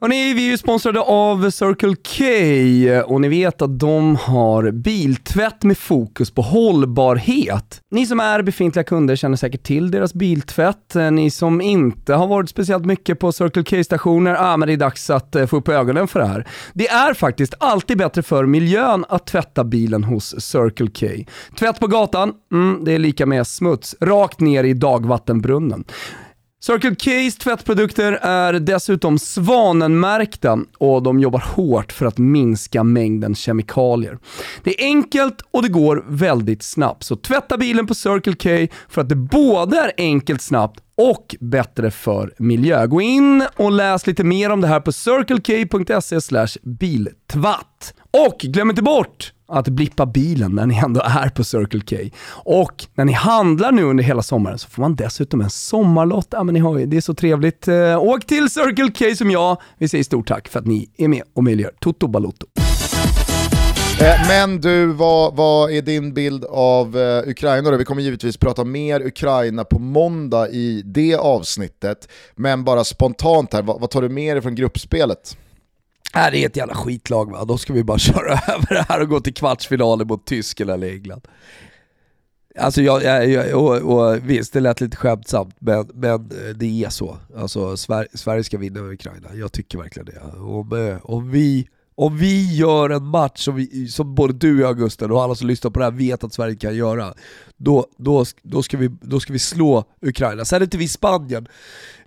Hörrni, 0.00 0.34
vi 0.34 0.46
är 0.46 0.50
ju 0.50 0.58
sponsrade 0.58 1.00
av 1.00 1.50
Circle 1.50 1.94
K 2.16 2.24
eh, 2.90 3.00
och 3.00 3.20
ni 3.20 3.28
vet 3.28 3.62
att 3.62 3.78
de 3.78 4.16
har 4.16 4.70
biltvätt 4.70 5.64
med 5.64 5.78
fokus 5.78 6.30
på 6.30 6.42
hållbarhet. 6.42 7.80
Ni 7.90 8.06
som 8.06 8.20
är 8.20 8.42
befintliga 8.42 8.84
kunder 8.84 9.16
känner 9.16 9.36
säkert 9.36 9.62
till 9.62 9.90
deras 9.90 10.14
biltvätt. 10.14 10.96
Eh, 10.96 11.10
ni 11.10 11.30
som 11.30 11.60
inte 11.60 12.14
har 12.14 12.26
varit 12.26 12.50
speciellt 12.50 12.84
mycket 12.84 13.18
på 13.18 13.32
Circle 13.32 13.64
K-stationer, 13.64 14.36
ah, 14.40 14.56
men 14.56 14.66
det 14.68 14.72
är 14.72 14.76
dags 14.76 15.10
att 15.10 15.36
få 15.48 15.56
upp 15.56 15.68
ögonen 15.68 16.08
för 16.08 16.20
det 16.20 16.26
här. 16.26 16.46
Det 16.72 16.88
är 16.88 17.14
faktiskt 17.14 17.54
alltid 17.60 17.98
bättre 17.98 18.22
för 18.22 18.46
miljön 18.46 19.04
att 19.08 19.26
tvätta 19.26 19.64
bilen 19.64 20.04
hos 20.04 20.40
Circle 20.40 20.88
K. 21.00 21.06
Tvätt 21.58 21.80
på 21.80 21.86
gatan, 21.86 22.32
mm, 22.52 22.65
Mm, 22.66 22.84
det 22.84 22.92
är 22.92 22.98
lika 22.98 23.26
med 23.26 23.46
smuts, 23.46 23.96
rakt 24.00 24.40
ner 24.40 24.64
i 24.64 24.74
dagvattenbrunnen. 24.74 25.84
Circle 26.60 26.90
K's 26.90 27.38
tvättprodukter 27.38 28.12
är 28.12 28.52
dessutom 28.52 29.18
svanenmärkta 29.18 30.58
och 30.78 31.02
de 31.02 31.20
jobbar 31.20 31.44
hårt 31.54 31.92
för 31.92 32.06
att 32.06 32.18
minska 32.18 32.84
mängden 32.84 33.34
kemikalier. 33.34 34.18
Det 34.62 34.80
är 34.80 34.84
enkelt 34.84 35.42
och 35.50 35.62
det 35.62 35.68
går 35.68 36.04
väldigt 36.08 36.62
snabbt, 36.62 37.02
så 37.02 37.16
tvätta 37.16 37.56
bilen 37.56 37.86
på 37.86 37.94
Circle 37.94 38.34
K 38.34 38.74
för 38.88 39.00
att 39.00 39.08
det 39.08 39.16
både 39.16 39.78
är 39.78 39.92
enkelt, 39.96 40.42
snabbt 40.42 40.80
och 40.96 41.36
bättre 41.40 41.90
för 41.90 42.34
miljö. 42.38 42.86
Gå 42.86 43.00
in 43.00 43.44
och 43.56 43.72
läs 43.72 44.06
lite 44.06 44.24
mer 44.24 44.50
om 44.50 44.60
det 44.60 44.68
här 44.68 44.80
på 44.80 44.92
circlek.se 44.92 46.60
biltvatt. 46.62 47.94
Och 48.10 48.38
glöm 48.38 48.70
inte 48.70 48.82
bort 48.82 49.32
att 49.48 49.68
blippa 49.68 50.06
bilen 50.06 50.54
när 50.54 50.66
ni 50.66 50.76
ändå 50.76 51.00
är 51.04 51.28
på 51.28 51.44
Circle 51.44 51.80
K. 51.80 51.96
Och 52.28 52.86
när 52.94 53.04
ni 53.04 53.12
handlar 53.12 53.72
nu 53.72 53.82
under 53.82 54.04
hela 54.04 54.22
sommaren 54.22 54.58
så 54.58 54.68
får 54.68 54.82
man 54.82 54.96
dessutom 54.96 55.40
en 55.40 55.50
sommarlott. 55.50 56.28
Ja, 56.30 56.42
men 56.42 56.54
ni 56.54 56.60
har 56.60 56.78
ju, 56.78 56.86
det 56.86 56.96
är 56.96 57.00
så 57.00 57.14
trevligt. 57.14 57.68
Eh, 57.68 58.02
åk 58.02 58.26
till 58.26 58.50
Circle 58.50 58.90
K 58.98 59.16
som 59.16 59.30
jag. 59.30 59.60
Vi 59.78 59.88
säger 59.88 60.04
stort 60.04 60.28
tack 60.28 60.48
för 60.48 60.58
att 60.58 60.66
ni 60.66 60.90
är 60.96 61.08
med 61.08 61.22
och 61.34 61.44
möjliggör 61.44 61.72
Toto 61.80 62.08
Balotto. 62.08 62.46
Eh, 64.00 64.28
men 64.28 64.60
du, 64.60 64.86
vad, 64.86 65.36
vad 65.36 65.70
är 65.70 65.82
din 65.82 66.14
bild 66.14 66.44
av 66.44 66.98
eh, 66.98 67.28
Ukraina 67.28 67.70
då? 67.70 67.76
Vi 67.76 67.84
kommer 67.84 68.02
givetvis 68.02 68.36
prata 68.36 68.64
mer 68.64 69.06
Ukraina 69.06 69.64
på 69.64 69.78
måndag 69.78 70.48
i 70.48 70.82
det 70.84 71.14
avsnittet. 71.14 72.08
Men 72.34 72.64
bara 72.64 72.84
spontant 72.84 73.52
här, 73.52 73.62
vad, 73.62 73.80
vad 73.80 73.90
tar 73.90 74.02
du 74.02 74.08
med 74.08 74.36
dig 74.36 74.42
från 74.42 74.54
gruppspelet? 74.54 75.36
Äh, 76.14 76.30
det 76.30 76.38
är 76.38 76.46
ett 76.46 76.56
jävla 76.56 76.74
skitlag 76.74 77.30
va, 77.30 77.44
då 77.44 77.58
ska 77.58 77.72
vi 77.72 77.84
bara 77.84 77.98
köra 78.08 78.32
över 78.32 78.74
det 78.74 78.86
här 78.88 79.00
och 79.00 79.08
gå 79.08 79.20
till 79.20 79.34
kvartsfinalen 79.34 80.06
mot 80.06 80.26
Tyskland 80.26 80.70
eller 80.70 80.92
England. 80.92 81.28
Alltså 82.58 82.82
jag, 82.82 83.02
jag, 83.02 83.28
jag 83.28 83.54
och, 83.54 83.76
och, 83.76 84.18
visst, 84.30 84.52
det 84.52 84.60
lät 84.60 84.80
lite 84.80 84.96
skämtsamt, 84.96 85.56
men, 85.58 85.90
men 85.94 86.14
eh, 86.14 86.54
det 86.54 86.84
är 86.84 86.88
så. 86.88 87.18
Alltså 87.36 87.76
Sverige, 87.76 88.08
Sverige 88.14 88.44
ska 88.44 88.58
vinna 88.58 88.80
över 88.80 88.92
Ukraina, 88.92 89.34
jag 89.34 89.52
tycker 89.52 89.78
verkligen 89.78 90.06
det. 90.06 90.38
Om, 90.38 90.88
eh, 90.88 90.98
om 91.02 91.30
vi 91.30 91.68
om 91.98 92.16
vi 92.18 92.56
gör 92.56 92.90
en 92.90 93.06
match 93.06 93.44
som, 93.44 93.54
vi, 93.54 93.88
som 93.88 94.14
både 94.14 94.32
du 94.32 94.54
och 94.54 94.70
jag 94.70 94.78
Gusten 94.78 95.10
och 95.10 95.22
alla 95.22 95.34
som 95.34 95.48
lyssnar 95.48 95.70
på 95.70 95.78
det 95.78 95.84
här 95.84 95.92
vet 95.92 96.24
att 96.24 96.34
Sverige 96.34 96.56
kan 96.56 96.76
göra, 96.76 97.14
då, 97.56 97.86
då, 97.96 98.24
då, 98.42 98.62
ska, 98.62 98.76
vi, 98.76 98.88
då 99.00 99.20
ska 99.20 99.32
vi 99.32 99.38
slå 99.38 99.84
Ukraina. 100.02 100.44
Sen 100.44 100.56
är 100.56 100.64
inte 100.64 100.76
vi 100.76 100.88
Spanien, 100.88 101.48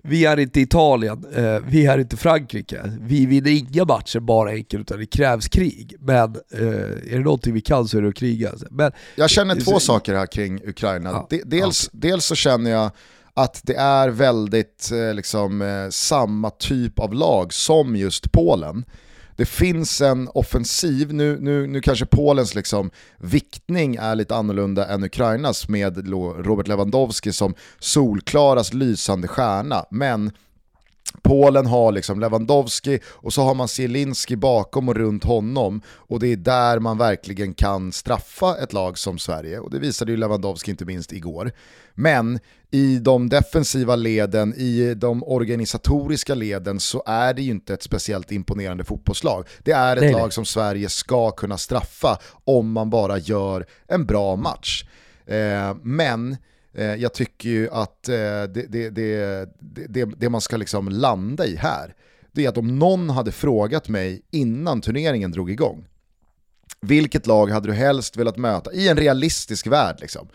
vi 0.02 0.24
är 0.24 0.36
inte 0.36 0.60
Italien, 0.60 1.24
eh, 1.34 1.58
vi 1.66 1.86
är 1.86 1.98
inte 1.98 2.16
Frankrike. 2.16 2.92
Vi 3.00 3.26
vinner 3.26 3.50
inga 3.50 3.84
matcher 3.84 4.20
bara 4.20 4.50
enkelt 4.50 4.80
utan 4.80 4.98
det 4.98 5.06
krävs 5.06 5.48
krig. 5.48 5.94
Men 6.00 6.36
eh, 6.52 7.12
är 7.12 7.16
det 7.16 7.24
någonting 7.24 7.54
vi 7.54 7.60
kan 7.60 7.88
så 7.88 7.98
är 7.98 8.02
det 8.02 8.08
att 8.08 8.14
kriga. 8.14 8.52
Men, 8.70 8.92
jag 9.16 9.30
känner 9.30 9.54
två 9.54 9.70
så, 9.72 9.80
saker 9.80 10.14
här 10.14 10.26
kring 10.26 10.60
Ukraina. 10.68 11.10
Ja, 11.10 11.38
dels, 11.44 11.90
ja. 11.92 11.98
dels 12.02 12.24
så 12.24 12.34
känner 12.34 12.70
jag 12.70 12.90
att 13.34 13.60
det 13.64 13.74
är 13.74 14.08
väldigt 14.08 14.90
eh, 14.92 15.14
liksom, 15.14 15.62
eh, 15.62 15.90
samma 15.90 16.50
typ 16.50 16.98
av 16.98 17.14
lag 17.14 17.52
som 17.52 17.96
just 17.96 18.32
Polen 18.32 18.84
det 19.40 19.46
finns 19.46 20.00
en 20.00 20.28
offensiv, 20.34 21.14
nu, 21.14 21.38
nu, 21.40 21.66
nu 21.66 21.80
kanske 21.80 22.06
Polens 22.06 22.54
liksom 22.54 22.90
viktning 23.18 23.96
är 23.96 24.14
lite 24.14 24.36
annorlunda 24.36 24.88
än 24.88 25.04
Ukrainas 25.04 25.68
med 25.68 26.08
Robert 26.46 26.68
Lewandowski 26.68 27.32
som 27.32 27.54
solklaras 27.78 28.74
lysande 28.74 29.28
stjärna, 29.28 29.84
men 29.90 30.32
Polen 31.22 31.66
har 31.66 31.92
liksom 31.92 32.20
Lewandowski 32.20 33.00
och 33.06 33.32
så 33.32 33.42
har 33.42 33.54
man 33.54 33.68
Zielinski 33.68 34.36
bakom 34.36 34.88
och 34.88 34.94
runt 34.94 35.24
honom 35.24 35.82
och 35.86 36.20
det 36.20 36.26
är 36.26 36.36
där 36.36 36.78
man 36.78 36.98
verkligen 36.98 37.54
kan 37.54 37.92
straffa 37.92 38.56
ett 38.56 38.72
lag 38.72 38.98
som 38.98 39.18
Sverige 39.18 39.58
och 39.58 39.70
det 39.70 39.78
visade 39.78 40.10
ju 40.10 40.16
Lewandowski 40.16 40.70
inte 40.70 40.84
minst 40.84 41.12
igår. 41.12 41.52
Men 41.94 42.38
i 42.70 42.98
de 42.98 43.28
defensiva 43.28 43.96
leden, 43.96 44.54
i 44.54 44.94
de 44.94 45.22
organisatoriska 45.24 46.34
leden 46.34 46.80
så 46.80 47.02
är 47.06 47.34
det 47.34 47.42
ju 47.42 47.50
inte 47.50 47.74
ett 47.74 47.82
speciellt 47.82 48.32
imponerande 48.32 48.84
fotbollslag. 48.84 49.46
Det 49.58 49.72
är 49.72 49.96
ett 49.96 50.02
nej, 50.02 50.12
lag 50.12 50.22
nej. 50.22 50.30
som 50.30 50.44
Sverige 50.44 50.88
ska 50.88 51.30
kunna 51.30 51.58
straffa 51.58 52.18
om 52.44 52.72
man 52.72 52.90
bara 52.90 53.18
gör 53.18 53.66
en 53.88 54.06
bra 54.06 54.36
match. 54.36 54.84
Eh, 55.26 55.74
men 55.82 56.36
jag 56.72 57.14
tycker 57.14 57.48
ju 57.48 57.70
att 57.70 58.08
eh, 58.08 58.14
det, 58.14 58.66
det, 58.68 58.90
det, 59.60 60.04
det, 60.04 60.28
man 60.28 60.40
ska 60.40 60.56
liksom 60.56 60.88
landa 60.88 61.46
i 61.46 61.56
här, 61.56 61.94
det 62.32 62.44
är 62.44 62.48
att 62.48 62.58
om 62.58 62.78
någon 62.78 63.10
hade 63.10 63.32
frågat 63.32 63.88
mig 63.88 64.22
innan 64.30 64.80
turneringen 64.80 65.32
drog 65.32 65.50
igång, 65.50 65.86
vilket 66.80 67.26
lag 67.26 67.50
hade 67.50 67.68
du 67.68 67.74
helst 67.74 68.16
velat 68.16 68.36
möta 68.36 68.72
i 68.72 68.88
en 68.88 68.96
realistisk 68.96 69.66
värld? 69.66 69.96
Liksom? 70.00 70.28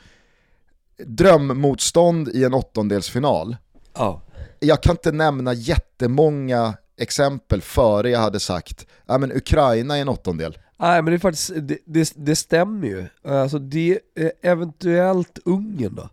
drömmotstånd 0.98 2.30
i 2.30 2.44
en 2.44 2.54
åttondelsfinal. 2.54 3.58
Ja. 3.94 4.22
Jag 4.60 4.84
kan 4.84 4.92
inte 4.92 5.12
nämna 5.12 5.54
jättemånga 5.54 6.74
exempel 6.98 7.62
före 7.62 8.10
jag 8.10 8.20
hade 8.20 8.40
sagt, 8.40 8.86
ja 9.06 9.18
men 9.18 9.32
Ukraina 9.32 9.98
i 9.98 10.02
en 10.02 10.10
åttondel. 10.10 10.58
Nej 10.78 11.02
men 11.02 11.12
det 11.12 11.18
är 11.18 11.20
faktiskt, 11.20 11.52
det, 11.56 11.78
det, 11.86 12.14
det 12.16 12.36
stämmer 12.36 12.88
ju. 12.88 13.06
Alltså 13.24 13.60
det 13.60 14.00
är 14.16 14.32
eventuellt 14.42 15.40
Ungern 15.46 15.96
då. 15.96 16.10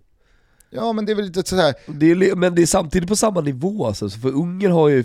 Ja 0.75 0.93
men 0.93 1.05
det 1.05 1.12
är 1.12 1.16
väl 1.16 1.25
lite 1.25 1.49
sådär... 1.49 1.75
Det 1.87 2.11
är, 2.11 2.37
men 2.37 2.55
det 2.55 2.62
är 2.62 2.66
samtidigt 2.66 3.09
på 3.09 3.16
samma 3.16 3.41
nivå 3.41 3.87
alltså, 3.87 4.09
för 4.09 4.29
Ungern 4.29 4.73
har 4.73 4.89
ju, 4.89 5.05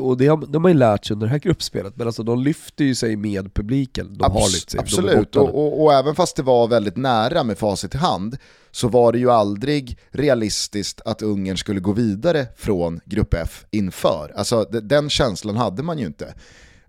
och 0.00 0.16
det 0.16 0.26
har, 0.26 0.46
de 0.46 0.64
har 0.64 0.68
ju 0.68 0.76
lärt 0.76 1.04
sig 1.04 1.14
under 1.14 1.26
det 1.26 1.30
här 1.30 1.38
gruppspelet, 1.38 1.96
men 1.96 2.06
alltså 2.06 2.22
de 2.22 2.42
lyfter 2.42 2.84
ju 2.84 2.94
sig 2.94 3.16
med 3.16 3.54
publiken. 3.54 4.14
De 4.18 4.24
Abs 4.24 4.34
har 4.34 4.48
lyft 4.48 4.70
sig. 4.70 4.80
Absolut, 4.80 5.36
och, 5.36 5.54
och, 5.54 5.84
och, 5.84 5.92
även 5.92 6.14
fast 6.14 6.36
det 6.36 6.42
var 6.42 6.68
väldigt 6.68 6.96
nära 6.96 7.44
med 7.44 7.58
facit 7.58 7.94
i 7.94 7.98
hand, 7.98 8.36
så 8.70 8.88
var 8.88 9.12
det 9.12 9.18
ju 9.18 9.30
aldrig 9.30 9.98
realistiskt 10.10 11.00
att 11.04 11.22
Ungern 11.22 11.56
skulle 11.56 11.80
gå 11.80 11.92
vidare 11.92 12.46
från 12.56 13.00
grupp 13.04 13.34
F 13.34 13.64
inför. 13.70 14.32
Alltså 14.36 14.64
den 14.64 15.10
känslan 15.10 15.56
hade 15.56 15.82
man 15.82 15.98
ju 15.98 16.06
inte. 16.06 16.34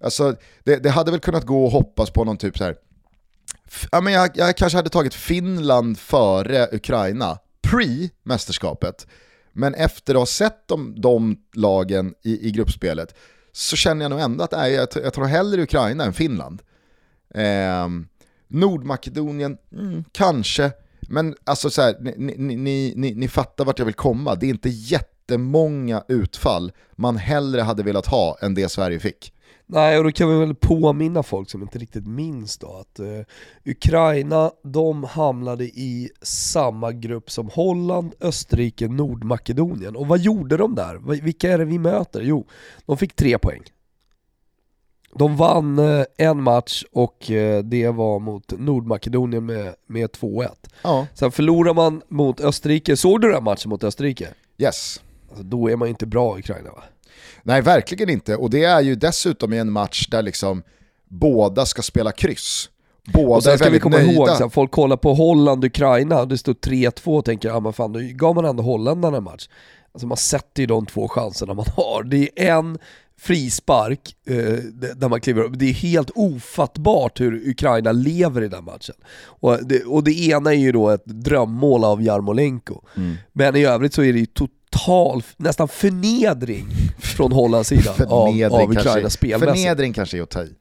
Alltså, 0.03 0.35
det, 0.63 0.75
det 0.75 0.89
hade 0.89 1.11
väl 1.11 1.19
kunnat 1.19 1.45
gå 1.45 1.65
och 1.65 1.71
hoppas 1.71 2.09
på 2.09 2.23
någon 2.23 2.37
typ 2.37 2.57
så 2.57 2.63
här. 2.63 2.75
Ja, 3.91 4.01
men 4.01 4.13
jag, 4.13 4.29
jag 4.33 4.57
kanske 4.57 4.77
hade 4.77 4.89
tagit 4.89 5.13
Finland 5.13 5.99
före 5.99 6.67
Ukraina 6.71 7.37
pre-mästerskapet. 7.71 9.07
Men 9.53 9.73
efter 9.73 10.15
att 10.15 10.21
ha 10.21 10.25
sett 10.25 10.67
de, 10.67 11.01
de 11.01 11.37
lagen 11.53 12.13
i, 12.23 12.47
i 12.47 12.51
gruppspelet 12.51 13.15
så 13.51 13.75
känner 13.75 14.05
jag 14.05 14.09
nog 14.09 14.19
ändå 14.19 14.43
att 14.43 14.51
nej, 14.51 14.73
jag, 14.73 14.87
jag 14.95 15.13
tror 15.13 15.25
hellre 15.25 15.61
Ukraina 15.61 16.05
än 16.05 16.13
Finland. 16.13 16.61
Eh, 17.33 17.87
Nordmakedonien, 18.47 19.57
mm, 19.71 20.03
kanske. 20.11 20.71
Men 21.01 21.35
alltså 21.43 21.69
så 21.69 21.81
här, 21.81 21.95
ni, 22.17 22.35
ni, 22.37 22.93
ni, 22.95 23.13
ni 23.15 23.27
fattar 23.27 23.65
vart 23.65 23.79
jag 23.79 23.85
vill 23.85 23.95
komma. 23.95 24.35
Det 24.35 24.45
är 24.45 24.49
inte 24.49 24.69
jättemånga 24.69 26.03
utfall 26.07 26.71
man 26.95 27.17
hellre 27.17 27.61
hade 27.61 27.83
velat 27.83 28.07
ha 28.07 28.37
än 28.41 28.53
det 28.53 28.69
Sverige 28.69 28.99
fick. 28.99 29.33
Nej, 29.69 29.97
och 29.97 30.03
då 30.03 30.11
kan 30.11 30.29
vi 30.29 30.39
väl 30.39 30.55
påminna 30.55 31.23
folk 31.23 31.49
som 31.49 31.61
inte 31.61 31.79
riktigt 31.79 32.07
minns 32.07 32.57
då 32.57 32.73
att 32.81 32.99
uh, 32.99 33.21
Ukraina, 33.65 34.51
de 34.63 35.03
hamnade 35.03 35.63
i 35.63 36.09
samma 36.21 36.91
grupp 36.91 37.31
som 37.31 37.49
Holland, 37.49 38.13
Österrike, 38.19 38.87
Nordmakedonien. 38.87 39.95
Och 39.95 40.07
vad 40.07 40.19
gjorde 40.19 40.57
de 40.57 40.75
där? 40.75 41.21
Vilka 41.21 41.51
är 41.51 41.57
det 41.57 41.65
vi 41.65 41.79
möter? 41.79 42.21
Jo, 42.21 42.47
de 42.85 42.97
fick 42.97 43.15
tre 43.15 43.37
poäng. 43.37 43.61
De 45.15 45.37
vann 45.37 45.79
eh, 45.79 46.05
en 46.17 46.43
match 46.43 46.83
och 46.91 47.31
eh, 47.31 47.63
det 47.63 47.89
var 47.89 48.19
mot 48.19 48.59
Nordmakedonien 48.59 49.45
med, 49.45 49.75
med 49.87 50.09
2-1. 50.09 50.49
Ja, 50.83 51.07
Sen 51.13 51.31
förlorar 51.31 51.73
man 51.73 52.01
mot 52.07 52.41
Österrike, 52.41 52.97
såg 52.97 53.21
du 53.21 53.31
den 53.31 53.43
matchen 53.43 53.69
mot 53.69 53.83
Österrike? 53.83 54.27
yes. 54.57 55.01
Alltså, 55.29 55.43
då 55.43 55.69
är 55.69 55.75
man 55.75 55.87
inte 55.87 56.05
bra 56.05 56.37
i 56.37 56.39
Ukraina 56.39 56.71
va? 56.71 56.83
Nej, 57.47 57.61
verkligen 57.61 58.09
inte. 58.09 58.35
Och 58.35 58.49
det 58.49 58.63
är 58.63 58.81
ju 58.81 58.95
dessutom 58.95 59.53
i 59.53 59.57
en 59.57 59.71
match 59.71 60.07
där 60.07 60.21
liksom 60.21 60.63
båda 61.09 61.65
ska 61.65 61.81
spela 61.81 62.11
kryss. 62.11 62.69
Båda 63.13 63.35
Och 63.35 63.43
sen 63.43 63.57
ska 63.57 63.69
vi 63.69 63.79
komma 63.79 63.97
nöjda. 63.97 64.41
ihåg, 64.41 64.53
folk 64.53 64.71
kollar 64.71 64.97
på 64.97 65.13
Holland-Ukraina, 65.13 66.25
det 66.25 66.37
står 66.37 66.53
3-2 66.53 67.17
och 67.17 67.25
tänker 67.25 67.49
ja 67.49 67.59
men 67.59 67.73
fan 67.73 67.93
då 67.93 67.99
gav 68.03 68.35
man 68.35 68.45
ändå 68.45 68.63
holländarna 68.63 69.17
en 69.17 69.23
match. 69.23 69.49
Alltså 69.93 70.07
man 70.07 70.17
sätter 70.17 70.63
ju 70.63 70.67
de 70.67 70.85
två 70.85 71.07
chanserna 71.07 71.53
man 71.53 71.65
har. 71.75 72.03
Det 72.03 72.29
är 72.35 72.55
en 72.55 72.77
frispark 73.19 74.15
eh, 74.25 74.35
där 74.95 75.09
man 75.09 75.21
kliver 75.21 75.43
upp, 75.43 75.59
det 75.59 75.69
är 75.69 75.73
helt 75.73 76.11
ofattbart 76.15 77.19
hur 77.19 77.49
Ukraina 77.49 77.91
lever 77.91 78.43
i 78.43 78.47
den 78.47 78.63
matchen. 78.63 78.95
Och 79.19 79.65
det, 79.65 79.83
och 79.83 80.03
det 80.03 80.27
ena 80.27 80.53
är 80.53 80.57
ju 80.57 80.71
då 80.71 80.89
ett 80.89 81.05
drömmål 81.05 81.83
av 81.83 82.01
Jarmolenko. 82.01 82.81
Mm. 82.95 83.15
Men 83.33 83.55
i 83.55 83.65
övrigt 83.65 83.93
så 83.93 84.03
är 84.03 84.13
det 84.13 84.19
ju 84.19 84.25
total, 84.77 85.23
nästan 85.37 85.67
förnedring 85.67 86.67
från 86.99 87.31
Hollands 87.31 87.69
sida 87.69 87.91
av, 87.91 87.95
Förnedring, 87.95 88.45
av 88.45 88.61
Ukraina 88.71 88.83
kanske, 88.83 89.09
spelmässigt. 89.09 89.51
förnedring 89.61 89.93
kanske 89.93 90.17
är 90.17 90.21
att 90.21 90.29
ta 90.29 90.43
i. 90.43 90.51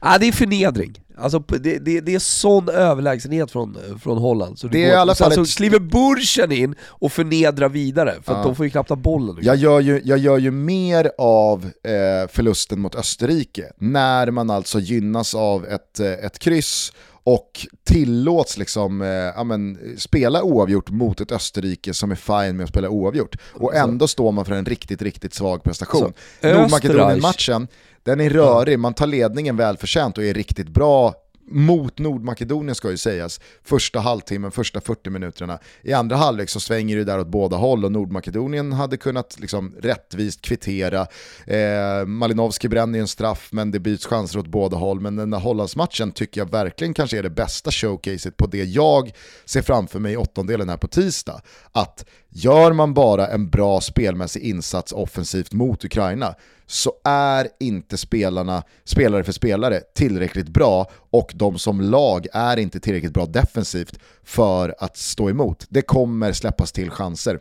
Ja, 0.00 0.18
det 0.20 0.28
är 0.28 0.32
förnedring. 0.32 1.00
Alltså, 1.18 1.38
det, 1.38 1.78
det, 1.78 2.00
det 2.00 2.14
är 2.14 2.18
sån 2.18 2.68
överlägsenhet 2.68 3.50
från, 3.50 3.76
från 4.02 4.18
Holland. 4.18 4.58
Så 4.58 4.68
Det 4.68 4.78
är 4.84 4.86
går- 4.88 4.92
i 4.94 4.96
alla 4.96 5.14
fall 5.14 5.32
Sen 5.32 5.42
ett- 5.42 5.48
så 5.48 5.56
kliver 5.56 5.78
Burschen 5.78 6.52
in 6.52 6.74
och 6.84 7.12
förnedrar 7.12 7.68
vidare, 7.68 8.14
för 8.22 8.32
Ja. 8.34 8.42
de 8.42 8.56
får 8.56 8.66
ju 8.66 8.70
knappt 8.70 8.88
ha 8.88 8.96
bollen. 8.96 9.38
Jag 9.42 9.56
gör 9.56 9.80
ju, 9.80 10.00
jag 10.04 10.18
gör 10.18 10.38
ju 10.38 10.50
mer 10.50 11.10
av 11.18 11.64
eh, 11.64 12.28
förlusten 12.32 12.80
mot 12.80 12.94
Österrike 12.94 13.72
när 13.78 14.30
man 14.30 14.50
alltså 14.50 14.80
gynnas 14.80 15.34
av 15.34 15.66
ett, 15.66 16.00
eh, 16.00 16.12
ett 16.12 16.38
kryss 16.38 16.92
och 17.26 17.66
tillåts 17.84 18.58
liksom, 18.58 19.02
eh, 19.02 19.08
ja, 19.08 19.44
men, 19.44 19.78
spela 19.98 20.42
oavgjort 20.42 20.90
mot 20.90 21.20
ett 21.20 21.32
Österrike 21.32 21.94
som 21.94 22.10
är 22.10 22.14
fine 22.14 22.56
med 22.56 22.64
att 22.64 22.70
spela 22.70 22.88
oavgjort. 22.88 23.36
Och 23.52 23.70
Så. 23.72 23.78
ändå 23.78 24.08
står 24.08 24.32
man 24.32 24.44
för 24.44 24.52
en 24.52 24.64
riktigt, 24.64 25.02
riktigt 25.02 25.34
svag 25.34 25.62
prestation. 25.62 26.00
Så, 26.00 26.46
Österreich- 26.46 26.60
Nordmakedonien-matchen, 26.62 27.68
den 28.02 28.20
är 28.20 28.30
rörig, 28.30 28.78
man 28.78 28.94
tar 28.94 29.06
ledningen 29.06 29.56
välförtjänt 29.56 30.18
och 30.18 30.24
är 30.24 30.34
riktigt 30.34 30.68
bra 30.68 31.14
mot 31.48 31.98
Nordmakedonien 31.98 32.74
ska 32.74 32.90
ju 32.90 32.96
sägas, 32.96 33.40
första 33.62 34.00
halvtimmen, 34.00 34.50
första 34.50 34.80
40 34.80 35.10
minuterna. 35.10 35.58
I 35.82 35.92
andra 35.92 36.16
halvlek 36.16 36.50
så 36.50 36.60
svänger 36.60 36.96
det 36.96 37.04
där 37.04 37.20
åt 37.20 37.26
båda 37.26 37.56
håll 37.56 37.84
och 37.84 37.92
Nordmakedonien 37.92 38.72
hade 38.72 38.96
kunnat 38.96 39.40
liksom 39.40 39.74
rättvist 39.80 40.42
kvittera. 40.42 41.06
Eh, 41.46 42.06
Malinowski 42.06 42.68
bränner 42.68 42.98
ju 42.98 43.00
en 43.00 43.08
straff 43.08 43.48
men 43.52 43.70
det 43.70 43.78
byts 43.78 44.06
chanser 44.06 44.38
åt 44.38 44.46
båda 44.46 44.76
håll. 44.76 45.00
Men 45.00 45.16
den 45.16 45.30
där 45.30 45.38
Hollandsmatchen 45.38 46.12
tycker 46.12 46.40
jag 46.40 46.50
verkligen 46.50 46.94
kanske 46.94 47.18
är 47.18 47.22
det 47.22 47.30
bästa 47.30 47.70
showcaset 47.70 48.36
på 48.36 48.46
det 48.46 48.64
jag 48.64 49.12
ser 49.44 49.62
framför 49.62 49.98
mig 49.98 50.12
i 50.12 50.16
åttondelen 50.16 50.68
här 50.68 50.76
på 50.76 50.88
tisdag. 50.88 51.40
Att 51.72 52.04
gör 52.28 52.72
man 52.72 52.94
bara 52.94 53.26
en 53.26 53.50
bra 53.50 53.80
spelmässig 53.80 54.42
insats 54.42 54.92
offensivt 54.92 55.52
mot 55.52 55.84
Ukraina 55.84 56.34
så 56.66 56.92
är 57.04 57.48
inte 57.60 57.96
spelarna, 57.96 58.62
spelare 58.84 59.24
för 59.24 59.32
spelare, 59.32 59.80
tillräckligt 59.94 60.48
bra 60.48 60.90
och 61.10 61.32
de 61.34 61.58
som 61.58 61.80
lag 61.80 62.26
är 62.32 62.56
inte 62.56 62.80
tillräckligt 62.80 63.12
bra 63.12 63.26
defensivt 63.26 63.98
för 64.24 64.74
att 64.78 64.96
stå 64.96 65.30
emot. 65.30 65.64
Det 65.68 65.82
kommer 65.82 66.32
släppas 66.32 66.72
till 66.72 66.90
chanser. 66.90 67.38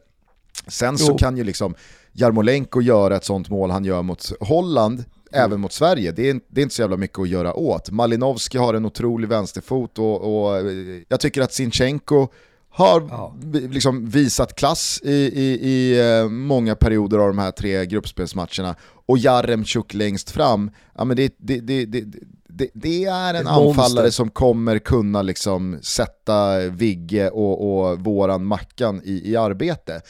Sen 0.67 0.97
så 0.97 1.11
Jo. 1.11 1.17
kan 1.17 1.37
ju 1.37 1.43
liksom 1.43 1.75
Jarmolenko 2.13 2.81
göra 2.81 3.15
ett 3.15 3.25
sånt 3.25 3.49
mål 3.49 3.71
han 3.71 3.85
gör 3.85 4.01
mot 4.01 4.31
Holland, 4.39 5.03
även 5.31 5.59
mot 5.59 5.73
Sverige. 5.73 6.11
Det 6.11 6.29
är, 6.29 6.39
det 6.47 6.61
är 6.61 6.63
inte 6.63 6.75
så 6.75 6.81
jävla 6.81 6.97
mycket 6.97 7.19
att 7.19 7.29
göra 7.29 7.53
åt. 7.53 7.91
Malinowski 7.91 8.57
har 8.57 8.73
en 8.73 8.85
otrolig 8.85 9.27
vänsterfot 9.29 9.99
och, 9.99 10.45
och 10.45 10.57
eh, 10.57 10.65
jag 11.07 11.19
tycker 11.19 11.41
att 11.41 11.53
Sinchenko 11.53 12.27
har 12.69 13.07
Ja. 13.09 13.35
liksom 13.69 14.09
visat 14.09 14.55
klass 14.55 15.01
i, 15.03 15.11
i, 15.13 15.59
i 15.69 15.99
eh, 16.19 16.29
många 16.29 16.75
perioder 16.75 17.17
av 17.17 17.27
de 17.27 17.37
här 17.37 17.51
tre 17.51 17.85
gruppspelsmatcherna. 17.85 18.75
Och 19.05 19.17
Jaremchuk 19.17 19.93
längst 19.93 20.31
fram, 20.31 20.71
ja, 20.95 21.05
men 21.05 21.17
det, 21.17 21.35
det, 21.37 21.59
det, 21.59 21.85
det, 21.85 22.03
det, 22.47 22.69
det 22.73 23.05
är 23.05 23.33
en 23.33 23.45
monster. 23.45 23.81
anfallare 23.81 24.11
som 24.11 24.29
kommer 24.29 24.79
kunna 24.79 25.21
liksom 25.21 25.79
sätta 25.81 26.59
Vigge 26.59 27.29
och, 27.29 27.89
och 27.89 27.99
våran 27.99 28.45
Mackan 28.45 29.01
i, 29.03 29.31
i 29.31 29.35
arbete. 29.35 30.01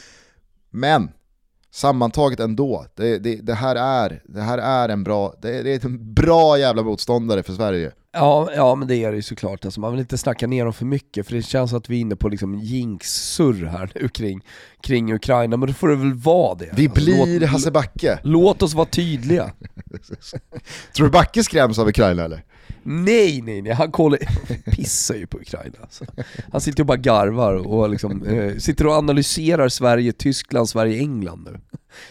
Men 0.70 1.12
sammantaget 1.72 2.40
ändå, 2.40 2.86
det, 2.96 3.20
det, 3.20 3.36
det, 3.36 3.54
här 3.54 3.76
är, 3.76 4.22
det 4.26 4.42
här 4.42 4.58
är 4.58 4.90
en 4.90 5.04
bra, 5.04 5.34
det, 5.42 5.62
det 5.62 5.74
är 5.74 5.86
en 5.86 6.14
bra 6.14 6.60
jävla 6.60 6.84
motståndare 6.84 7.44
för 7.44 7.54
Sverige. 7.54 7.92
Ja, 8.16 8.50
ja 8.56 8.76
men 8.76 8.88
det 8.88 8.96
är 8.96 9.10
det 9.12 9.16
ju 9.16 9.22
såklart. 9.22 9.66
Alltså, 9.66 9.80
man 9.80 9.92
vill 9.92 10.00
inte 10.00 10.18
snacka 10.18 10.48
ner 10.48 10.64
dem 10.64 10.74
för 10.74 10.86
mycket, 10.86 11.28
för 11.28 11.36
det 11.36 11.42
känns 11.42 11.74
att 11.74 11.90
vi 11.90 11.96
är 11.98 12.02
inne 12.02 12.16
på 12.16 12.30
liksom 12.30 12.60
jinx-surr 12.60 13.66
här 13.66 13.92
nu 13.96 14.08
kring, 14.08 14.42
kring 14.82 15.14
Ukraina, 15.14 15.58
men 15.58 15.68
då 15.68 15.74
får 15.74 15.88
det 15.88 15.96
väl 15.96 16.14
vara 16.14 16.56
det. 16.56 16.70
Vi 16.76 16.86
Alltså, 16.88 17.04
blir 17.06 17.40
låt, 17.40 17.50
Hasse 17.50 17.72
Backe. 17.72 18.20
låt 18.24 18.62
oss 18.62 18.74
vara 18.74 18.86
tydliga. 18.86 19.52
Tror 20.96 21.06
du 21.08 21.12
Backe 21.12 21.44
skräms 21.44 21.80
av 21.80 21.88
Ukraina 21.88 22.24
eller? 22.24 22.44
Nej, 22.84 23.42
nej, 23.42 23.62
nej, 23.62 23.74
han 23.74 23.92
kollar, 23.92 24.20
pissar 24.72 25.16
ju 25.16 25.28
på 25.28 25.38
Ukraina 25.38 25.76
alltså. 25.82 26.06
Han 26.52 26.62
sitter 26.62 26.84
och 26.84 26.88
bara 26.88 26.98
garvar 26.98 27.54
och 27.54 27.90
liksom, 27.90 28.24
eh, 28.24 28.58
sitter 28.58 28.88
och 28.88 28.94
analyserar 28.94 29.70
Sverige, 29.70 30.12
Tyskland, 30.14 30.70
Sverige, 30.70 31.00
England 31.00 31.48
nu. 31.52 31.60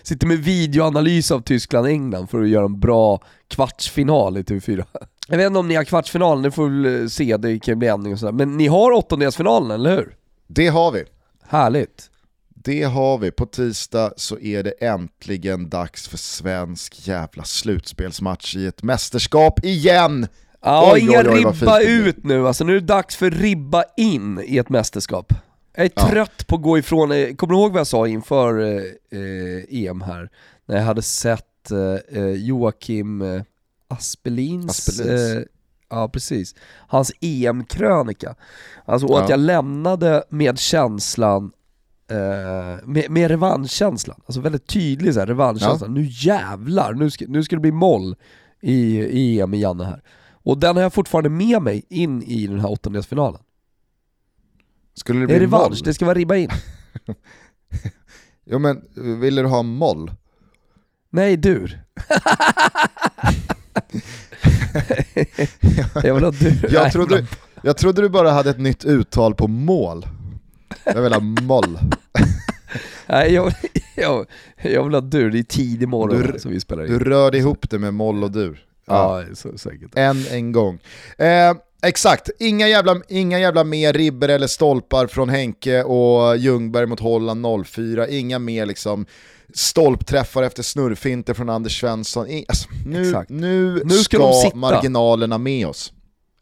Sitter 0.02 0.26
med 0.26 0.38
videoanalys 0.38 1.30
av 1.30 1.40
Tyskland, 1.40 1.86
England 1.86 2.26
för 2.30 2.42
att 2.42 2.48
göra 2.48 2.64
en 2.64 2.80
bra 2.80 3.20
kvartsfinal 3.48 4.36
i 4.36 4.42
TV4. 4.42 4.84
Jag 5.28 5.36
vet 5.36 5.46
inte 5.46 5.58
om 5.58 5.68
ni 5.68 5.74
har 5.74 5.84
kvartsfinalen, 5.84 6.42
det 6.42 6.50
får 6.50 6.68
vi 6.68 6.82
väl 6.82 7.02
eh, 7.02 7.08
se, 7.08 7.36
det 7.36 7.58
kan 7.58 7.72
ju 7.72 7.76
bli 7.76 7.88
ändring 7.88 8.12
och 8.12 8.18
sådär. 8.18 8.32
Men 8.32 8.56
ni 8.56 8.66
har 8.66 8.92
åttondelsfinalen, 8.92 9.70
eller 9.70 9.96
hur? 9.96 10.16
Det 10.46 10.66
har 10.68 10.92
vi. 10.92 11.04
Härligt. 11.48 12.10
Det 12.48 12.82
har 12.82 13.18
vi. 13.18 13.30
På 13.30 13.46
tisdag 13.46 14.12
så 14.16 14.38
är 14.38 14.62
det 14.62 14.70
äntligen 14.70 15.68
dags 15.68 16.08
för 16.08 16.16
svensk 16.18 17.08
jävla 17.08 17.44
slutspelsmatch 17.44 18.56
i 18.56 18.66
ett 18.66 18.82
mästerskap 18.82 19.64
igen. 19.64 20.26
Ja, 20.62 20.90
Oj, 20.94 21.00
inga 21.00 21.18
oj, 21.20 21.28
oj, 21.28 21.44
ribba 21.44 21.80
ut 21.80 22.24
nu 22.24 22.46
alltså, 22.48 22.64
nu 22.64 22.76
är 22.76 22.80
det 22.80 22.86
dags 22.86 23.16
för 23.16 23.30
ribba 23.30 23.84
in 23.96 24.40
i 24.46 24.58
ett 24.58 24.68
mästerskap. 24.68 25.32
Jag 25.76 25.86
är 25.86 25.90
Ja. 25.96 26.08
trött 26.08 26.46
på 26.46 26.56
att 26.56 26.62
gå 26.62 26.78
ifrån, 26.78 27.12
eh, 27.12 27.34
kommer 27.34 27.54
du 27.54 27.60
ihåg 27.60 27.72
vad 27.72 27.80
jag 27.80 27.86
sa 27.86 28.06
inför 28.08 28.60
eh, 28.60 28.82
eh, 29.20 29.84
EM 29.88 30.00
här? 30.00 30.28
När 30.66 30.76
jag 30.76 30.82
hade 30.84 31.02
sett 31.02 31.70
eh, 32.12 32.22
Joakim 32.30 33.22
Aspelins, 33.88 34.88
Aspelins. 34.88 35.34
Eh, 35.36 35.42
ja 35.90 36.08
precis, 36.08 36.54
hans 36.88 37.12
EM-krönika. 37.20 38.34
Alltså 38.84 39.06
och 39.06 39.18
att 39.18 39.28
Ja. 39.28 39.32
jag 39.32 39.40
lämnade 39.40 40.24
med 40.28 40.58
känslan 40.58 41.52
Eh, 42.08 42.86
med, 42.86 43.10
med 43.10 43.28
revanschkänslan, 43.30 44.20
alltså 44.26 44.40
väldigt 44.40 44.66
tydlig 44.66 45.14
så 45.14 45.20
här, 45.20 45.26
revanschkänsla. 45.26 45.88
Nu 45.88 46.06
jävlar, 46.10 46.92
nu 46.94 47.10
ska, 47.10 47.24
nu 47.28 47.42
ska 47.42 47.56
det 47.56 47.60
bli 47.60 47.72
moll 47.72 48.16
i, 48.60 48.98
i 48.98 49.40
EM 49.40 49.54
i 49.54 49.60
Janne 49.60 49.84
här. 49.84 50.02
Och 50.32 50.58
den 50.58 50.76
har 50.76 50.82
jag 50.82 50.92
fortfarande 50.92 51.30
med 51.30 51.62
mig 51.62 51.84
in 51.88 52.22
i 52.22 52.46
den 52.46 52.60
här 52.60 52.70
åttondelsfinalen. 52.70 53.40
Skulle 54.94 55.20
det 55.20 55.26
Det 55.26 55.34
är 55.34 55.38
bli 55.38 55.46
revansch, 55.46 55.68
moll? 55.70 55.78
det 55.84 55.94
ska 55.94 56.04
vara 56.04 56.14
ribba 56.18 56.36
in. 56.36 56.48
Jo 58.46 58.58
men, 58.58 58.82
vill 59.20 59.34
du 59.34 59.46
ha 59.46 59.62
moll? 59.62 60.10
Nej, 61.10 61.36
dur. 61.36 61.82
jag 66.02 66.14
vill 66.14 66.24
ha 66.24 66.30
dur. 66.30 66.68
Jag 66.72 66.92
trodde, 66.92 67.26
jag 67.62 67.76
trodde 67.76 68.02
du 68.02 68.08
bara 68.08 68.30
hade 68.30 68.50
ett 68.50 68.58
nytt 68.60 68.84
uttal 68.84 69.34
på 69.34 69.48
mål. 69.48 70.06
Jag 70.84 71.02
vill 71.02 71.12
ha 71.12 71.20
moll. 71.20 71.78
Nej, 73.06 73.32
jag, 73.34 73.52
jag, 73.96 74.26
jag 74.62 74.84
vill 74.84 74.94
ha 74.94 75.00
dur, 75.00 75.30
det 75.30 75.38
är 75.38 75.42
tidig 75.42 75.88
morgon 75.88 76.32
Du- 76.32 76.38
som 76.38 76.50
vi 76.50 76.60
spelar 76.60 76.84
in. 76.86 76.92
Du 76.92 76.98
rörde 76.98 77.38
ihop 77.38 77.70
det 77.70 77.78
med 77.78 77.94
moll 77.94 78.24
och 78.24 78.30
dur. 78.30 78.64
Ja. 78.86 79.22
Ja, 79.22 79.34
så, 79.34 79.58
säkert. 79.58 79.90
Än 79.94 80.24
en 80.30 80.52
gång. 80.52 80.78
Eh, 81.18 81.54
exakt, 81.82 82.30
inga 82.38 82.68
jävla, 82.68 83.00
inga 83.08 83.38
jävla 83.38 83.64
mer 83.64 83.92
ribber 83.92 84.28
eller 84.28 84.46
stolpar 84.46 85.06
från 85.06 85.28
Henke 85.28 85.82
och 85.82 86.36
Ljungberg 86.36 86.86
mot 86.86 87.00
Holland 87.00 87.66
04. 87.66 88.08
Inga 88.08 88.38
mer 88.38 88.66
liksom 88.66 89.06
stolpträffar 89.54 90.42
efter 90.42 90.62
snurrfinter 90.62 91.34
från 91.34 91.50
Anders 91.50 91.80
svensson. 91.80 92.26
Alltså, 92.48 92.68
nu, 92.86 93.02
Exakt. 93.08 93.30
nu, 93.30 93.82
Nu 93.84 93.94
ska 93.94 94.32
ska, 94.32 94.56
marginalerna 94.56 95.38
med 95.38 95.66
oss. 95.66 95.92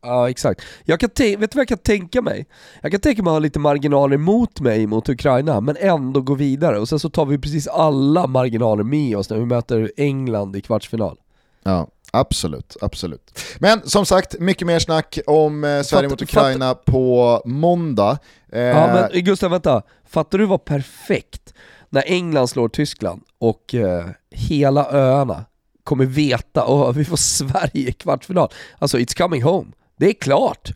Ja 0.05 0.31
exakt. 0.31 0.61
Jag 0.85 1.01
kan 1.01 1.11
vet 1.17 1.39
du 1.39 1.47
vad 1.47 1.57
jag 1.61 1.69
kan 1.69 1.79
tänka 1.79 2.23
mig? 2.23 2.47
Jag 2.83 2.91
kan 2.93 3.01
tänka 3.01 3.23
mig 3.23 3.31
att 3.31 3.35
ha 3.35 3.39
lite 3.39 3.59
marginaler 3.59 4.17
mot 4.17 4.61
mig 4.61 4.87
mot 4.87 5.09
Ukraina, 5.09 5.61
men 5.61 5.77
ändå 5.81 6.21
gå 6.21 6.35
vidare. 6.35 6.79
Och 6.79 6.89
sen 6.89 6.99
så 6.99 7.11
tar 7.11 7.27
vi 7.27 7.39
precis 7.39 7.69
alla 7.69 8.27
marginaler 8.27 8.85
med 8.85 9.17
oss 9.17 9.31
när 9.31 9.39
vi 9.39 9.47
möter 9.47 9.93
England 9.97 10.57
i 10.57 10.61
kvartsfinal. 10.61 11.19
Ja, 11.63 11.89
absolut, 12.13 12.77
absolut. 12.81 13.39
Men 13.59 13.81
som 13.85 14.07
sagt, 14.07 14.39
mycket 14.41 14.67
mer 14.67 14.79
snack 14.79 15.19
om 15.27 15.65
eh, 15.65 15.83
Sverige 15.83 16.09
Fatt- 16.09 16.11
mot 16.11 16.23
Ukraina 16.23 16.75
på 16.75 17.43
måndag. 17.45 18.19
Eh, 18.53 18.61
Ja 18.63 19.09
men 19.13 19.25
Gustav 19.25 19.51
vänta, 19.51 19.83
fattar 20.09 20.39
du 20.39 20.47
vad 20.47 20.65
perfekt 20.65 21.55
när 21.93 22.03
England 22.07 22.49
slår 22.49 22.68
Tyskland 22.68 23.22
och 23.38 23.74
eh, 23.74 24.07
hela 24.30 24.90
öarna 24.93 25.45
kommer 25.84 26.05
veta, 26.07 26.64
och 26.64 26.99
vi 26.99 27.05
får 27.05 27.16
Sverige 27.16 27.88
i 27.88 27.93
kvartsfinal. 27.93 28.49
Alltså 28.78 28.99
it's 28.99 29.16
coming 29.18 29.43
home. 29.43 29.70
Det 29.99 30.09
är 30.09 30.12
klart. 30.12 30.72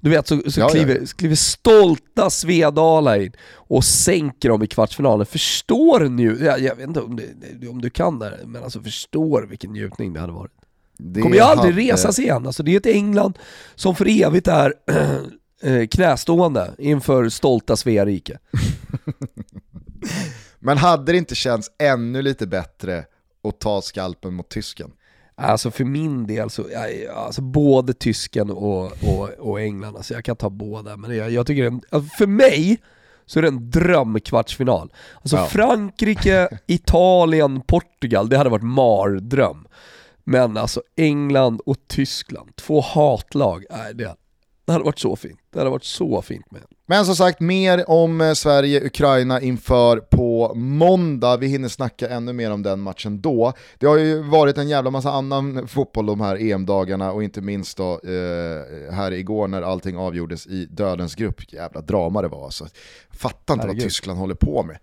Du 0.00 0.10
vet, 0.10 0.26
så, 0.28 0.50
så 0.50 0.60
Ja, 0.60 0.64
ja. 0.64 0.68
kliver, 0.68 1.06
kliver 1.16 1.34
stolta 1.34 2.30
Svedala 2.30 3.16
in 3.16 3.32
och 3.52 3.84
sänker 3.84 4.48
dem 4.48 4.62
i 4.62 4.66
kvartsfinalen. 4.66 5.26
Förstår 5.26 6.00
nu, 6.08 6.38
jag, 6.44 6.60
jag 6.60 6.76
vet 6.76 6.86
inte 6.88 7.00
om, 7.00 7.16
det, 7.60 7.68
om 7.68 7.80
du 7.82 7.90
kan 7.90 8.18
det, 8.18 8.38
men 8.44 8.62
alltså 8.64 8.80
förstår 8.80 9.42
vilken 9.42 9.72
njutning 9.72 10.12
det 10.12 10.20
hade 10.20 10.32
varit. 10.32 10.52
Det 10.98 11.20
kommer 11.20 11.36
ju 11.36 11.42
aldrig 11.42 11.74
hade- 11.74 11.92
resas 11.92 12.18
igen. 12.18 12.46
Alltså 12.46 12.62
det 12.62 12.72
är 12.72 12.76
ett 12.76 12.86
England 12.86 13.38
som 13.74 13.94
för 13.94 14.22
evigt 14.22 14.48
är 14.48 14.74
eh, 15.62 15.86
knästående 15.86 16.74
inför 16.78 17.28
stolta 17.28 17.76
Sverige. 17.76 18.38
Men 20.66 20.78
hade 20.78 21.12
det 21.12 21.18
inte 21.18 21.34
känts 21.34 21.70
ännu 21.78 22.22
lite 22.22 22.46
bättre 22.46 23.04
att 23.48 23.60
ta 23.60 23.82
skalpen 23.82 24.34
mot 24.34 24.48
tysken? 24.48 24.92
Alltså 25.34 25.70
för 25.70 25.84
min 25.84 26.26
del 26.26 26.50
så, 26.50 26.64
alltså 27.14 27.42
både 27.42 27.94
tysken 27.94 28.50
och, 28.50 28.84
och, 28.84 29.28
och 29.38 29.60
England, 29.60 29.96
alltså 29.96 30.14
jag 30.14 30.24
kan 30.24 30.36
ta 30.36 30.50
båda, 30.50 30.96
men 30.96 31.16
jag, 31.16 31.30
jag 31.30 31.46
tycker 31.46 31.64
en, 31.64 31.82
alltså 31.90 32.16
för 32.16 32.26
mig 32.26 32.78
så 33.26 33.38
är 33.38 33.42
det 33.42 33.48
en 33.48 33.70
drömkvartsfinal. 33.70 34.92
Alltså 35.14 35.36
Ja. 35.36 35.46
Frankrike, 35.46 36.48
Italien, 36.66 37.60
Portugal, 37.60 38.28
det 38.28 38.36
hade 38.36 38.50
varit 38.50 38.62
mardröm. 38.62 39.66
Men 40.24 40.56
alltså 40.56 40.82
England 40.96 41.60
och 41.66 41.76
Tyskland, 41.88 42.56
två 42.56 42.80
hatlag, 42.80 43.64
nej, 43.70 43.94
det, 43.94 44.16
det 44.66 44.72
hade 44.72 44.84
varit 44.84 44.98
så 44.98 45.16
fint. 45.16 45.38
Det 45.52 45.58
hade 45.58 45.70
varit 45.70 45.84
så 45.84 46.22
fint 46.22 46.50
med. 46.50 46.62
Men 46.86 47.06
som 47.06 47.16
sagt, 47.16 47.40
mer 47.40 47.90
om 47.90 48.20
eh, 48.20 48.32
Sverige-Ukraina 48.32 49.40
inför 49.40 49.98
på 49.98 50.54
måndag. 50.54 51.36
Vi 51.36 51.46
hinner 51.46 51.68
snacka 51.68 52.08
ännu 52.08 52.32
mer 52.32 52.50
om 52.50 52.62
den 52.62 52.80
matchen 52.80 53.20
då. 53.20 53.52
Det 53.78 53.86
har 53.86 53.96
ju 53.96 54.22
varit 54.22 54.58
en 54.58 54.68
jävla 54.68 54.90
massa 54.90 55.10
annan 55.10 55.68
fotboll 55.68 56.06
de 56.06 56.20
här 56.20 56.36
EM-dagarna 56.36 57.12
och 57.12 57.22
inte 57.24 57.40
minst 57.40 57.76
då 57.76 57.92
eh, 57.92 58.94
här 58.94 59.12
igår 59.12 59.48
när 59.48 59.62
allting 59.62 59.96
avgjordes 59.96 60.46
i 60.46 60.66
dödens 60.70 61.14
grupp. 61.14 61.52
Jävla 61.52 61.80
drama 61.80 62.22
det 62.22 62.28
var 62.28 62.44
alltså. 62.44 62.66
Fattar 63.10 63.54
inte 63.54 63.66
vad. 63.66 63.80
Tyskland 63.80 64.18
håller 64.18 64.34
på 64.34 64.62
med. 64.62 64.78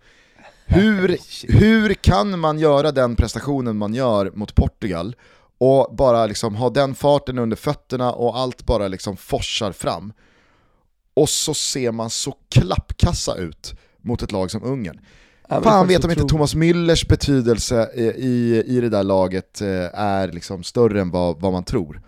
Hur, 0.66 1.18
hur 1.58 1.94
kan 1.94 2.38
man 2.40 2.58
göra 2.58 2.92
den 2.92 3.16
prestationen 3.16 3.76
man 3.76 3.94
gör 3.94 4.30
mot 4.34 4.54
Portugal 4.54 5.16
och 5.58 5.94
bara 5.96 6.26
liksom 6.26 6.54
ha 6.54 6.70
den 6.70 6.94
farten 6.94 7.38
under 7.38 7.56
fötterna 7.56 8.12
och 8.12 8.38
allt 8.38 8.66
bara 8.66 8.88
liksom 8.88 9.16
forsar 9.16 9.72
fram? 9.72 10.12
Och 11.14 11.28
så 11.28 11.54
ser 11.54 11.92
man 11.92 12.10
så 12.10 12.34
klappkassa 12.48 13.34
ut 13.36 13.74
mot 14.02 14.22
ett 14.22 14.32
lag 14.32 14.50
som 14.50 14.64
Ungern. 14.64 15.00
Fan 15.48 15.88
vet 15.88 16.04
om 16.04 16.10
inte 16.10 16.24
Thomas 16.24 16.54
Müllers 16.54 17.08
betydelse 17.08 17.90
eh, 17.94 18.02
i, 18.04 18.64
i 18.66 18.80
det 18.80 18.88
där 18.88 19.02
laget 19.02 19.60
eh, 19.60 20.00
är 20.00 20.32
liksom 20.32 20.62
större 20.62 21.00
än 21.00 21.10
vad, 21.10 21.40
vad 21.40 21.52
man 21.52 21.64
tror. 21.64 22.02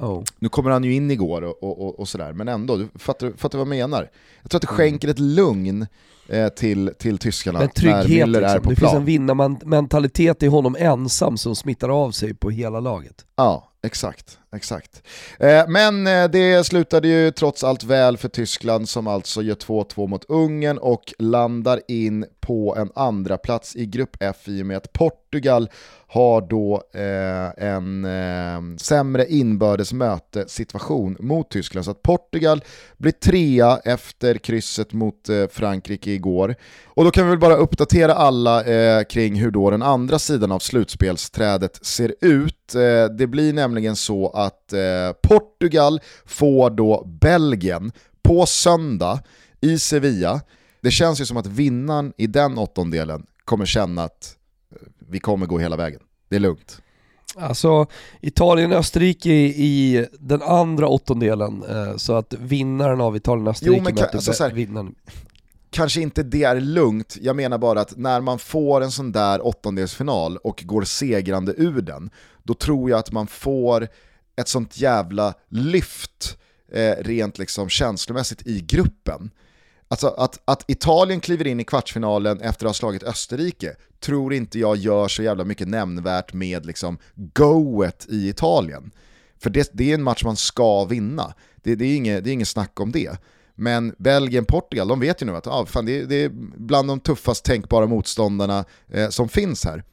Oh. 0.00 0.22
Nu 0.38 0.48
kommer 0.48 0.70
han 0.70 0.84
ju 0.84 0.94
in 0.94 1.10
igår 1.10 1.42
och, 1.42 1.62
och, 1.62 2.00
och, 2.00 2.08
sådär, 2.08 2.32
men 2.32 2.48
ändå, 2.48 2.76
du 2.76 2.88
fattar, 2.98 3.32
fattar 3.36 3.58
vad 3.58 3.66
jag 3.66 3.68
menar? 3.90 4.10
Jag 4.42 4.50
tror 4.50 4.58
att 4.58 4.62
det 4.62 4.68
Mm. 4.68 4.76
skänker 4.76 5.08
ett 5.08 5.18
lugn 5.18 5.86
eh, 6.28 6.48
till, 6.48 6.90
till 6.98 7.18
tyskarna 7.18 7.58
Men 7.58 7.66
när 7.66 7.72
trygghet 8.02 8.28
Müller 8.28 8.38
är 8.38 8.42
liksom. 8.42 8.62
på 8.62 8.70
Det 8.70 8.76
finns 8.76 8.88
en 8.88 8.90
plan. 8.90 9.04
vinnarmentalitet 9.04 10.42
i 10.42 10.46
honom 10.46 10.76
ensam 10.78 11.36
som 11.36 11.56
smittar 11.56 11.88
av 11.88 12.10
sig 12.10 12.34
på 12.34 12.50
hela 12.50 12.80
laget. 12.80 13.24
Ja, 13.36 13.72
exakt 13.82 14.38
exakt. 14.56 15.02
Eh, 15.38 15.64
men 15.68 16.06
eh, 16.06 16.30
det 16.30 16.66
slutade 16.66 17.08
ju 17.08 17.30
trots 17.30 17.64
allt 17.64 17.84
väl 17.84 18.16
för 18.16 18.28
Tyskland 18.28 18.88
som 18.88 19.06
alltså 19.06 19.42
gör 19.42 19.54
2-2 19.54 20.06
mot 20.06 20.24
Ungern 20.24 20.78
och 20.78 21.14
landar 21.18 21.80
in 21.88 22.26
på 22.40 22.76
en 22.76 22.90
andra 22.94 23.38
plats 23.38 23.76
i 23.76 23.86
grupp 23.86 24.16
F 24.20 24.36
i 24.44 24.62
och 24.62 24.66
med 24.66 24.76
att 24.76 24.92
Portugal 24.92 25.68
har 26.12 26.40
då 26.40 26.82
eh, 26.94 27.66
en 27.66 28.04
eh, 28.04 28.76
sämre 28.76 29.26
inbördes 29.26 29.92
mötessituation 29.92 31.16
mot 31.20 31.50
Tyskland. 31.50 31.84
Så 31.84 31.90
att 31.90 32.02
Portugal 32.02 32.64
blir 32.96 33.12
trea 33.12 33.80
efter 33.84 34.38
krysset 34.38 34.92
mot 34.92 35.28
eh, 35.28 35.46
Frankrike 35.50 36.10
igår. 36.10 36.54
Och 36.84 37.04
då 37.04 37.10
kan 37.10 37.24
vi 37.24 37.30
väl 37.30 37.38
bara 37.38 37.56
uppdatera 37.56 38.14
alla 38.14 38.64
eh, 38.64 39.04
kring 39.04 39.34
hur 39.34 39.50
då 39.50 39.70
den 39.70 39.82
andra 39.82 40.18
sidan 40.18 40.52
av 40.52 40.58
slutspelsträdet 40.58 41.86
ser 41.86 42.14
ut. 42.20 42.74
Eh, 42.74 43.14
det 43.16 43.26
blir 43.26 43.52
nämligen 43.52 43.96
så 43.96 44.28
att 44.44 44.72
eh, 44.72 44.80
Portugal 45.22 46.00
får 46.26 46.70
då 46.70 47.04
Belgien 47.06 47.92
på 48.22 48.46
söndag 48.46 49.22
i 49.60 49.78
Sevilla. 49.78 50.40
Det 50.80 50.90
känns 50.90 51.20
ju 51.20 51.26
som 51.26 51.36
att 51.36 51.46
vinnaren 51.46 52.12
i 52.16 52.26
den 52.26 52.58
åttondelen 52.58 53.26
kommer 53.44 53.66
känna 53.66 54.02
att 54.04 54.36
eh, 54.72 54.76
vi 55.08 55.18
kommer 55.18 55.46
gå 55.46 55.58
hela 55.58 55.76
vägen. 55.76 56.00
Det 56.28 56.36
är 56.36 56.40
lugnt. 56.40 56.80
Alltså 57.36 57.86
Italien-Österrike 58.20 59.30
i, 59.30 59.44
i 59.46 60.06
den 60.18 60.42
andra 60.42 60.88
åttondelen, 60.88 61.62
eh, 61.68 61.96
så 61.96 62.14
att 62.14 62.34
vinnaren 62.38 63.00
av 63.00 63.16
Italien-Österrike 63.16 63.80
möter 63.82 64.14
alltså 64.14 64.32
så 64.32 64.44
här- 64.44 64.50
vinnaren. 64.52 64.94
kanske 65.70 66.00
inte 66.00 66.22
det 66.22 66.42
är 66.44 66.60
lugnt, 66.60 67.16
jag 67.20 67.36
menar 67.36 67.58
bara 67.58 67.80
att 67.80 67.96
när 67.96 68.20
man 68.20 68.38
får 68.38 68.80
en 68.80 68.90
sån 68.90 69.12
där 69.12 69.46
åttondelsfinal 69.46 70.36
och 70.36 70.62
går 70.66 70.82
segrande 70.82 71.54
ur 71.56 71.80
den, 71.82 72.10
då 72.42 72.54
tror 72.54 72.90
jag 72.90 72.98
att 72.98 73.12
man 73.12 73.26
får 73.26 73.88
ett 74.36 74.48
sånt 74.48 74.78
jävla 74.78 75.34
lyft 75.48 76.38
eh, 76.72 76.94
rent 76.98 77.38
liksom 77.38 77.68
känslomässigt 77.68 78.46
i 78.46 78.60
gruppen. 78.60 79.30
Alltså 79.88 80.08
att, 80.08 80.40
att 80.44 80.70
Italien 80.70 81.20
kliver 81.20 81.46
in 81.46 81.60
i 81.60 81.64
kvartsfinalen 81.64 82.40
efter 82.40 82.66
att 82.66 82.68
ha 82.68 82.74
slagit 82.74 83.02
Österrike 83.02 83.76
tror 84.00 84.34
inte 84.34 84.58
jag 84.58 84.76
gör 84.76 85.08
så 85.08 85.22
jävla 85.22 85.44
mycket 85.44 85.68
nämnvärt 85.68 86.32
med 86.32 86.66
liksom 86.66 86.98
goet 87.14 88.06
i 88.08 88.28
Italien. 88.28 88.90
För 89.42 89.50
det, 89.50 89.70
det 89.72 89.90
är 89.90 89.94
en 89.94 90.02
match 90.02 90.24
man 90.24 90.36
ska 90.36 90.84
vinna, 90.84 91.34
det, 91.56 91.74
det, 91.74 91.84
är 91.84 91.96
inget, 91.96 92.24
det 92.24 92.30
är 92.30 92.32
inget 92.32 92.48
snack 92.48 92.80
om 92.80 92.92
det. 92.92 93.18
Men 93.54 93.94
Belgien-Portugal, 93.98 94.88
de 94.88 95.00
vet 95.00 95.22
ju 95.22 95.26
nu 95.26 95.36
att 95.36 95.46
ah, 95.46 95.66
fan, 95.66 95.86
det, 95.86 96.04
det 96.04 96.24
är 96.24 96.28
bland 96.56 96.88
de 96.88 97.00
tuffast 97.00 97.44
tänkbara 97.44 97.86
motståndarna 97.86 98.64
eh, 98.88 99.08
som 99.08 99.28
finns 99.28 99.64
här. 99.64 99.84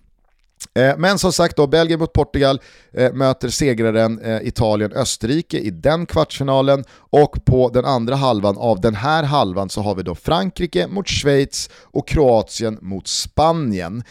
Eh, 0.73 0.97
Men 0.97 1.19
som 1.19 1.33
sagt 1.33 1.57
då, 1.57 1.67
Belgien 1.67 1.99
mot 1.99 2.13
Portugal 2.13 2.61
eh, 2.93 3.13
möter 3.13 3.49
segraren 3.49 4.21
eh, 4.21 4.47
Italien-Österrike 4.47 5.59
i 5.59 5.69
den 5.69 6.05
kvartsfinalen 6.05 6.83
och 6.93 7.45
på 7.45 7.69
den 7.69 7.85
andra 7.85 8.15
halvan 8.15 8.57
av 8.57 8.81
den 8.81 8.95
här 8.95 9.23
halvan 9.23 9.69
så 9.69 9.81
har 9.81 9.95
vi 9.95 10.03
då 10.03 10.15
Frankrike 10.15 10.87
mot 10.87 11.07
Schweiz 11.07 11.69
och 11.83 12.07
Kroatien 12.07 12.77
mot 12.81 13.07
Spanien. 13.07 14.03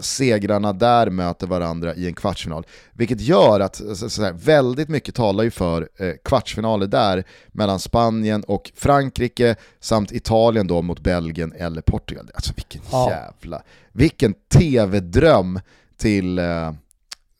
Segrarna 0.00 0.72
där 0.72 1.10
möter 1.10 1.46
varandra 1.46 1.94
i 1.94 2.06
en 2.06 2.14
kvartsfinal. 2.14 2.66
Vilket 2.92 3.20
gör 3.20 3.60
att 3.60 3.80
här, 3.80 4.32
väldigt 4.32 4.88
mycket 4.88 5.14
talar 5.14 5.44
ju 5.44 5.50
för 5.50 5.88
kvartsfinaler 6.24 6.86
där 6.86 7.24
mellan 7.52 7.78
Spanien 7.78 8.42
och 8.42 8.72
Frankrike 8.76 9.56
samt 9.80 10.12
Italien 10.12 10.66
då 10.66 10.82
mot 10.82 11.00
Belgien 11.00 11.52
eller 11.52 11.80
Portugal. 11.80 12.30
Alltså 12.34 12.52
vilken 12.56 12.82
jävla, 12.92 13.62
vilken 13.92 14.34
tv-dröm 14.54 15.60
till 16.02 16.38
eh, 16.38 16.72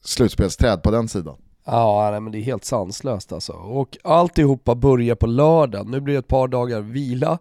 slutspelsträd 0.03 0.83
på 0.83 0.91
den 0.91 1.07
sidan. 1.07 1.35
Ja, 1.65 2.09
nej, 2.11 2.19
men 2.19 2.31
det 2.31 2.37
är 2.37 2.41
helt 2.41 2.65
sanslöst 2.65 3.33
alltså. 3.33 3.53
Och 3.53 3.97
alltihopa 4.03 4.75
börjar 4.75 5.15
på 5.15 5.27
lördag. 5.27 5.87
Nu 5.87 6.01
blir 6.01 6.13
det 6.13 6.19
ett 6.19 6.27
par 6.27 6.47
dagar 6.47 6.81
vila. 6.81 7.39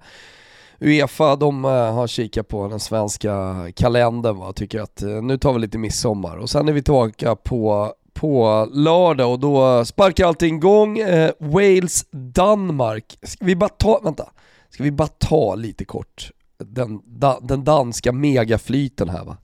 Uefa, 0.81 1.37
de 1.37 1.65
eh, 1.65 1.71
har 1.71 2.07
kikat 2.07 2.49
på 2.49 2.69
den 2.69 2.81
svenska 2.81 3.55
kalendern 3.77 4.39
va, 4.39 4.53
tycker 4.53 4.81
att 4.81 5.03
eh, 5.03 5.09
nu 5.09 5.39
tar 5.39 5.53
vi 5.53 5.59
lite 5.59 5.79
midsommar. 5.79 6.37
Och 6.37 6.51
sen 6.51 6.69
är 6.69 6.73
vi 6.73 6.83
tillbaka 6.83 7.37
på, 7.37 7.93
på 8.13 8.69
lördag 8.73 9.33
och 9.33 9.39
då 9.39 9.85
sparkar 9.85 10.27
allting 10.27 10.57
igång. 10.57 10.99
Eh, 10.99 11.31
Wales-Danmark. 11.39 13.19
Ska 13.23 13.45
vi 13.45 13.57
bara 13.57 13.69
ta, 13.69 14.01
vänta, 14.05 14.29
ska 14.71 14.83
vi 14.83 14.91
bara 14.91 15.09
ta 15.09 15.55
lite 15.55 15.85
kort 15.85 16.31
den, 16.59 17.01
da, 17.05 17.39
den 17.43 17.65
danska 17.65 18.13
megaflyten 18.13 19.09
här 19.09 19.25
va? 19.25 19.37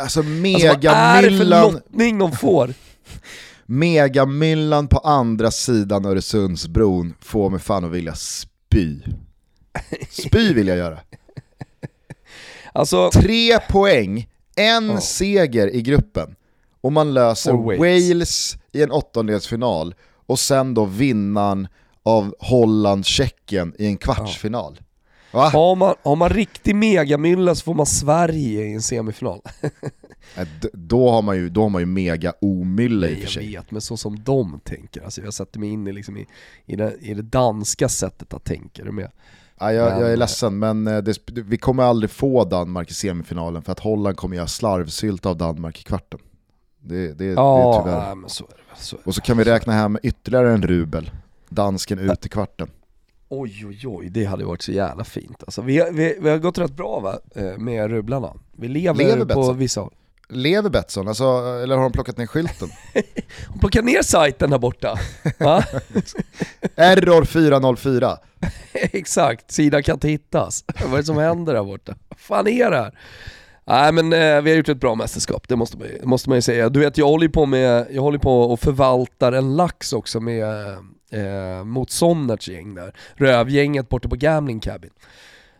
Alltså 0.00 0.20
Alltså, 0.20 0.20
vad 0.22 0.28
är 0.28 1.22
det 1.22 1.22
för 1.22 1.44
megamyllan, 1.44 1.72
lottning 1.72 2.18
de 2.18 2.32
får? 2.32 2.74
megamyllan 3.66 4.88
på 4.88 4.98
andra 4.98 5.50
sidan 5.50 6.04
Öresundsbron 6.04 7.14
får 7.20 7.50
mig 7.50 7.60
fan 7.60 7.84
att 7.84 7.90
vilja 7.90 8.14
spy. 8.14 9.00
Spy 10.10 10.52
vill 10.54 10.68
jag 10.68 10.76
göra. 10.78 10.98
Alltså, 12.72 13.10
Tre 13.10 13.58
poäng, 13.60 14.28
en 14.56 14.88
Ja. 14.90 15.00
seger 15.00 15.74
i 15.74 15.82
gruppen 15.82 16.36
och 16.80 16.92
man 16.92 17.14
löser 17.14 17.52
Och 17.54 17.64
Wales. 17.64 17.80
Wales. 18.10 18.56
i 18.72 18.82
en 18.82 18.90
åttondelsfinal 18.90 19.94
och 20.26 20.38
sen 20.38 20.74
då 20.74 20.84
vinnaren 20.84 21.68
av 22.02 22.34
Holland-Tjeckien 22.38 23.74
i 23.78 23.86
en 23.86 23.96
kvartsfinal. 23.96 24.80
Va? 25.32 25.48
Har 25.48 25.76
man, 25.76 25.94
har 26.02 26.16
man 26.16 26.28
riktig 26.28 26.74
megamylla 26.76 27.54
så 27.54 27.64
får 27.64 27.74
man 27.74 27.86
Sverige 27.86 28.64
i 28.64 28.72
en 28.74 28.82
semifinal. 28.82 29.40
D- 30.60 30.68
Då 30.72 31.10
har 31.10 31.22
man 31.22 31.36
ju, 31.36 31.48
då 31.48 31.62
har 31.62 31.68
man 31.68 31.82
ju 31.82 31.86
mega 31.86 32.32
omylla 32.40 33.08
i 33.08 33.12
och 33.14 33.16
för 33.16 33.22
jag 33.24 33.30
sig. 33.32 33.46
vet, 33.56 33.70
men 33.70 33.80
så 33.80 33.96
som 33.96 34.22
de 34.24 34.60
tänker. 34.64 35.02
Alltså 35.04 35.20
jag 35.22 35.34
sätter 35.34 35.60
mig 35.60 35.68
in 35.68 35.86
i, 35.86 35.92
liksom 35.92 36.16
i, 36.16 36.26
i, 36.66 36.76
det, 36.76 36.94
i 37.00 37.14
det 37.14 37.22
danska 37.22 37.88
sättet 37.88 38.34
att 38.34 38.44
tänka. 38.44 38.82
Är 38.82 38.86
med? 38.86 39.10
Ja, 39.60 39.72
jag, 39.72 39.92
Men, 39.92 40.00
jag 40.00 40.12
är 40.12 40.16
ledsen, 40.16 40.58
men 40.58 40.86
eh, 40.86 40.98
det, 40.98 41.18
vi 41.32 41.58
kommer 41.58 41.82
aldrig 41.82 42.10
få 42.10 42.44
Danmark 42.44 42.90
i 42.90 42.94
semifinalen 42.94 43.62
för 43.62 43.72
att 43.72 43.80
Holland 43.80 44.16
kommer 44.16 44.36
göra 44.36 44.46
slarvsylt 44.46 45.26
av 45.26 45.36
Danmark 45.36 45.80
i 45.80 45.82
kvarten. 45.82 46.20
Det, 46.80 47.06
det, 47.06 47.12
det 47.14 47.24
är 47.24 47.32
Ja, 47.34 47.82
tyvärr. 47.84 48.14
nej, 48.14 48.24
så 48.30 48.44
är 48.44 48.48
det. 48.48 48.80
Så 48.82 48.96
är 48.96 48.98
det. 48.98 49.06
Och 49.08 49.14
så 49.14 49.20
kan 49.20 49.36
vi 49.38 49.44
räkna 49.44 49.72
hem 49.72 49.98
ytterligare 50.02 50.52
en 50.52 50.62
rubel. 50.62 51.10
Dansken 51.48 51.98
ut 51.98 52.26
i 52.26 52.28
kvarten. 52.28 52.68
Oj 53.28 53.66
oj 53.66 53.86
oj, 53.86 54.08
det 54.10 54.24
hade 54.24 54.44
varit 54.44 54.62
så 54.62 54.72
jävla 54.72 55.04
fint 55.04 55.42
alltså. 55.46 55.62
vi, 55.62 55.78
har- 55.78 55.90
vi, 55.90 56.16
vi 56.20 56.30
har 56.30 56.38
gått 56.38 56.58
rätt 56.58 56.76
bra 56.76 57.00
va, 57.00 57.18
eh, 57.34 57.58
med 57.58 57.90
rubblarna. 57.90 58.32
Vi 58.56 58.68
lever, 58.68 58.98
Lever 59.04 59.18
på 59.18 59.24
Betsson? 59.24 59.58
vissa 59.58 59.80
håll. 59.80 59.92
Lever 60.28 60.70
Betsson, 60.70 61.08
alltså, 61.08 61.24
eller 61.62 61.76
har 61.76 61.82
de 61.82 61.92
plockat 61.92 62.16
ner 62.18 62.26
skylten? 62.26 62.68
Hon 63.48 63.58
plockar 63.58 63.82
ner 63.82 64.02
sajten 64.02 64.50
där 64.50 64.58
borta. 64.58 64.98
Error 66.76 67.24
404. 67.24 68.18
Exakt, 68.72 69.50
sidan 69.52 69.82
kan 69.82 69.94
inte 69.94 70.08
hittas. 70.08 70.64
Vad 70.84 70.92
är 70.92 70.96
det 70.96 71.04
som 71.04 71.16
händer 71.18 71.54
där 71.54 71.64
borta? 71.64 71.94
Vad 72.08 72.18
fan 72.18 72.46
är 72.48 72.70
det 72.70 72.76
här? 72.76 72.98
Nej 73.68 73.92
men 73.92 74.12
eh, 74.12 74.42
vi 74.42 74.50
har 74.50 74.56
gjort 74.56 74.68
ett 74.68 74.80
bra 74.80 74.94
mästerskap, 74.94 75.48
det 75.48 75.56
måste 75.56 75.76
man, 75.78 75.86
måste 76.02 76.28
man 76.28 76.38
ju 76.38 76.42
säga. 76.42 76.68
Du 76.68 76.80
vet 76.80 76.98
jag 76.98 77.06
håller 77.06 77.28
på 77.28 77.46
med, 77.46 77.86
jag 77.90 78.02
håller 78.02 78.18
på 78.18 78.40
och 78.42 78.60
förvaltar 78.60 79.32
en 79.32 79.56
lax 79.56 79.92
också 79.92 80.20
med, 80.20 80.44
eh, 81.10 81.64
mot 81.64 81.90
Sonnerts 81.90 82.48
gäng 82.48 82.74
där. 82.74 82.94
Rövgänget 83.14 83.88
borta 83.88 84.08
på 84.08 84.16
Gambling 84.16 84.60
Cabin. 84.60 84.90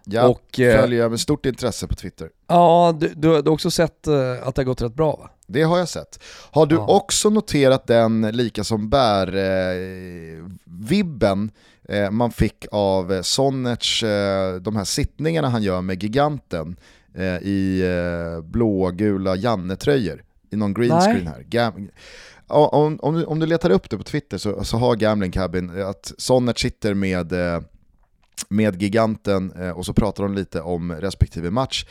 Ja, 0.09 0.28
Och, 0.28 0.61
eh, 0.61 0.80
följer 0.80 1.01
jag 1.01 1.11
med 1.11 1.20
stort 1.20 1.47
intresse 1.47 1.86
på 1.86 1.94
Twitter. 1.94 2.30
Ja, 2.47 2.97
du, 3.01 3.09
du, 3.09 3.14
du 3.14 3.28
har 3.28 3.49
också 3.49 3.70
sett 3.70 4.07
eh, 4.07 4.14
att 4.49 4.55
det 4.55 4.61
har 4.62 4.64
gått 4.64 4.82
rätt 4.82 4.94
bra 4.94 5.16
va? 5.16 5.30
Det 5.47 5.62
har 5.62 5.78
jag 5.78 5.88
sett. 5.88 6.20
Har 6.51 6.66
du 6.66 6.74
Ja. 6.74 6.86
också 6.86 7.30
noterat 7.30 7.86
den 7.86 8.22
lika 8.22 8.64
som 8.64 8.88
bär-vibben 10.26 11.51
eh, 11.88 12.11
man 12.11 12.30
fick 12.30 12.66
av 12.72 13.12
eh, 13.12 13.22
Sonnerts, 13.22 14.03
eh, 14.03 14.55
de 14.55 14.76
här 14.76 14.84
sittningarna 14.84 15.49
han 15.49 15.62
gör 15.62 15.80
med 15.82 16.03
giganten 16.03 16.76
eh, 17.14 17.36
i 17.42 17.80
eh, 18.36 18.40
blågula 18.44 19.36
Janne-tröjor 19.36 20.22
i 20.51 20.57
någon 20.57 20.74
green 20.74 21.01
screen 21.01 21.26
här. 21.26 21.42
Gam- 21.49 21.90
om, 22.49 22.99
om, 23.03 23.14
du, 23.14 23.24
om 23.24 23.38
du 23.38 23.47
letar 23.47 23.70
upp 23.70 23.90
det 23.90 23.97
på 23.97 24.03
Twitter 24.03 24.38
så, 24.38 24.64
så 24.64 24.76
har 24.76 24.97
Gambling 24.97 25.32
Cabin 25.32 25.78
eh, 25.78 25.88
att 25.88 26.12
Sonnert 26.18 26.59
sitter 26.59 26.94
med, 26.94 27.32
eh, 27.32 27.61
med 28.49 28.82
giganten 28.82 29.53
eh, 29.53 29.70
och 29.70 29.86
så 29.86 29.92
pratar 29.92 30.22
de 30.22 30.34
lite 30.34 30.61
om 30.61 30.92
respektive 30.92 31.51
match. 31.51 31.86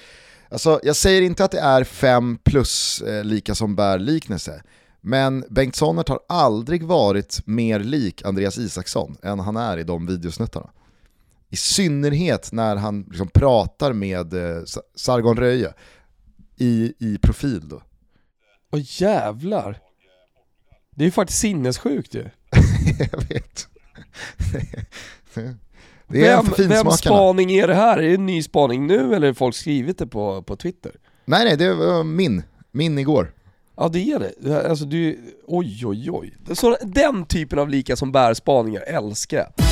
Alltså, 0.49 0.79
jag 0.83 0.95
säger 0.95 1.21
inte 1.21 1.45
att 1.45 1.51
det 1.51 1.59
är 1.59 1.83
fem 1.83 2.37
plus 2.43 3.03
lika 3.23 3.55
som 3.55 3.75
bär 3.75 3.99
liknelse, 3.99 4.63
men 5.01 5.45
Bengt 5.49 5.75
Sonnert 5.75 6.09
har 6.09 6.19
aldrig 6.29 6.83
varit 6.83 7.41
mer 7.45 7.79
lik 7.79 8.25
Andreas 8.25 8.57
Isaksson 8.57 9.17
än 9.23 9.39
han 9.39 9.57
är 9.57 9.77
i 9.77 9.83
de 9.83 10.05
videosnuttarna. 10.07 10.69
I 11.49 11.55
synnerhet 11.55 12.51
när 12.51 12.75
han 12.75 13.01
liksom 13.01 13.27
pratar 13.27 13.93
med 13.93 14.33
eh, 14.33 14.63
Sargon 14.95 15.37
Röje 15.37 15.73
i, 16.57 16.93
i 16.99 17.17
profil 17.17 17.69
då. 17.69 17.81
Åh 18.71 18.79
jävlar! 18.83 19.84
Det 20.95 21.03
är 21.03 21.05
ju 21.05 21.11
faktiskt 21.11 21.39
sinnessjukt 21.39 22.15
ju. 22.15 22.19
jag 23.11 23.23
vet. 23.29 23.67
Det 26.07 26.27
är 26.27 26.35
Vem, 26.35 26.45
för 26.45 26.63
vem 26.63 26.91
spaning 26.91 27.51
är 27.51 27.67
det 27.67 27.75
här? 27.75 27.97
Är 27.97 28.07
det 28.07 28.15
en 28.15 28.25
ny 28.25 28.43
spaning 28.43 28.87
nu 28.87 29.15
eller 29.15 29.27
har 29.27 29.33
folk 29.33 29.55
skrivit 29.55 29.97
det 29.97 30.07
på, 30.07 30.41
på 30.41 30.55
Twitter? 30.55 30.91
Nej 31.25 31.45
nej, 31.45 31.57
det 31.57 31.73
var 31.73 32.03
min. 32.03 32.43
Min 32.71 32.97
igår. 32.97 33.31
Ja 33.77 33.87
det 33.87 33.99
är 33.99 34.31
det. 34.39 34.69
Alltså 34.69 34.85
du, 34.85 35.19
oj 35.47 35.85
oj 35.85 36.11
oj. 36.11 36.37
Så, 36.53 36.77
den 36.81 37.25
typen 37.25 37.59
av 37.59 37.69
lika 37.69 37.95
som 37.95 38.11
bär 38.11 38.33
spaningar 38.33 38.81
älskar 38.81 39.37
jag. 39.37 39.64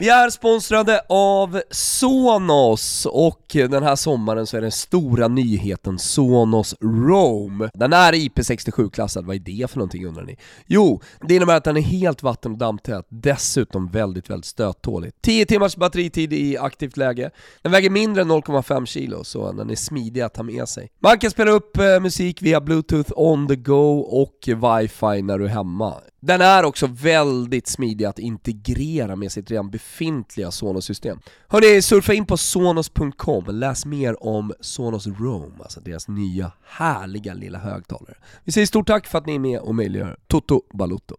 Vi 0.00 0.08
är 0.08 0.30
sponsrade 0.30 1.00
av 1.08 1.62
Sonos 1.70 3.06
och 3.06 3.42
den 3.52 3.82
här 3.82 3.96
sommaren 3.96 4.46
så 4.46 4.56
är 4.56 4.60
den 4.60 4.72
stora 4.72 5.28
nyheten 5.28 5.98
Sonos 5.98 6.74
Roam. 6.80 7.68
Den 7.74 7.92
är 7.92 8.12
IP67-klassad, 8.12 9.26
vad 9.26 9.36
är 9.36 9.40
det 9.40 9.70
för 9.70 9.78
någonting 9.78 10.06
undrar 10.06 10.24
ni? 10.24 10.36
Jo, 10.66 11.00
det 11.28 11.34
innebär 11.34 11.56
att 11.56 11.64
den 11.64 11.76
är 11.76 11.80
helt 11.80 12.22
vatten 12.22 12.52
och 12.52 12.58
dammtät, 12.58 13.06
dessutom 13.08 13.88
väldigt, 13.88 14.30
väldigt 14.30 14.46
stöttålig. 14.46 15.12
10 15.20 15.46
timmars 15.46 15.76
batteritid 15.76 16.32
i 16.32 16.58
aktivt 16.58 16.96
läge. 16.96 17.30
Den 17.62 17.72
väger 17.72 17.90
mindre 17.90 18.22
än 18.22 18.30
0,5 18.30 18.86
kilo, 18.86 19.24
så 19.24 19.52
den 19.52 19.70
är 19.70 19.76
smidig 19.76 20.20
att 20.20 20.34
ta 20.34 20.42
med 20.42 20.68
sig. 20.68 20.90
Man 21.02 21.18
kan 21.18 21.30
spela 21.30 21.50
upp 21.50 21.76
eh, 21.76 22.00
musik 22.00 22.42
via 22.42 22.60
bluetooth 22.60 23.12
on 23.16 23.48
the 23.48 23.56
go 23.56 23.98
och 23.98 24.38
wifi 24.46 25.22
när 25.22 25.38
du 25.38 25.44
är 25.44 25.48
hemma. 25.48 25.94
Den 26.20 26.40
är 26.40 26.64
också 26.64 26.86
väldigt 26.86 27.66
smidig 27.66 28.04
att 28.04 28.18
integrera 28.18 29.16
med 29.16 29.32
sitt 29.32 29.50
redan 29.50 29.70
befintliga 29.70 30.50
Sonos-system. 30.50 31.20
Hörni, 31.48 31.82
surfa 31.82 32.14
in 32.14 32.26
på 32.26 32.36
sonos.com, 32.36 33.44
läs 33.48 33.86
mer 33.86 34.24
om 34.24 34.52
Sonos 34.60 35.06
Roam, 35.06 35.52
alltså 35.60 35.80
deras 35.80 36.08
nya 36.08 36.52
härliga 36.66 37.34
lilla 37.34 37.58
högtalare. 37.58 38.14
Vi 38.44 38.52
säger 38.52 38.66
stort 38.66 38.86
tack 38.86 39.06
för 39.06 39.18
att 39.18 39.26
ni 39.26 39.34
är 39.34 39.38
med 39.38 39.60
och 39.60 39.74
möjliggör 39.74 40.16
Toto 40.26 40.62
Balutto. 40.74 41.16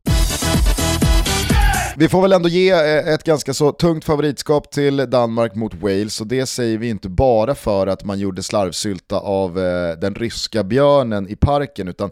Vi 1.97 2.09
får 2.09 2.21
väl 2.21 2.33
ändå 2.33 2.49
ge 2.49 2.71
eh, 2.71 3.13
ett 3.13 3.23
ganska 3.23 3.53
så 3.53 3.71
tungt 3.71 4.05
favoritskap 4.05 4.71
till 4.71 4.97
Danmark 4.97 5.55
mot 5.55 5.73
Wales 5.73 6.21
och 6.21 6.27
det 6.27 6.45
säger 6.45 6.77
vi 6.77 6.89
inte 6.89 7.09
bara 7.09 7.55
för 7.55 7.87
att 7.87 8.05
man 8.05 8.19
gjorde 8.19 8.43
slarvsylta 8.43 9.19
av 9.19 9.59
eh, 9.59 9.99
den 9.99 10.15
ryska 10.15 10.63
björnen 10.63 11.29
i 11.29 11.35
parken 11.35 11.87
utan 11.87 12.11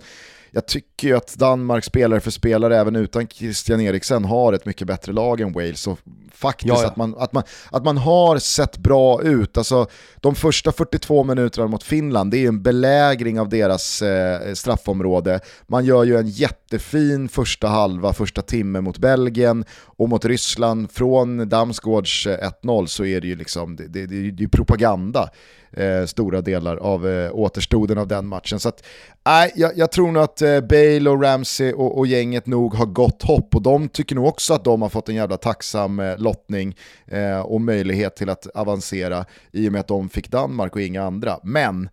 jag 0.52 0.66
tycker 0.68 1.08
ju 1.08 1.18
att 1.18 1.36
Danmark 1.36 1.84
spelare 1.84 2.20
för 2.20 2.32
spelare 2.32 2.78
även 2.78 2.96
utan 2.96 3.28
Christian 3.28 3.82
Eriksen 3.82 4.26
har 4.26 4.54
ett 4.54 4.66
mycket 4.66 4.88
bättre 4.88 5.14
lag 5.14 5.42
än 5.42 5.54
Wales 5.54 5.88
och 5.88 6.00
faktiskt 6.38 6.68
Ja, 6.68 6.82
ja. 6.82 6.88
Att, 6.88 6.96
man, 6.96 7.16
att, 7.18 7.34
man, 7.34 7.44
att 7.72 7.86
man 7.86 7.98
har 7.98 8.38
sett 8.38 8.78
bra 8.78 9.22
ut. 9.22 9.58
Alltså, 9.58 9.88
de 10.16 10.36
första 10.36 10.72
42 10.72 11.24
minuterna 11.24 11.68
mot 11.68 11.84
Finland, 11.84 12.32
det 12.32 12.38
är 12.38 12.40
ju 12.40 12.48
en 12.48 12.62
belägring 12.62 13.40
av 13.40 13.50
deras 13.50 14.02
eh, 14.02 14.54
straffområde. 14.54 15.40
Man 15.68 15.86
gör 15.86 16.04
ju 16.04 16.18
en 16.18 16.28
jättefin 16.28 17.30
första 17.30 17.68
halva, 17.68 18.14
första 18.14 18.42
timme 18.42 18.82
mot 18.82 18.98
Belgien 18.98 19.66
och 19.98 20.10
mot 20.10 20.26
Ryssland. 20.26 20.92
Från 20.92 21.50
Damsgårds 21.50 22.28
eh, 22.28 22.50
1-0 22.64 22.86
så 22.86 23.06
är 23.06 23.22
det 23.22 23.28
ju 23.28 23.36
liksom, 23.36 23.76
det, 23.76 23.88
det, 23.88 24.32
det, 24.32 24.44
är 24.44 24.48
propaganda. 24.48 25.30
Eh, 25.72 26.06
stora 26.06 26.42
delar 26.42 26.78
av 26.78 27.08
eh, 27.08 27.32
återstoden 27.34 27.98
av 27.98 28.08
den 28.08 28.28
matchen. 28.28 28.60
Så 28.60 28.70
att, 28.70 28.86
nej, 29.26 29.52
jag, 29.56 29.78
jag 29.78 29.92
tror 29.92 30.12
nog 30.12 30.24
att 30.24 30.42
eh, 30.42 30.62
Bale 30.62 31.10
och 31.10 31.24
Ramsey 31.24 31.74
och, 31.74 31.98
och 31.98 32.08
gänget 32.08 32.48
nog 32.48 32.74
har 32.74 32.86
gott 32.86 33.24
hopp 33.24 33.56
och 33.56 33.62
de 33.62 33.90
tycker 33.90 34.16
nog 34.16 34.28
också 34.28 34.54
att 34.54 34.64
de 34.64 34.82
har 34.82 34.90
fått 34.90 35.10
en 35.10 35.16
jävla 35.16 35.38
tacksam 35.38 36.00
eh, 36.00 36.18
lottning 36.18 36.76
eh, 37.08 37.40
och 37.40 37.62
möjlighet 37.62 38.16
till 38.16 38.30
att 38.30 38.48
avancera 38.48 39.26
i 39.52 39.68
och 39.68 39.72
med 39.72 39.82
att 39.82 39.88
de 39.88 40.10
fick 40.10 40.32
Danmark 40.32 40.76
och 40.76 40.82
inga 40.82 41.04
andra. 41.04 41.40
Men 41.44 41.90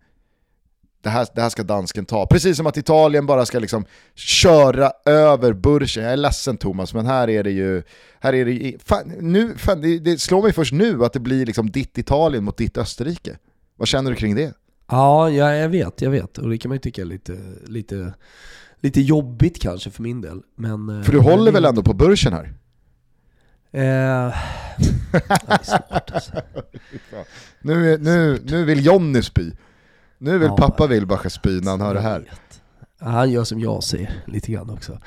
det 1.05 1.11
här, 1.11 1.27
det 1.35 1.41
här 1.41 1.49
ska 1.49 1.63
dansken 1.63 2.05
ta. 2.05 2.25
Precis 2.25 2.57
som 2.57 2.67
att 2.67 2.77
Italien 2.77 3.25
bara 3.25 3.45
ska 3.45 3.59
liksom 3.59 3.85
köra 4.15 4.91
över 5.05 5.53
Burschen. 5.53 6.03
Jag 6.03 6.13
är 6.13 6.17
ledsen 6.17 6.57
Thomas, 6.57 6.93
men 6.93 7.05
här 7.05 7.29
är 7.29 7.43
det 7.43 7.51
ju... 7.51 7.83
Här 8.19 8.33
är 8.33 8.45
det, 8.45 8.73
fan, 8.85 9.13
nu, 9.19 9.57
fan, 9.57 9.81
det, 9.81 9.99
det 9.99 10.21
slår 10.21 10.41
mig 10.43 10.53
först 10.53 10.73
nu 10.73 11.05
att 11.05 11.13
det 11.13 11.19
blir 11.19 11.45
liksom 11.45 11.71
ditt 11.71 11.97
Italien 11.97 12.43
mot 12.43 12.57
ditt 12.57 12.77
Österrike. 12.77 13.37
Vad 13.77 13.87
känner 13.87 14.11
du 14.11 14.17
kring 14.17 14.35
det? 14.35 14.53
Ja, 14.87 15.29
ja, 15.29 15.53
jag 15.53 15.69
vet, 15.69 16.01
jag 16.01 16.11
vet. 16.11 16.37
Och 16.37 16.49
det 16.49 16.57
kan 16.57 16.69
man 16.69 16.75
ju 16.75 16.79
tycka 16.79 17.01
är 17.01 17.05
lite, 17.05 17.37
lite, 17.65 18.13
lite 18.79 19.01
jobbigt 19.01 19.61
kanske 19.61 19.89
för 19.91 20.03
min 20.03 20.21
del. 20.21 20.41
Men, 20.55 20.89
eh, 20.89 21.03
För 21.03 21.11
du 21.11 21.19
håller 21.19 21.51
väl 21.51 21.65
ändå 21.65 21.83
på 21.83 21.93
Burschen 21.93 22.33
här? 22.33 22.53
Eh, 23.71 23.81
det 25.11 25.31
är 25.47 25.63
svårt 25.63 26.11
alltså. 26.11 26.31
Nu, 27.61 27.97
nu, 27.97 28.39
nu 28.45 28.65
vill 28.65 28.85
Jonny 28.85 29.21
spy. 29.21 29.51
Nu 30.17 30.37
vill 30.37 30.47
Ja, 30.47 30.55
pappa 30.55 30.87
Wilbacher 30.87 31.29
spy 31.29 31.61
när 31.61 31.71
han 31.71 31.81
hör 31.81 31.93
det 31.93 31.99
här. 31.99 32.31
Han 32.99 33.31
gör 33.31 33.43
som 33.43 33.59
jag 33.59 33.83
säger, 33.83 34.23
lite 34.27 34.51
grann 34.51 34.69
också. 34.69 34.99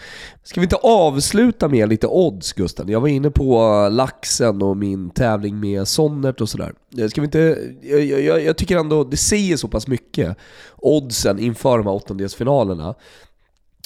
Ska 0.42 0.60
vi 0.60 0.64
inte 0.64 0.76
avsluta 0.76 1.68
med 1.68 1.88
lite 1.88 2.06
odds 2.06 2.52
Gusten? 2.52 2.88
Jag 2.88 3.00
var 3.00 3.08
inne 3.08 3.30
på 3.30 3.62
eh, 3.84 3.90
laxen 3.90 4.62
och 4.62 4.76
min 4.76 5.10
tävling 5.10 5.60
med 5.60 5.88
Sonnert 5.88 6.40
och 6.40 6.48
sådär. 6.48 6.72
Eh, 6.98 7.08
Ska 7.08 7.20
vi 7.20 7.24
inte, 7.24 7.58
jag, 7.82 8.04
jag, 8.04 8.44
jag 8.44 8.56
tycker 8.56 8.76
ändå 8.76 9.04
det 9.04 9.16
säger 9.16 9.56
så 9.56 9.68
pass 9.68 9.86
mycket, 9.86 10.36
oddsen 10.76 11.38
inför 11.38 11.78
de 11.78 11.86
här 11.86 11.94
åttondelsfinalerna, 11.94 12.94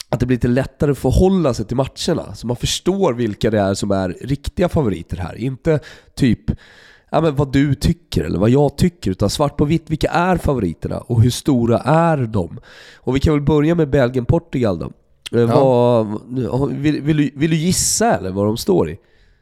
att 0.09 0.21
det 0.21 0.27
blir 0.27 0.37
lite 0.37 0.49
lättare 0.49 0.91
att 0.91 0.99
förhålla 0.99 1.55
sig 1.55 1.65
till 1.67 1.77
matcherna. 1.77 2.35
Så 2.35 2.47
man 2.47 2.57
förstår 2.57 3.13
vilka 3.13 3.51
det 3.51 3.61
är 3.61 3.75
som 3.75 3.91
är 3.91 4.09
riktiga 4.21 4.69
favoriter 4.69 5.17
här. 5.17 5.35
Inte 5.35 5.81
typ 6.15 6.51
ja, 7.13 7.21
men 7.21 7.37
vad 7.37 7.53
du 7.53 7.75
tycker 7.75 8.25
eller 8.25 8.39
vad 8.39 8.51
jag 8.51 8.77
tycker, 8.77 9.11
utan 9.11 9.31
svart 9.31 9.57
på 9.57 9.65
vitt, 9.65 9.91
vilka 9.91 10.11
är 10.11 10.37
favoriterna 10.37 10.99
och 10.99 11.23
hur 11.23 11.31
stora 11.31 11.79
är 11.79 12.17
de? 12.17 12.61
Och 12.97 13.17
vi 13.17 13.21
kan 13.21 13.33
väl 13.35 13.43
börja 13.43 13.75
med 13.75 13.91
Belgien-Portugal 13.91 14.79
då. 14.79 14.93
Eh, 15.39 15.51
Ja. 15.51 16.03
Vad, 16.51 16.73
vill, 16.73 17.03
vill, 17.03 17.17
du, 17.17 17.31
vill 17.35 17.51
du 17.51 17.57
gissa 17.57 18.17
eller 18.17 18.31
vad 18.31 18.47
de 18.47 18.57
står 18.57 18.91
i? 18.91 18.99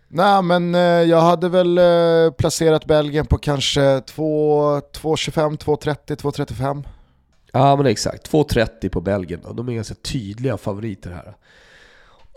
Nej 0.08 0.42
men 0.42 0.74
eh, 0.74 0.80
jag 0.80 1.20
hade 1.20 1.48
väl 1.48 1.78
eh, 1.78 2.30
placerat 2.38 2.84
Belgien 2.86 3.26
på 3.26 3.38
kanske 3.38 4.00
2 4.00 4.80
2.25, 4.80 5.58
2.30, 5.58 6.16
2.35. 6.16 6.84
Ja 7.52 7.76
men 7.76 7.86
exakt, 7.86 8.32
2.30 8.32 8.88
på 8.88 9.00
Belgien 9.00 9.40
då. 9.44 9.52
De 9.52 9.68
är 9.68 9.72
ganska 9.72 9.94
tydliga 9.94 10.56
favoriter 10.56 11.10
här. 11.10 11.34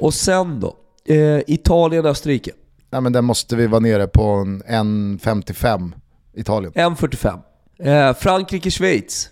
Och 0.01 0.13
sen 0.13 0.59
då, 0.59 0.75
eh, 1.13 1.39
Italien-Österrike. 1.47 2.51
Nej 2.93 3.01
men 3.01 3.13
den 3.13 3.25
måste 3.25 3.55
vi 3.55 3.67
vara 3.67 3.79
nere 3.79 4.07
på 4.07 4.23
en 4.23 4.63
1.55 4.63 5.91
Italien. 6.33 6.73
1.45. 6.73 7.39
Eh, 7.79 8.15
Frankrike-Schweiz. 8.15 9.29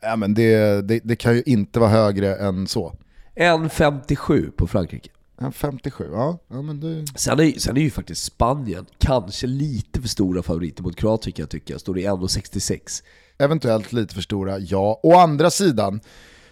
Ja, 0.00 0.16
men 0.16 0.34
det, 0.34 0.82
det, 0.88 1.00
det 1.04 1.16
kan 1.16 1.34
ju 1.34 1.42
inte 1.46 1.80
vara 1.80 1.90
högre 1.90 2.36
än 2.36 2.66
så. 2.66 2.94
1,57 3.36 4.50
på 4.50 4.66
Frankrike. 4.66 5.10
En 5.40 5.52
57, 5.52 6.08
ja. 6.12 6.38
ja 6.48 6.62
men 6.62 6.80
det... 6.80 7.18
Sen 7.18 7.40
är, 7.40 7.58
sen 7.58 7.76
är 7.76 7.80
ju 7.80 7.90
faktiskt 7.90 8.24
Spanien 8.24 8.86
kanske 8.98 9.46
lite 9.46 10.00
för 10.00 10.08
stora 10.08 10.42
favoriter 10.42 10.82
mot 10.82 10.96
Kroatien 10.96 11.32
kan 11.32 11.42
jag 11.42 11.50
tycka. 11.50 11.78
Står 11.78 11.98
i 11.98 12.06
1,66. 12.06 13.02
Eventuellt 13.38 13.92
lite 13.92 14.14
för 14.14 14.22
stora, 14.22 14.58
ja. 14.58 15.00
Å 15.02 15.14
andra 15.14 15.50
sidan 15.50 16.00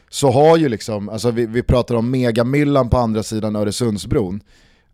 så 0.09 0.31
har 0.31 0.57
ju 0.57 0.69
liksom, 0.69 1.09
alltså 1.09 1.31
vi, 1.31 1.47
vi 1.47 1.63
pratar 1.63 1.95
om 1.95 2.11
megamyllan 2.11 2.91
på 2.91 2.99
andra 2.99 3.23
sidan 3.23 3.57
Öresundsbron. 3.57 4.41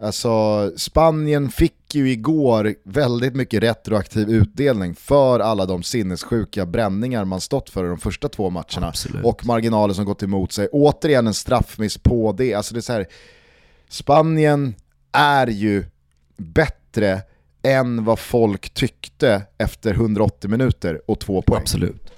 Alltså 0.03 0.72
Spanien 0.76 1.51
fick 1.51 1.94
ju 1.94 2.11
igår 2.11 2.74
väldigt 2.84 3.34
mycket 3.34 3.62
retroaktiv 3.62 4.30
utdelning 4.30 4.94
för 4.94 5.40
alla 5.40 5.66
de 5.66 5.82
sinnessjuka 5.82 6.66
bränningar 6.66 7.24
man 7.24 7.40
stått 7.40 7.70
för 7.70 7.84
i 7.84 7.88
de 7.88 7.98
första 7.98 8.28
två 8.28 8.51
matcherna. 8.51 8.88
Absolut. 8.88 9.24
Och 9.24 9.46
marginaler 9.46 9.94
som 9.94 10.05
gått 10.05 10.22
emot 10.22 10.53
sig. 10.53 10.68
Återigen 10.72 11.26
en 11.26 11.34
straffmiss 11.34 11.98
på 11.98 12.32
det. 12.32 12.55
Alltså 12.55 12.74
det 12.74 12.88
är 12.88 12.92
här, 12.92 13.07
Spanien 13.88 14.74
är 15.12 15.46
ju 15.46 15.84
bättre 16.36 17.22
än 17.62 18.05
vad 18.05 18.18
folk 18.18 18.70
tyckte 18.70 19.42
efter 19.59 19.94
180 19.94 20.51
minuter 20.51 21.01
och 21.07 21.20
två 21.20 21.42
poäng. 21.42 21.61
Absolut. 21.61 22.12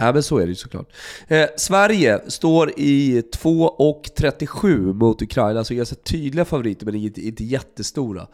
Ja 0.00 0.12
men 0.12 0.22
så 0.22 0.38
är 0.38 0.42
det 0.42 0.48
ju 0.48 0.54
såklart. 0.54 0.92
Eh, 1.28 1.46
Sverige 1.56 2.20
står 2.30 2.72
i 2.76 3.22
2,37 3.36 4.92
mot 4.92 5.22
Ukraina, 5.22 5.64
så 5.64 5.74
ganska 5.74 5.96
tydliga 5.96 6.44
favoriter 6.44 6.86
men 6.86 6.94
inte, 6.94 7.26
inte 7.26 7.44
jättestora. 7.44 8.26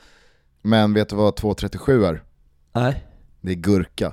Men 0.62 0.94
vet 0.94 1.08
du 1.08 1.16
vad 1.16 1.34
2.37 1.34 2.06
är? 2.08 2.22
Nej, 2.72 3.04
Det 3.40 3.50
är 3.50 3.54
gurka. 3.54 4.12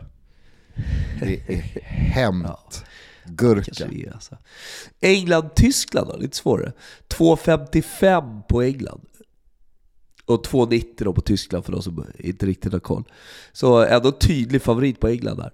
Det 1.19 1.33
är 1.47 1.61
hämt. 1.83 2.85
Gurka. 3.25 3.63
kanske 3.63 3.85
det 3.85 4.07
är 4.07 4.13
alltså. 4.13 4.37
England-Tyskland 4.99 6.07
då, 6.07 6.17
lite 6.17 6.37
svårare. 6.37 6.71
2,55 7.07 8.41
på 8.43 8.61
England. 8.61 9.01
Och 10.25 10.45
2,90 10.47 10.85
då 10.97 11.13
på 11.13 11.21
Tyskland 11.21 11.65
för 11.65 11.71
de 11.71 11.81
som 11.81 12.05
inte 12.19 12.45
riktigt 12.45 12.73
har 12.73 12.79
koll. 12.79 13.03
Så 13.51 13.81
ändå 13.85 14.11
tydlig 14.11 14.61
favorit 14.61 14.99
på 14.99 15.07
England 15.07 15.37
där. 15.37 15.51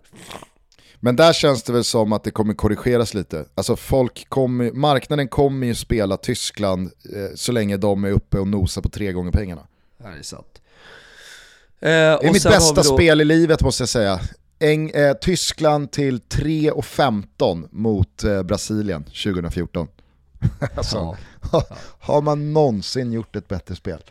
Men 0.99 1.15
där 1.15 1.33
känns 1.33 1.63
det 1.63 1.73
väl 1.73 1.83
som 1.83 2.13
att 2.13 2.23
det 2.23 2.31
kommer 2.31 2.53
korrigeras 2.53 3.13
lite. 3.13 3.45
Alltså 3.55 3.75
folk 3.75 4.29
kommer, 4.29 4.71
marknaden 4.71 5.27
kommer 5.27 5.67
ju 5.67 5.75
spela 5.75 6.17
Tyskland 6.17 6.91
eh, 7.15 7.35
så 7.35 7.51
länge 7.51 7.77
de 7.77 8.03
är 8.03 8.11
uppe 8.11 8.39
och 8.39 8.47
nosar 8.47 8.81
på 8.81 8.89
tre 8.89 9.11
gånger 9.11 9.31
pengarna. 9.31 9.67
Det 9.97 10.07
är 10.19 10.23
sant. 10.23 10.61
Eh, 11.81 11.89
Det 11.89 11.89
är 12.27 12.33
mitt 12.33 12.43
bästa 12.43 12.83
spel 12.83 13.21
i 13.21 13.25
livet 13.25 13.61
måste 13.61 13.81
jag 13.81 13.89
säga. 13.89 14.19
Eng, 14.59 14.89
eh, 14.89 15.13
Tyskland 15.13 15.91
till 15.91 16.19
3,15 16.19 17.67
mot 17.71 18.23
eh, 18.23 18.43
Brasilien 18.43 19.03
2014. 19.03 19.87
alltså, 20.75 20.97
Ja. 20.97 21.17
har 21.99 22.21
man 22.21 22.53
någonsin 22.53 23.11
gjort 23.11 23.35
ett 23.35 23.47
bättre 23.47 23.75
spel? 23.75 24.03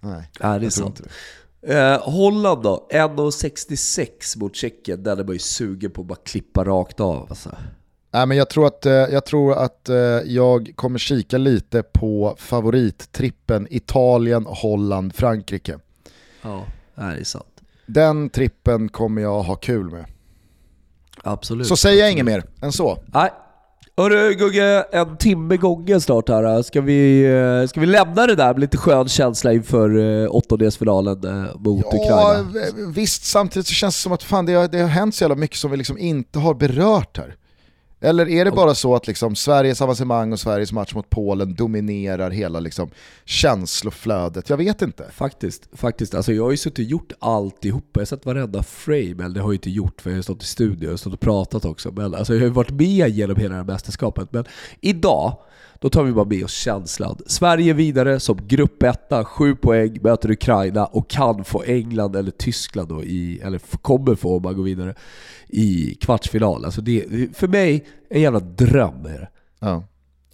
Nej, 0.00 0.30
Ja, 0.40 0.58
det 0.58 0.66
är 0.66 0.70
sant. 0.70 1.00
Eh, 1.62 2.00
Holland 2.10 2.62
då, 2.62 2.86
1,66 2.90 4.38
mot 4.38 4.56
Tjeckien. 4.56 5.02
Den 5.02 5.18
är 5.18 5.24
man 5.24 5.32
ju 5.32 5.38
sugen 5.38 5.90
på 5.90 6.00
att 6.00 6.06
bara 6.06 6.18
klippa 6.24 6.64
rakt 6.64 7.00
av. 7.00 7.26
Alltså. 7.30 7.50
Nej, 8.10 8.26
men 8.26 8.36
jag 8.36 8.50
tror 8.50 8.66
att, 8.66 8.86
eh, 8.86 8.92
jag, 8.92 9.26
tror 9.26 9.52
att 9.52 9.88
eh, 9.88 9.96
jag 10.24 10.72
kommer 10.74 10.98
kika 10.98 11.38
lite 11.38 11.82
på 11.82 12.34
favorittrippen 12.38 13.66
Italien, 13.70 14.46
Holland, 14.48 15.14
Frankrike. 15.14 15.78
Ja, 16.42 16.64
det 16.94 17.02
är 17.02 17.24
sant. 17.24 17.46
Den 17.86 18.30
trippen 18.30 18.88
kommer 18.88 19.22
jag 19.22 19.42
ha 19.42 19.54
kul 19.56 19.90
med. 19.90 20.04
Absolut. 21.22 21.66
Så 21.66 21.76
säger 21.76 22.00
jag 22.00 22.12
inget 22.12 22.24
mer 22.24 22.44
än 22.60 22.72
så. 22.72 23.02
Nej. 23.06 23.30
Hörru 23.96 24.34
Gugge, 24.34 24.84
en 24.92 25.16
timme 25.16 25.56
gången 25.56 26.00
snart 26.00 26.28
här. 26.28 26.62
Ska 26.62 26.80
vi, 26.80 27.24
eh, 27.62 27.68
ska 27.68 27.80
vi 27.80 27.86
lämna 27.86 28.26
det 28.26 28.34
där 28.34 28.52
med 28.52 28.60
lite 28.60 28.76
skön 28.76 29.08
känsla 29.08 29.52
inför 29.52 29.98
eh, 30.22 30.34
åttondelsfinalen 30.34 31.24
eh, 31.24 31.56
mot 31.60 31.84
Ja, 31.92 31.98
Ukraina? 31.98 32.90
visst, 32.92 33.24
samtidigt 33.24 33.66
så 33.66 33.74
känns 33.74 33.96
det 33.96 34.00
som 34.02 34.12
att 34.12 34.22
fan, 34.22 34.46
det, 34.46 34.52
har, 34.52 34.68
det 34.68 34.78
har 34.80 34.88
hänt 34.88 35.14
så 35.14 35.24
jävla 35.24 35.36
mycket 35.36 35.56
som 35.56 35.70
vi 35.70 35.76
liksom 35.76 35.98
inte 35.98 36.38
har 36.38 36.54
berört 36.54 37.18
här. 37.18 37.34
Eller 38.00 38.28
är 38.28 38.44
det 38.44 38.50
bara 38.50 38.74
så 38.74 38.94
att 38.94 39.06
liksom 39.06 39.36
Sveriges 39.36 39.80
avancemang 39.80 40.32
och 40.32 40.40
Sveriges 40.40 40.72
match 40.72 40.94
mot 40.94 41.10
Polen 41.10 41.54
dominerar 41.54 42.30
hela 42.30 42.60
liksom 42.60 42.90
känsloflödet? 43.24 44.50
Jag 44.50 44.56
vet 44.56 44.82
inte. 44.82 45.04
Faktiskt, 45.12 45.68
faktiskt. 45.72 46.14
Alltså 46.14 46.32
jag 46.32 46.44
har 46.44 46.50
ju 46.50 46.56
suttit 46.56 46.86
och 46.86 46.90
gjort 46.90 47.12
alltihopa. 47.18 47.86
Jag 47.92 48.00
har 48.00 48.06
sett 48.06 48.26
varenda 48.26 48.62
frame, 48.62 49.24
eller 49.24 49.28
det 49.28 49.40
har 49.40 49.48
jag 49.48 49.54
inte 49.54 49.70
gjort 49.70 50.00
för 50.00 50.10
jag 50.10 50.16
har 50.16 50.22
stått 50.22 50.42
i 50.42 50.46
studio 50.46 50.88
och 50.88 51.00
stått 51.00 51.12
och 51.12 51.20
pratat 51.20 51.64
också. 51.64 51.92
Men 51.92 52.14
alltså 52.14 52.32
jag 52.32 52.40
har 52.40 52.46
ju 52.46 52.52
varit 52.52 52.70
med 52.70 53.08
genom 53.08 53.36
hela 53.36 53.48
det 53.48 53.56
här 53.56 53.64
mästerskapet. 53.64 54.32
Men 54.32 54.44
idag, 54.80 55.36
då 55.80 55.90
tar 55.90 56.02
vi 56.04 56.12
bara 56.12 56.24
med 56.24 56.44
oss 56.44 56.52
känslan. 56.52 57.18
Sverige 57.26 57.72
vidare 57.72 58.20
som 58.20 58.46
gruppetta, 58.46 59.24
sju 59.24 59.54
poäng, 59.54 59.98
möter 60.02 60.30
Ukraina 60.30 60.86
och 60.86 61.10
kan 61.10 61.44
få 61.44 61.62
England 61.62 62.16
eller 62.16 62.30
Tyskland 62.30 62.88
då 62.88 63.04
i, 63.04 63.40
eller 63.44 63.58
kommer 63.58 64.14
få 64.14 64.36
om 64.36 64.42
man 64.42 64.56
går 64.56 64.62
vidare, 64.62 64.94
i 65.48 65.94
kvartsfinal. 66.00 66.64
Alltså 66.64 66.80
det, 66.80 67.06
för 67.36 67.48
mig, 67.48 67.86
en 68.10 68.20
jävla 68.20 68.40
dröm 68.40 69.06
är 69.06 69.18
det. 69.18 69.28
Ja. 69.58 69.84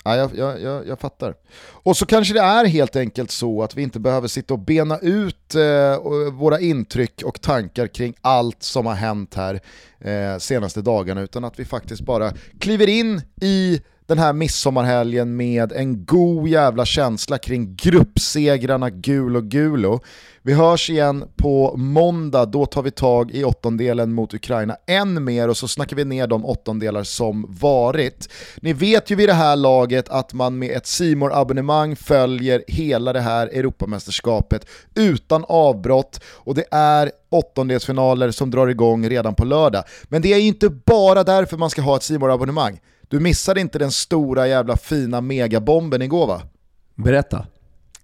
Ja, 0.04 0.16
jag, 0.16 0.30
jag, 0.36 0.62
jag, 0.62 0.86
jag 0.86 1.00
fattar. 1.00 1.34
Och 1.58 1.96
så 1.96 2.06
kanske 2.06 2.34
det 2.34 2.40
är 2.40 2.64
helt 2.64 2.96
enkelt 2.96 3.30
så 3.30 3.62
att 3.62 3.76
vi 3.76 3.82
inte 3.82 4.00
behöver 4.00 4.28
sitta 4.28 4.54
och 4.54 4.60
bena 4.60 4.98
ut 4.98 5.54
eh, 5.54 6.30
våra 6.32 6.60
intryck 6.60 7.22
och 7.24 7.40
tankar 7.40 7.86
kring 7.86 8.14
allt 8.20 8.62
som 8.62 8.86
har 8.86 8.94
hänt 8.94 9.34
här 9.34 9.60
eh, 10.00 10.38
senaste 10.38 10.82
dagarna, 10.82 11.20
utan 11.20 11.44
att 11.44 11.58
vi 11.58 11.64
faktiskt 11.64 12.02
bara 12.02 12.32
kliver 12.58 12.88
in 12.88 13.22
i 13.40 13.80
den 14.06 14.18
här 14.18 14.32
midsommarhelgen 14.32 15.36
med 15.36 15.72
en 15.72 16.04
god 16.04 16.48
jävla 16.48 16.84
känsla 16.84 17.38
kring 17.38 17.76
gruppsegrarna 17.76 18.90
gul 18.90 19.36
och 19.36 19.44
gulo. 19.44 20.00
Vi 20.42 20.52
hörs 20.52 20.90
igen 20.90 21.24
på 21.36 21.76
måndag, 21.76 22.44
då 22.46 22.66
tar 22.66 22.82
vi 22.82 22.90
tag 22.90 23.30
i 23.30 23.44
åttondelen 23.44 24.12
mot 24.12 24.34
Ukraina 24.34 24.76
än 24.86 25.24
mer 25.24 25.48
och 25.48 25.56
så 25.56 25.68
snackar 25.68 25.96
vi 25.96 26.04
ner 26.04 26.26
de 26.26 26.46
åttondelar 26.46 27.02
som 27.02 27.46
varit. 27.48 28.28
Ni 28.56 28.72
vet 28.72 29.10
ju 29.10 29.16
vid 29.16 29.28
det 29.28 29.32
här 29.32 29.56
laget 29.56 30.08
att 30.08 30.32
man 30.32 30.58
med 30.58 30.70
ett 30.70 30.86
simor 30.86 31.32
abonnemang 31.34 31.96
följer 31.96 32.64
hela 32.68 33.12
det 33.12 33.20
här 33.20 33.46
Europamästerskapet 33.46 34.66
utan 34.94 35.44
avbrott 35.48 36.20
och 36.26 36.54
det 36.54 36.64
är 36.70 37.10
åttondelsfinaler 37.30 38.30
som 38.30 38.50
drar 38.50 38.66
igång 38.66 39.08
redan 39.08 39.34
på 39.34 39.44
lördag. 39.44 39.84
Men 40.04 40.22
det 40.22 40.32
är 40.32 40.38
ju 40.38 40.46
inte 40.46 40.68
bara 40.68 41.24
därför 41.24 41.56
man 41.56 41.70
ska 41.70 41.82
ha 41.82 41.96
ett 41.96 42.02
simor 42.02 42.32
abonnemang 42.32 42.80
du 43.08 43.20
missade 43.20 43.60
inte 43.60 43.78
den 43.78 43.92
stora 43.92 44.48
jävla 44.48 44.76
fina 44.76 45.20
megabomben 45.20 46.02
igår 46.02 46.26
va? 46.26 46.42
Berätta. 46.94 47.46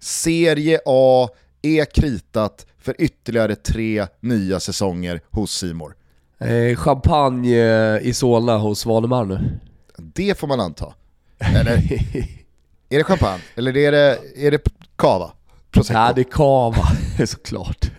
Serie 0.00 0.80
A 0.86 1.28
är 1.62 1.84
kritat 1.84 2.66
för 2.78 2.94
ytterligare 2.98 3.54
tre 3.56 4.06
nya 4.20 4.60
säsonger 4.60 5.20
hos 5.30 5.52
Simor. 5.58 5.94
Eh, 6.38 6.76
champagne 6.76 7.56
eh, 7.58 8.06
i 8.08 8.14
Solna 8.14 8.58
hos 8.58 8.86
Vanemar 8.86 9.24
nu. 9.24 9.58
Det 9.96 10.38
får 10.38 10.46
man 10.46 10.60
anta. 10.60 10.94
Eller 11.38 11.66
är 12.88 12.98
det 12.98 13.04
champagne? 13.04 13.42
Eller 13.54 13.76
är 13.76 13.92
det, 13.92 14.18
är 14.36 14.50
det 14.50 14.62
cava? 14.96 15.32
Prosecco? 15.70 15.98
Nej, 15.98 16.12
det 16.14 16.20
är 16.20 16.30
Cava 16.30 16.86
såklart. 17.26 17.90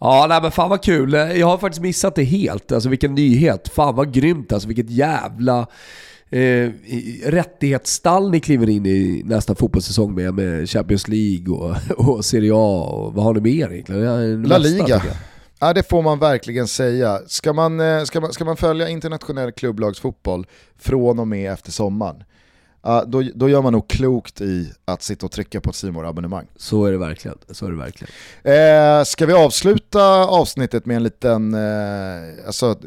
Ja, 0.00 0.26
nej 0.28 0.42
men 0.42 0.50
fan 0.50 0.70
vad 0.70 0.82
kul. 0.82 1.12
Jag 1.12 1.46
har 1.46 1.58
faktiskt 1.58 1.82
missat 1.82 2.14
det 2.14 2.24
helt. 2.24 2.72
Alltså 2.72 2.88
vilken 2.88 3.14
nyhet. 3.14 3.68
Fan 3.68 3.94
vad 3.94 4.12
grymt 4.14 4.52
alltså. 4.52 4.68
Vilket 4.68 4.90
jävla 4.90 5.66
eh, 6.30 6.70
rättighetsstall 7.24 8.30
ni 8.30 8.40
kliver 8.40 8.68
in 8.68 8.86
i 8.86 9.22
nästa 9.24 9.54
fotbollssäsong 9.54 10.14
med. 10.14 10.34
Med 10.34 10.70
Champions 10.70 11.08
League 11.08 11.54
och, 11.54 11.76
och 12.08 12.24
Serie 12.24 12.52
A 12.54 12.80
och 12.80 13.14
vad 13.14 13.24
har 13.24 13.34
ni 13.34 13.40
mer 13.40 13.72
egentligen? 13.72 14.42
La 14.42 14.58
Liga. 14.58 15.02
Ja, 15.62 15.72
det 15.72 15.88
får 15.88 16.02
man 16.02 16.18
verkligen 16.18 16.68
säga. 16.68 17.20
Ska 17.26 17.52
man, 17.52 17.80
eh, 17.80 18.02
ska, 18.02 18.20
man, 18.20 18.32
ska 18.32 18.44
man 18.44 18.56
följa 18.56 18.88
internationell 18.88 19.52
klubblagsfotboll 19.52 20.46
från 20.78 21.18
och 21.18 21.28
med 21.28 21.52
efter 21.52 21.72
sommaren, 21.72 22.24
då, 22.82 23.22
då 23.34 23.48
gör 23.48 23.62
man 23.62 23.72
nog 23.72 23.88
klokt 23.88 24.40
i 24.40 24.72
att 24.84 25.02
sitta 25.02 25.26
och 25.26 25.32
trycka 25.32 25.60
på 25.60 25.70
ett 25.70 25.76
simor 25.76 26.06
abonnemang 26.06 26.46
Så 26.56 26.84
är 26.84 26.92
det 26.92 26.98
verkligen. 26.98 27.38
Så 27.50 27.66
är 27.66 27.70
det 27.70 27.76
verkligen. 27.76 28.12
Eh, 28.44 29.04
ska 29.04 29.26
vi 29.26 29.32
avsluta 29.32 30.04
avsnittet 30.26 30.86
med 30.86 30.96
en 30.96 31.02
liten 31.02 31.54
eh, 31.54 32.46
alltså, 32.46 32.78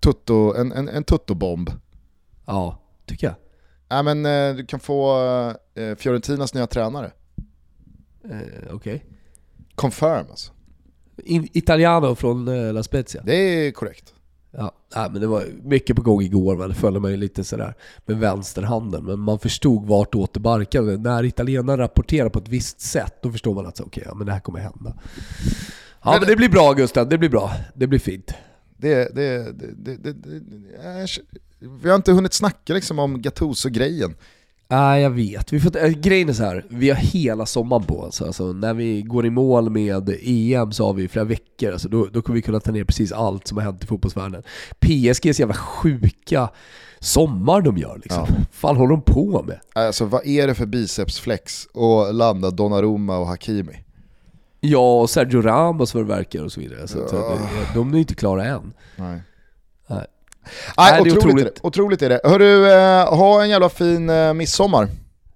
tutto, 0.00 0.54
en, 0.56 0.72
en, 0.72 0.88
en 0.88 1.04
tuttobomb? 1.04 1.70
Ja, 2.46 2.78
tycker 3.06 3.26
jag. 3.26 3.36
Ja, 3.88 4.02
men, 4.02 4.26
eh, 4.26 4.54
du 4.56 4.66
kan 4.66 4.80
få 4.80 5.20
eh, 5.74 5.94
Fiorentinas 5.96 6.54
nya 6.54 6.66
tränare. 6.66 7.12
Eh, 8.30 8.74
Okej. 8.74 9.04
Confirm 9.74 10.26
alltså. 10.30 10.52
In- 11.16 11.48
Italiano 11.52 12.14
från 12.14 12.48
eh, 12.48 12.72
La 12.72 12.82
Spezia. 12.82 13.22
Det 13.24 13.34
är 13.34 13.70
korrekt. 13.72 14.14
Ja, 14.56 14.72
nej, 14.96 15.08
men 15.12 15.20
det 15.20 15.26
var 15.26 15.44
mycket 15.62 15.96
på 15.96 16.02
gång 16.02 16.22
igår, 16.22 16.56
men 16.56 16.68
det 16.68 16.74
följde 16.74 17.00
man 17.00 17.10
ju 17.10 17.16
lite 17.16 17.44
sådär 17.44 17.74
med 18.06 18.16
vänsterhanden. 18.18 19.04
Men 19.04 19.18
man 19.18 19.38
förstod 19.38 19.86
vart 19.86 20.14
åt 20.14 20.34
det 20.34 20.40
barkade. 20.40 20.96
När 20.98 21.24
italienarna 21.24 21.82
rapporterar 21.82 22.28
på 22.28 22.38
ett 22.38 22.48
visst 22.48 22.80
sätt, 22.80 23.14
då 23.22 23.32
förstår 23.32 23.54
man 23.54 23.66
att 23.66 23.80
okej, 23.80 24.02
ja, 24.06 24.14
men 24.14 24.26
det 24.26 24.32
här 24.32 24.40
kommer 24.40 24.60
hända. 24.60 24.94
Ja, 26.04 26.10
men, 26.10 26.20
Men- 26.20 26.28
det 26.28 26.36
blir 26.36 26.48
bra 26.48 26.72
Gustav, 26.72 27.08
det 27.08 27.18
blir 27.18 27.28
bra. 27.28 27.50
Det 27.74 27.86
blir 27.86 27.98
fint. 27.98 28.34
Det, 28.76 29.14
det, 29.14 29.52
det, 29.52 29.96
det, 29.96 30.12
det, 30.12 31.18
vi 31.82 31.88
har 31.88 31.96
inte 31.96 32.12
hunnit 32.12 32.32
snacka 32.32 32.74
liksom 32.74 32.98
om 32.98 33.22
Gattuso-grejen. 33.22 34.14
Nej 34.72 35.02
jag 35.02 35.10
vet. 35.10 35.52
Vi 35.52 35.60
får, 35.60 35.84
äh, 35.84 35.90
grejen 35.90 36.28
är 36.28 36.32
så 36.32 36.44
här, 36.44 36.64
vi 36.68 36.90
har 36.90 36.96
hela 36.96 37.46
sommaren 37.46 37.84
på 37.84 38.00
oss. 38.00 38.22
Alltså, 38.22 38.52
när 38.52 38.74
vi 38.74 39.02
går 39.02 39.26
i 39.26 39.30
mål 39.30 39.70
med 39.70 40.18
EM 40.22 40.72
så 40.72 40.86
har 40.86 40.92
vi 40.92 41.08
flera 41.08 41.24
veckor. 41.24 41.72
Alltså, 41.72 41.88
då, 41.88 42.08
då 42.12 42.22
kommer 42.22 42.34
vi 42.34 42.42
kunna 42.42 42.60
ta 42.60 42.70
ner 42.70 42.84
precis 42.84 43.12
allt 43.12 43.46
som 43.46 43.58
har 43.58 43.64
hänt 43.64 43.84
i 43.84 43.86
fotbollsvärlden. 43.86 44.42
PSGs 44.80 45.40
jävla 45.40 45.54
sjuka 45.54 46.50
sommar 47.00 47.60
de 47.60 47.78
gör 47.78 48.00
liksom. 48.02 48.26
Ja. 48.28 48.34
fan 48.52 48.76
håller 48.76 48.90
de 48.90 49.02
på 49.02 49.42
med? 49.42 49.60
Alltså 49.72 50.04
vad 50.04 50.26
är 50.26 50.46
det 50.46 50.54
för 50.54 50.66
bicepsflex 50.66 51.68
att 51.74 52.14
landa 52.14 52.50
Donnarumma 52.50 53.18
och 53.18 53.26
Hakimi? 53.26 53.84
Ja, 54.60 55.00
och 55.00 55.10
Sergio 55.10 55.42
Ramos 55.42 55.94
vad 55.94 56.04
det 56.04 56.08
verkar 56.08 56.44
och 56.44 56.52
så 56.52 56.60
vidare. 56.60 56.88
Så 56.88 56.98
ja. 57.12 57.38
de 57.74 57.94
är 57.94 57.98
inte 57.98 58.14
klara 58.14 58.44
än. 58.44 58.72
Nej. 58.96 59.20
Nej. 60.78 61.00
Otroligt, 61.00 61.16
otroligt. 61.16 61.46
Är 61.46 61.50
det. 61.50 61.60
otroligt 61.62 62.02
är 62.02 62.08
det. 62.08 62.20
Hörru, 62.24 62.66
eh, 62.66 63.14
ha 63.14 63.42
en 63.42 63.50
jävla 63.50 63.68
fin 63.68 64.10
eh, 64.10 64.34
midsommar. 64.34 64.88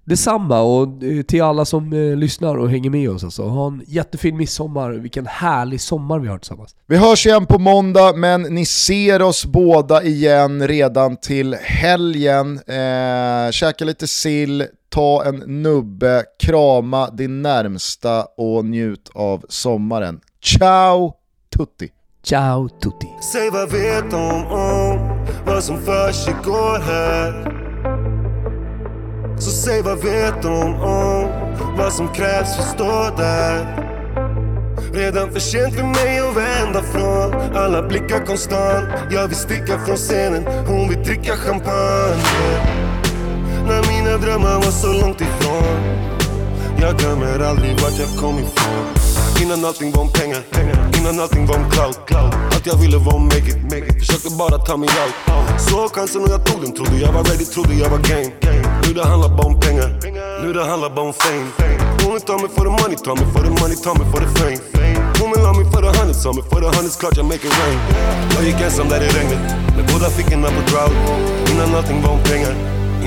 Detsamma 0.06 0.60
och 0.60 1.02
eh, 1.02 1.22
till 1.22 1.42
alla 1.42 1.64
som 1.64 1.92
eh, 1.92 2.16
lyssnar 2.16 2.56
och 2.56 2.70
hänger 2.70 2.90
med 2.90 3.10
oss 3.10 3.24
alltså. 3.24 3.42
Ha 3.42 3.66
en 3.66 3.82
jättefin 3.86 4.36
midsommar, 4.36 4.90
vilken 4.90 5.26
härlig 5.26 5.80
sommar 5.80 6.18
vi 6.18 6.28
har 6.28 6.38
tillsammans. 6.38 6.76
Vi 6.86 6.96
hörs 6.96 7.26
igen 7.26 7.46
på 7.46 7.58
måndag, 7.58 8.12
men 8.16 8.42
ni 8.42 8.66
ser 8.66 9.22
oss 9.22 9.44
båda 9.46 10.02
igen 10.02 10.68
redan 10.68 11.16
till 11.16 11.54
helgen. 11.54 12.60
Eh, 12.66 13.50
käka 13.50 13.84
lite 13.84 14.06
sill, 14.06 14.66
ta 14.88 15.24
en 15.24 15.62
nubbe, 15.62 16.24
krama 16.38 17.10
din 17.10 17.42
närmsta 17.42 18.24
och 18.36 18.64
njut 18.64 19.10
av 19.14 19.44
sommaren. 19.48 20.20
Ciao 20.42 21.14
tutti! 21.56 21.95
Ciao 22.28 22.68
tutti! 22.68 23.08
Säg 23.32 23.50
vad 23.50 23.70
vet 23.70 24.12
om, 24.12 24.46
om 24.46 25.24
vad 25.46 25.64
som 25.64 25.82
försiggår 25.82 26.78
här 26.78 27.52
så 29.38 29.50
säg 29.50 29.82
vad 29.82 29.98
vet 29.98 30.42
de 30.42 30.74
om 30.74 31.28
vad 31.78 31.92
som 31.92 32.08
krävs 32.08 32.56
för 32.56 32.62
att 32.62 32.68
stå 32.68 33.22
där? 33.22 33.82
Redan 34.92 35.32
för 35.32 35.40
sent 35.40 35.74
för 35.74 35.82
mig 35.82 36.18
att 36.18 36.36
vända 36.36 36.82
från 36.82 37.56
alla 37.56 37.82
blickar 37.82 38.26
konstant 38.26 38.88
Jag 39.10 39.28
vill 39.28 39.36
sticka 39.36 39.78
från 39.86 39.96
scenen, 39.96 40.46
hon 40.66 40.88
vill 40.88 41.02
dricka 41.02 41.36
champagne 41.36 42.22
När 43.68 43.92
mina 43.92 44.16
drömmar 44.16 44.54
var 44.54 44.70
så 44.70 44.92
långt 44.92 45.20
ifrån 45.20 46.15
jag 46.80 46.98
glömmer 46.98 47.38
aldrig 47.40 47.80
vart 47.80 47.98
jag 47.98 48.08
kom 48.08 48.38
ifrån. 48.38 48.84
Innan 49.42 49.64
allting 49.64 49.92
var 49.92 50.02
om 50.02 50.12
pengar, 50.12 50.42
innan 50.98 51.20
allting 51.20 51.46
var 51.46 51.56
om 51.56 51.70
cloud, 51.70 51.96
Allt 52.54 52.66
jag 52.66 52.76
ville 52.76 52.98
var 52.98 53.14
om 53.14 53.24
make 53.24 53.48
it, 53.52 53.62
make 53.62 53.86
it. 53.86 53.98
Försökte 53.98 54.30
bara 54.38 54.58
ta 54.58 54.76
mig 54.76 54.88
out. 54.88 55.60
Såg 55.60 55.90
chansen 55.94 56.22
och 56.24 56.30
jag 56.30 56.46
tog 56.46 56.60
den, 56.62 56.72
trodde 56.72 56.96
jag 56.96 57.12
var 57.12 57.24
ready, 57.24 57.44
trodde 57.44 57.74
jag 57.74 57.90
var 57.90 57.98
game. 57.98 58.30
Nu 58.86 58.92
det 58.94 59.04
handlar 59.04 59.28
bara 59.28 59.46
om 59.46 59.60
pengar, 59.60 59.88
nu 60.42 60.52
det 60.52 60.64
handlar 60.64 60.90
bara 60.90 61.06
om 61.06 61.12
fame. 61.12 61.46
Hon 62.02 62.12
vill 62.12 62.22
ta 62.22 62.38
mig 62.38 62.48
för 62.56 62.64
the 62.68 62.74
money, 62.82 62.96
ta 63.04 63.14
mig 63.14 63.26
för 63.34 63.42
the 63.46 63.52
money, 63.62 63.76
ta 63.84 63.94
mig 63.94 64.06
för 64.12 64.20
the 64.24 64.30
fame. 64.40 64.58
Hon 65.20 65.30
vill 65.32 65.44
ha 65.48 65.52
mig 65.52 65.66
för 65.72 65.82
the 65.82 65.98
hundreds, 65.98 66.22
ta 66.24 66.32
mig 66.32 66.44
för 66.50 66.60
the 66.60 66.68
hundreds, 66.76 66.96
klart 66.96 67.16
jag 67.16 67.26
make 67.26 67.46
it 67.48 67.54
rain. 67.60 67.78
Jag 68.34 68.44
gick 68.44 68.60
ensam 68.60 68.88
där 68.88 69.00
i 69.06 69.08
regnet, 69.18 69.42
med 69.76 69.84
båda 69.92 70.06
fickorna 70.16 70.48
på 70.56 70.60
drought. 70.70 70.94
Innan 71.50 71.74
allting 71.74 72.02
var 72.02 72.10
om 72.10 72.22
pengar, 72.30 72.54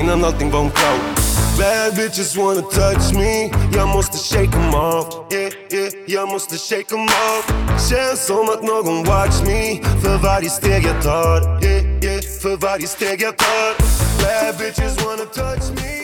innan 0.00 0.24
allting 0.24 0.50
var 0.50 0.60
om 0.60 0.70
cloud 0.70 1.29
Bad 1.60 1.92
bitches 1.94 2.36
wanna 2.36 2.62
touch 2.62 3.12
me. 3.14 3.50
Jag 3.72 3.88
måste 3.88 4.16
shake 4.16 4.50
them 4.50 4.74
off. 4.74 5.06
Yeah, 5.30 5.50
yeah, 5.70 5.92
Jag 6.06 6.28
måste 6.28 6.56
shake 6.56 6.88
them 6.88 7.04
off. 7.04 7.44
Känns 7.90 8.26
som 8.26 8.48
att 8.48 8.62
någon 8.62 9.04
watch 9.04 9.42
me. 9.46 9.80
För 10.02 10.18
varje 10.18 10.50
steg 10.50 10.84
jag 10.86 11.02
tar 11.02 11.64
yeah, 11.64 12.04
yeah, 12.04 12.20
För 12.42 12.56
varje 12.56 12.86
steg 12.86 13.22
jag 13.22 13.36
tar 13.36 13.74
Bad 14.22 14.58
bitches 14.58 15.04
wanna 15.04 15.24
touch 15.24 15.74
me 15.76 15.99